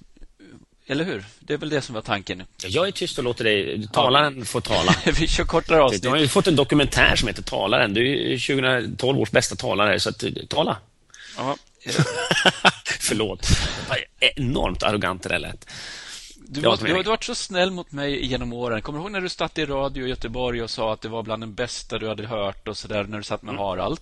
Eller 0.92 1.04
hur? 1.04 1.24
Det 1.40 1.52
är 1.54 1.58
väl 1.58 1.68
det 1.68 1.80
som 1.80 1.94
var 1.94 2.02
tanken. 2.02 2.42
Jag 2.66 2.88
är 2.88 2.92
tyst 2.92 3.18
och 3.18 3.24
låter 3.24 3.44
dig, 3.44 3.88
talaren 3.92 4.44
få 4.44 4.60
tala. 4.60 4.94
vi 5.18 5.28
kör 5.28 5.44
kortare 5.44 5.82
avsnitt. 5.82 6.02
Du 6.02 6.08
har 6.08 6.16
ju 6.16 6.28
fått 6.28 6.46
en 6.46 6.56
dokumentär 6.56 7.16
som 7.16 7.28
heter 7.28 7.42
Talaren. 7.42 7.94
Du 7.94 8.00
är 8.00 8.30
ju 8.30 8.38
2012 8.38 9.18
års 9.18 9.30
bästa 9.30 9.56
talare, 9.56 10.00
så 10.00 10.08
att, 10.08 10.24
tala. 10.48 10.76
Ja, 11.36 11.56
Förlåt. 13.00 13.46
Enormt 14.36 14.82
arrogant 14.82 15.22
det 15.22 15.28
där 15.28 15.38
lät. 15.38 15.66
Du, 16.36 16.60
Ja, 16.60 16.70
var, 16.70 16.86
du, 16.86 16.94
har- 16.94 17.02
varit 17.04 17.24
så 17.24 17.34
snäll 17.34 17.70
mot 17.70 17.92
mig 17.92 18.26
genom 18.26 18.52
åren. 18.52 18.82
Kommer 18.82 18.98
du 18.98 19.02
ihåg 19.02 19.12
när 19.12 19.20
du 19.20 19.28
satt 19.28 19.58
i 19.58 19.64
radio 19.66 20.06
i 20.06 20.08
Göteborg 20.08 20.62
och 20.62 20.70
sa 20.70 20.92
att 20.92 21.00
det 21.00 21.08
var 21.08 21.22
bland 21.22 21.42
den 21.42 21.54
bästa 21.54 21.98
du 21.98 22.08
hade 22.08 22.26
hört 22.26 22.68
och 22.68 22.76
så 22.76 22.88
där 22.88 23.04
när 23.04 23.18
du 23.18 23.24
satt 23.24 23.42
med 23.42 23.54
Harald? 23.56 23.98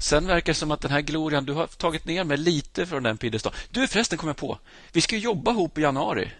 Sen 0.00 0.26
verkar 0.26 0.52
det 0.52 0.58
som 0.58 0.70
att 0.70 0.80
den 0.80 0.90
här 0.90 1.00
glorian, 1.00 1.44
du 1.44 1.52
har 1.52 1.66
tagit 1.66 2.04
ner 2.04 2.24
mig 2.24 2.36
lite 2.36 2.86
från 2.86 3.02
den 3.02 3.18
piedestal. 3.18 3.52
Du 3.70 3.86
förresten 3.86 4.18
kom 4.18 4.26
jag 4.26 4.36
på, 4.36 4.58
vi 4.92 5.00
ska 5.00 5.16
jobba 5.16 5.50
ihop 5.50 5.78
i 5.78 5.80
januari. 5.80 6.30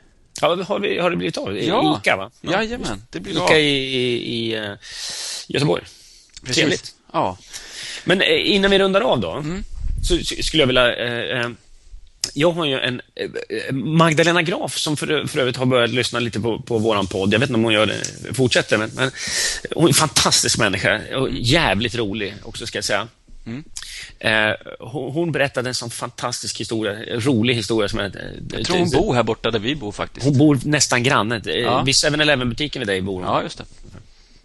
Ja, 0.41 0.63
har, 0.65 0.79
vi, 0.81 0.99
har 0.99 1.11
det 1.11 1.17
blivit 1.17 1.37
av? 1.39 1.59
Ja. 1.59 2.01
Ica, 2.03 2.17
va? 2.17 2.31
Jajamän, 2.41 3.03
det 3.11 3.21
blir 3.21 3.33
Ica 3.33 3.47
bra. 3.47 3.59
i, 3.59 3.97
i, 3.97 4.35
i 4.35 4.55
eh, 4.57 4.73
Göteborg. 5.49 5.83
Precis. 6.43 6.57
Trevligt. 6.57 6.95
Ja. 7.13 7.39
Men 8.05 8.21
eh, 8.21 8.51
innan 8.55 8.71
vi 8.71 8.79
rundar 8.79 9.01
av 9.01 9.21
då, 9.21 9.31
Mm. 9.33 9.65
så 10.09 10.19
skulle 10.43 10.63
jag 10.63 10.67
vilja... 10.67 10.97
Eh, 10.97 11.41
eh, 11.41 11.51
jag 12.35 12.53
har 12.53 12.65
ju 12.65 12.79
en 12.81 13.01
Magdalena 13.73 14.43
Graf 14.43 14.77
som 14.77 14.97
för, 14.97 15.27
för 15.27 15.39
övrigt 15.39 15.57
har 15.57 15.67
börjat 15.67 15.91
lyssna 15.91 16.19
lite 16.19 16.41
på, 16.41 16.63
på 16.63 16.79
våran 16.79 17.07
podd. 17.07 17.35
Jag 17.35 17.39
vet 17.39 17.49
inte 17.49 17.59
om 17.59 17.65
hon 17.65 17.73
gör 17.73 17.87
det, 17.87 18.35
fortsätter, 18.35 18.79
men, 18.79 18.91
men 18.95 19.11
hon 19.75 19.85
är 19.85 19.89
en 19.89 19.95
fantastisk 19.95 20.59
människa 20.59 21.01
och 21.17 21.29
jävligt 21.33 21.95
rolig 21.95 22.35
också, 22.43 22.67
ska 22.67 22.79
jag 22.79 22.85
säga. 22.85 23.09
Mm. 23.51 23.65
Eh, 24.51 24.55
hon, 24.81 25.13
hon 25.13 25.33
berättade 25.33 25.69
en 25.71 25.75
sån 25.75 25.91
fantastisk 25.91 26.61
historia, 26.61 26.93
rolig 27.21 27.55
historia. 27.55 27.89
Som 27.89 27.99
Jag 27.99 28.65
tror 28.67 28.79
hon 28.79 28.91
bor 28.91 29.15
här 29.15 29.23
borta 29.23 29.51
där 29.51 29.59
vi 29.59 29.75
bor 29.75 29.93
faktiskt. 29.93 30.27
Hon 30.27 30.39
bor 30.39 30.59
nästan 30.65 31.03
granne. 31.03 31.41
Ja. 31.45 31.53
Ja. 31.53 31.83
Vid 31.83 31.95
7-Eleven-butiken 31.95 32.81
vid 32.81 32.89
dig 32.89 33.01
bor 33.01 33.15
hon. 33.23 33.23
Ja, 33.35 33.43
just 33.43 33.59
det. 33.59 33.65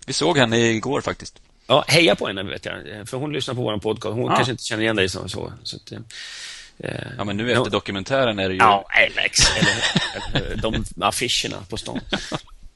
Vi 0.06 0.14
såg 0.14 0.38
henne 0.38 0.58
igår 0.60 1.01
faktiskt. 1.01 1.39
Ja, 1.68 1.86
heja 1.88 2.16
på 2.16 2.28
henne, 2.28 2.43
vet 2.43 2.66
jag. 2.66 2.74
Eh, 2.99 3.06
För 3.06 3.18
hon 3.18 3.34
lyssnar 3.34 3.53
på 3.56 3.62
vår 3.62 3.78
podcast. 3.78 4.14
Hon 4.14 4.26
Ja. 4.26 4.36
kanske 4.36 4.51
inte 4.51 4.64
känner 4.64 4.84
igen 4.84 4.95
dig 4.95 5.10
så. 5.10 5.30
så, 5.30 5.53
så 5.64 5.76
att, 5.76 5.91
eh, 5.91 5.99
Ja, 7.18 7.24
men 7.24 7.38
nu 7.38 7.51
efter 7.51 7.70
dokumentären 7.70 8.39
är 8.39 8.47
det 8.49 8.53
ju... 8.53 8.60
Ja, 8.60 8.86
Alex. 8.89 9.39
Eller, 10.34 10.56
de 10.56 10.86
affischerna 11.01 11.58
på 11.70 11.78
stan. 11.78 11.99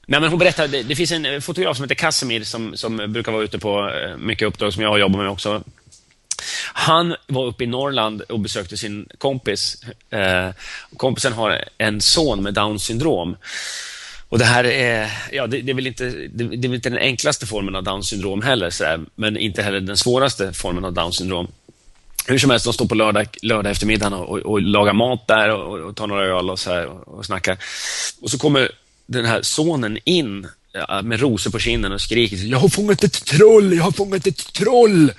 Nej, 0.06 0.20
men 0.20 0.30
hon 0.30 0.38
berättade, 0.38 0.68
det, 0.68 0.82
det 0.82 0.96
finns 0.96 1.12
en 1.12 1.26
eh, 1.26 1.40
fotograf 1.40 1.76
som 1.76 1.84
heter 1.84 1.94
Casimir 1.94 2.44
som, 2.44 2.76
som 2.76 2.96
brukar 2.96 3.32
vara 3.32 3.42
ute 3.44 3.58
på 3.58 3.88
eh, 3.90 4.16
mycket 4.16 4.48
uppdrag 4.48 4.72
som 4.72 4.82
jag 4.82 4.88
har 4.90 4.98
jobbat 4.98 5.18
med 5.20 5.28
också. 5.30 5.62
Han 6.80 7.14
var 7.26 7.46
uppe 7.46 7.64
i 7.64 7.66
Norrland 7.66 8.20
och 8.22 8.40
besökte 8.40 8.76
sin 8.76 9.08
kompis. 9.18 9.82
Eh, 10.10 10.48
kompisen 10.96 11.32
har 11.32 11.64
en 11.78 12.00
son 12.00 12.42
med 12.42 12.54
Downs 12.54 12.84
syndrom. 12.84 13.36
Och 14.28 14.38
det 14.38 14.44
här 14.44 14.64
är, 14.64 15.10
ja, 15.32 15.46
det, 15.46 15.60
det, 15.60 15.72
är 15.72 15.74
väl 15.74 15.86
inte, 15.86 16.04
det, 16.04 16.44
det 16.44 16.66
är 16.66 16.68
väl 16.68 16.74
inte 16.74 16.90
den 16.90 16.98
enklaste 16.98 17.46
formen 17.46 17.76
av 17.76 17.84
Downs 17.84 18.08
syndrom 18.08 18.42
heller, 18.42 18.70
sådär, 18.70 19.00
men 19.14 19.36
inte 19.36 19.62
heller 19.62 19.80
den 19.80 19.96
svåraste 19.96 20.52
formen 20.52 20.84
av 20.84 20.92
Downs 20.92 21.16
syndrom. 21.16 21.48
Hur 22.26 22.38
som 22.38 22.50
helst, 22.50 22.64
de 22.64 22.72
står 22.72 22.86
på 22.86 22.94
lördag, 22.94 23.26
lördag 23.42 23.70
eftermiddag 23.70 24.14
och, 24.14 24.28
och, 24.28 24.38
och 24.38 24.62
lagar 24.62 24.92
mat 24.92 25.26
där 25.26 25.50
och, 25.50 25.78
och 25.78 25.96
tar 25.96 26.06
några 26.06 26.24
öl 26.24 26.50
och, 26.50 26.58
så 26.58 26.70
här 26.70 26.86
och, 26.86 27.18
och 27.18 27.26
snackar. 27.26 27.58
Och 28.20 28.30
så 28.30 28.38
kommer 28.38 28.70
den 29.06 29.24
här 29.24 29.42
sonen 29.42 29.98
in 30.04 30.46
ja, 30.72 31.02
med 31.02 31.20
rosor 31.20 31.50
på 31.50 31.58
kinden 31.58 31.92
och 31.92 32.00
skriker 32.00 32.36
Jag 32.36 32.58
har 32.58 32.68
fångat 32.68 33.04
ett 33.04 33.24
troll! 33.24 33.72
Jag 33.72 33.84
har 33.84 33.92
fångat 33.92 34.26
ett 34.26 34.52
troll! 34.52 35.12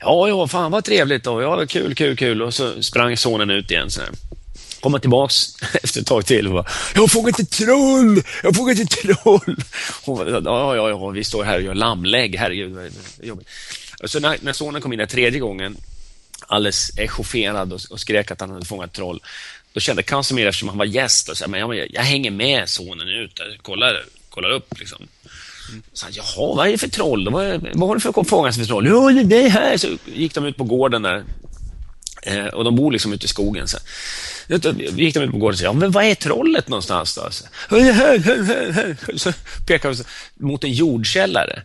Ja, 0.00 0.28
ja, 0.28 0.48
fan 0.48 0.70
vad 0.70 0.84
trevligt 0.84 1.24
då. 1.24 1.42
Ja, 1.42 1.66
kul, 1.66 1.94
kul, 1.94 2.16
kul. 2.16 2.42
Och 2.42 2.54
så 2.54 2.82
sprang 2.82 3.16
sonen 3.16 3.50
ut 3.50 3.70
igen. 3.70 3.90
Så 3.90 4.00
här. 4.00 4.10
Tillbaks 5.00 5.62
efter 5.82 6.00
ett 6.00 6.06
tag 6.06 6.26
till 6.26 6.46
och 6.46 6.52
bara 6.52 6.66
Jag 6.94 7.00
har 7.00 7.08
fångat 7.08 7.38
ett 7.38 7.50
troll! 7.50 8.22
Jag 8.42 8.48
har 8.48 8.52
fångat 8.52 8.78
ett 8.78 8.90
troll! 8.90 9.56
Hon 10.04 10.18
bara, 10.18 10.30
ja, 10.30 10.76
ja, 10.76 10.88
ja, 10.88 11.08
vi 11.08 11.24
står 11.24 11.44
här 11.44 11.56
och 11.56 11.62
gör 11.62 11.74
lammlägg. 11.74 12.36
Herregud, 12.36 12.72
vad 12.72 12.90
jobbigt. 13.20 13.48
Och 14.02 14.10
så 14.10 14.20
när, 14.20 14.38
när 14.40 14.52
sonen 14.52 14.82
kom 14.82 14.92
in 14.92 14.98
där 14.98 15.06
tredje 15.06 15.40
gången 15.40 15.76
alldeles 16.46 16.98
echaufferad 16.98 17.72
och, 17.72 17.80
och 17.90 18.00
skrek 18.00 18.30
att 18.30 18.40
han 18.40 18.50
hade 18.50 18.66
fångat 18.66 18.92
troll. 18.92 19.20
då 19.72 19.80
kände 19.80 20.02
Casimir, 20.02 20.46
eftersom 20.46 20.68
han 20.68 20.78
var 20.78 20.84
gäst, 20.84 21.28
och 21.28 21.36
så, 21.36 21.50
men 21.50 21.60
jag, 21.60 21.90
jag 21.90 22.02
hänger 22.02 22.30
med 22.30 22.68
sonen 22.68 23.08
ut, 23.08 23.40
kollar, 23.62 24.04
kollar 24.30 24.50
upp 24.50 24.78
liksom. 24.78 25.08
Så 25.92 26.06
han, 26.06 26.12
Jaha, 26.14 26.54
vad 26.54 26.66
är 26.66 26.72
det 26.72 26.78
för 26.78 26.88
troll? 26.88 27.28
Vad, 27.32 27.68
vad 27.74 27.88
har 27.88 27.94
du 27.94 28.00
för 28.00 28.24
fångas 28.24 28.56
för 28.56 28.64
troll? 28.64 28.86
Jo, 28.86 29.10
det 29.10 29.42
är 29.42 29.48
här. 29.48 29.76
Så 29.76 29.88
gick 30.04 30.34
de 30.34 30.44
ut 30.44 30.56
på 30.56 30.64
gården 30.64 31.02
där. 31.02 31.24
Eh, 32.22 32.46
och 32.46 32.64
de 32.64 32.76
bor 32.76 32.92
liksom 32.92 33.12
ute 33.12 33.24
i 33.24 33.28
skogen. 33.28 33.68
Så 33.68 33.78
gick 34.96 35.14
de 35.14 35.20
ut 35.20 35.30
på 35.30 35.38
gården 35.38 35.54
och 35.54 35.58
sa, 35.58 35.64
ja, 35.64 35.72
men 35.72 35.90
vad 35.90 36.04
är 36.04 36.14
trollet 36.14 36.68
någonstans 36.68 37.14
då? 37.14 37.30
Så, 37.30 37.44
så 39.16 39.32
pekade 39.66 39.94
de 39.94 40.04
mot 40.46 40.64
en 40.64 40.72
jordkällare. 40.72 41.62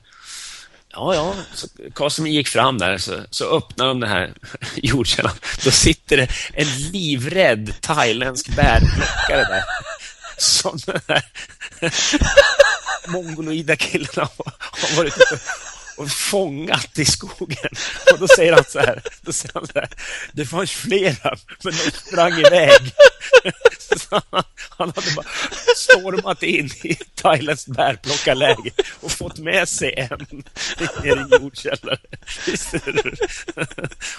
Ja, 0.93 1.15
ja. 1.15 1.35
Så 1.53 1.67
Casimir 1.95 2.31
gick 2.31 2.47
fram 2.47 2.77
där, 2.77 2.97
så, 2.97 3.13
så 3.29 3.57
öppnar 3.57 3.87
de 3.87 3.99
den 3.99 4.09
här 4.09 4.33
jordkällan. 4.75 5.33
Då 5.63 5.71
sitter 5.71 6.17
det 6.17 6.27
en 6.53 6.67
livrädd 6.91 7.73
thailändsk 7.81 8.55
bärplockare 8.55 9.43
där. 9.43 9.63
Som 10.37 10.79
den 10.85 11.01
här 11.07 11.23
mongoloida 13.07 13.75
killarna 13.75 14.29
har 14.59 14.97
varit 14.97 15.17
ute 15.17 15.39
och 15.97 16.11
fångat 16.11 16.99
i 16.99 17.05
skogen. 17.05 17.69
Och 18.11 18.19
då 18.19 18.27
säger 18.27 18.53
han 18.53 18.63
så 18.67 18.79
här, 18.79 19.01
då 19.21 19.33
säger 19.33 19.53
han 19.53 19.67
så 19.67 19.73
här 19.75 19.89
det 20.31 20.45
fanns 20.45 20.71
flera, 20.71 21.37
men 21.63 21.73
de 21.73 21.91
sprang 21.91 22.39
iväg. 22.39 22.93
Så 23.97 24.21
han, 24.29 24.43
han 24.69 24.93
hade 24.95 25.11
bara 25.15 25.25
stormat 25.75 26.43
in 26.43 26.65
i 26.65 26.95
Thailands 26.95 27.67
bärplockarläge 27.67 28.71
och 28.99 29.11
fått 29.11 29.39
med 29.39 29.69
sig 29.69 29.93
en 29.97 30.43
ner 31.03 31.15
i 31.15 31.41
jordkällare. 31.41 31.99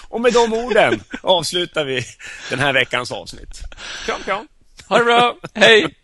Och 0.09 0.21
med 0.21 0.33
de 0.33 0.53
orden 0.53 1.03
avslutar 1.21 1.85
vi 1.85 2.05
den 2.49 2.59
här 2.59 2.73
veckans 2.73 3.11
avsnitt. 3.11 3.61
Kram, 4.05 4.23
kram! 4.23 4.47
Ha 4.87 4.97
det 4.97 5.03
bra! 5.03 5.35
Hej! 5.53 5.95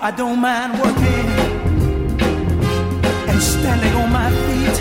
I 0.00 0.10
don't 0.10 0.40
mind 0.40 0.72
working 0.80 1.28
and 3.30 3.42
standing 3.42 3.94
on 3.94 4.12
my 4.12 4.30
feet. 4.30 4.78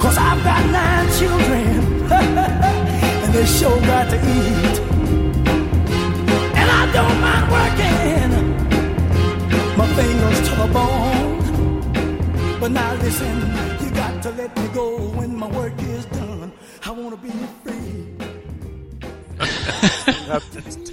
Cause 0.00 0.16
I've 0.16 0.42
got 0.44 0.62
nine 0.70 1.08
children 1.18 1.66
and 3.22 3.34
they 3.34 3.46
sure 3.46 3.80
got 3.80 4.10
to 4.10 4.16
eat. 4.16 4.78
And 6.58 6.70
I 6.80 6.82
don't 6.92 7.20
mind 7.20 7.46
working 7.56 8.30
my 9.76 9.86
fingers 9.96 10.38
to 10.48 10.54
the 10.56 10.68
bone. 10.72 11.38
But 12.60 12.70
now 12.70 12.94
listen, 12.94 13.36
you 13.82 13.90
got 13.90 14.22
to 14.22 14.30
let 14.30 14.56
me 14.56 14.68
go 14.68 14.98
when 15.18 15.36
my 15.36 15.48
work 15.48 15.80
is 15.82 16.04
done. 16.06 16.52
I 16.84 16.90
wanna 16.90 17.16
be 17.16 17.30
free. 17.64 17.82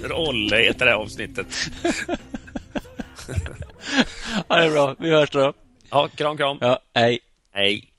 Troll 0.00 0.50
heter 0.52 0.84
det 0.84 0.90
här 0.90 0.98
avsnittet. 0.98 1.46
Ha 4.48 4.56
det 4.56 4.70
bra. 4.70 4.94
Vi 4.98 5.10
hörs 5.10 5.30
då. 5.30 5.52
Ja, 5.90 6.08
kram, 6.14 6.36
kram. 6.36 6.58
Ja, 6.60 6.78
hej. 6.94 7.18
Hej. 7.52 7.89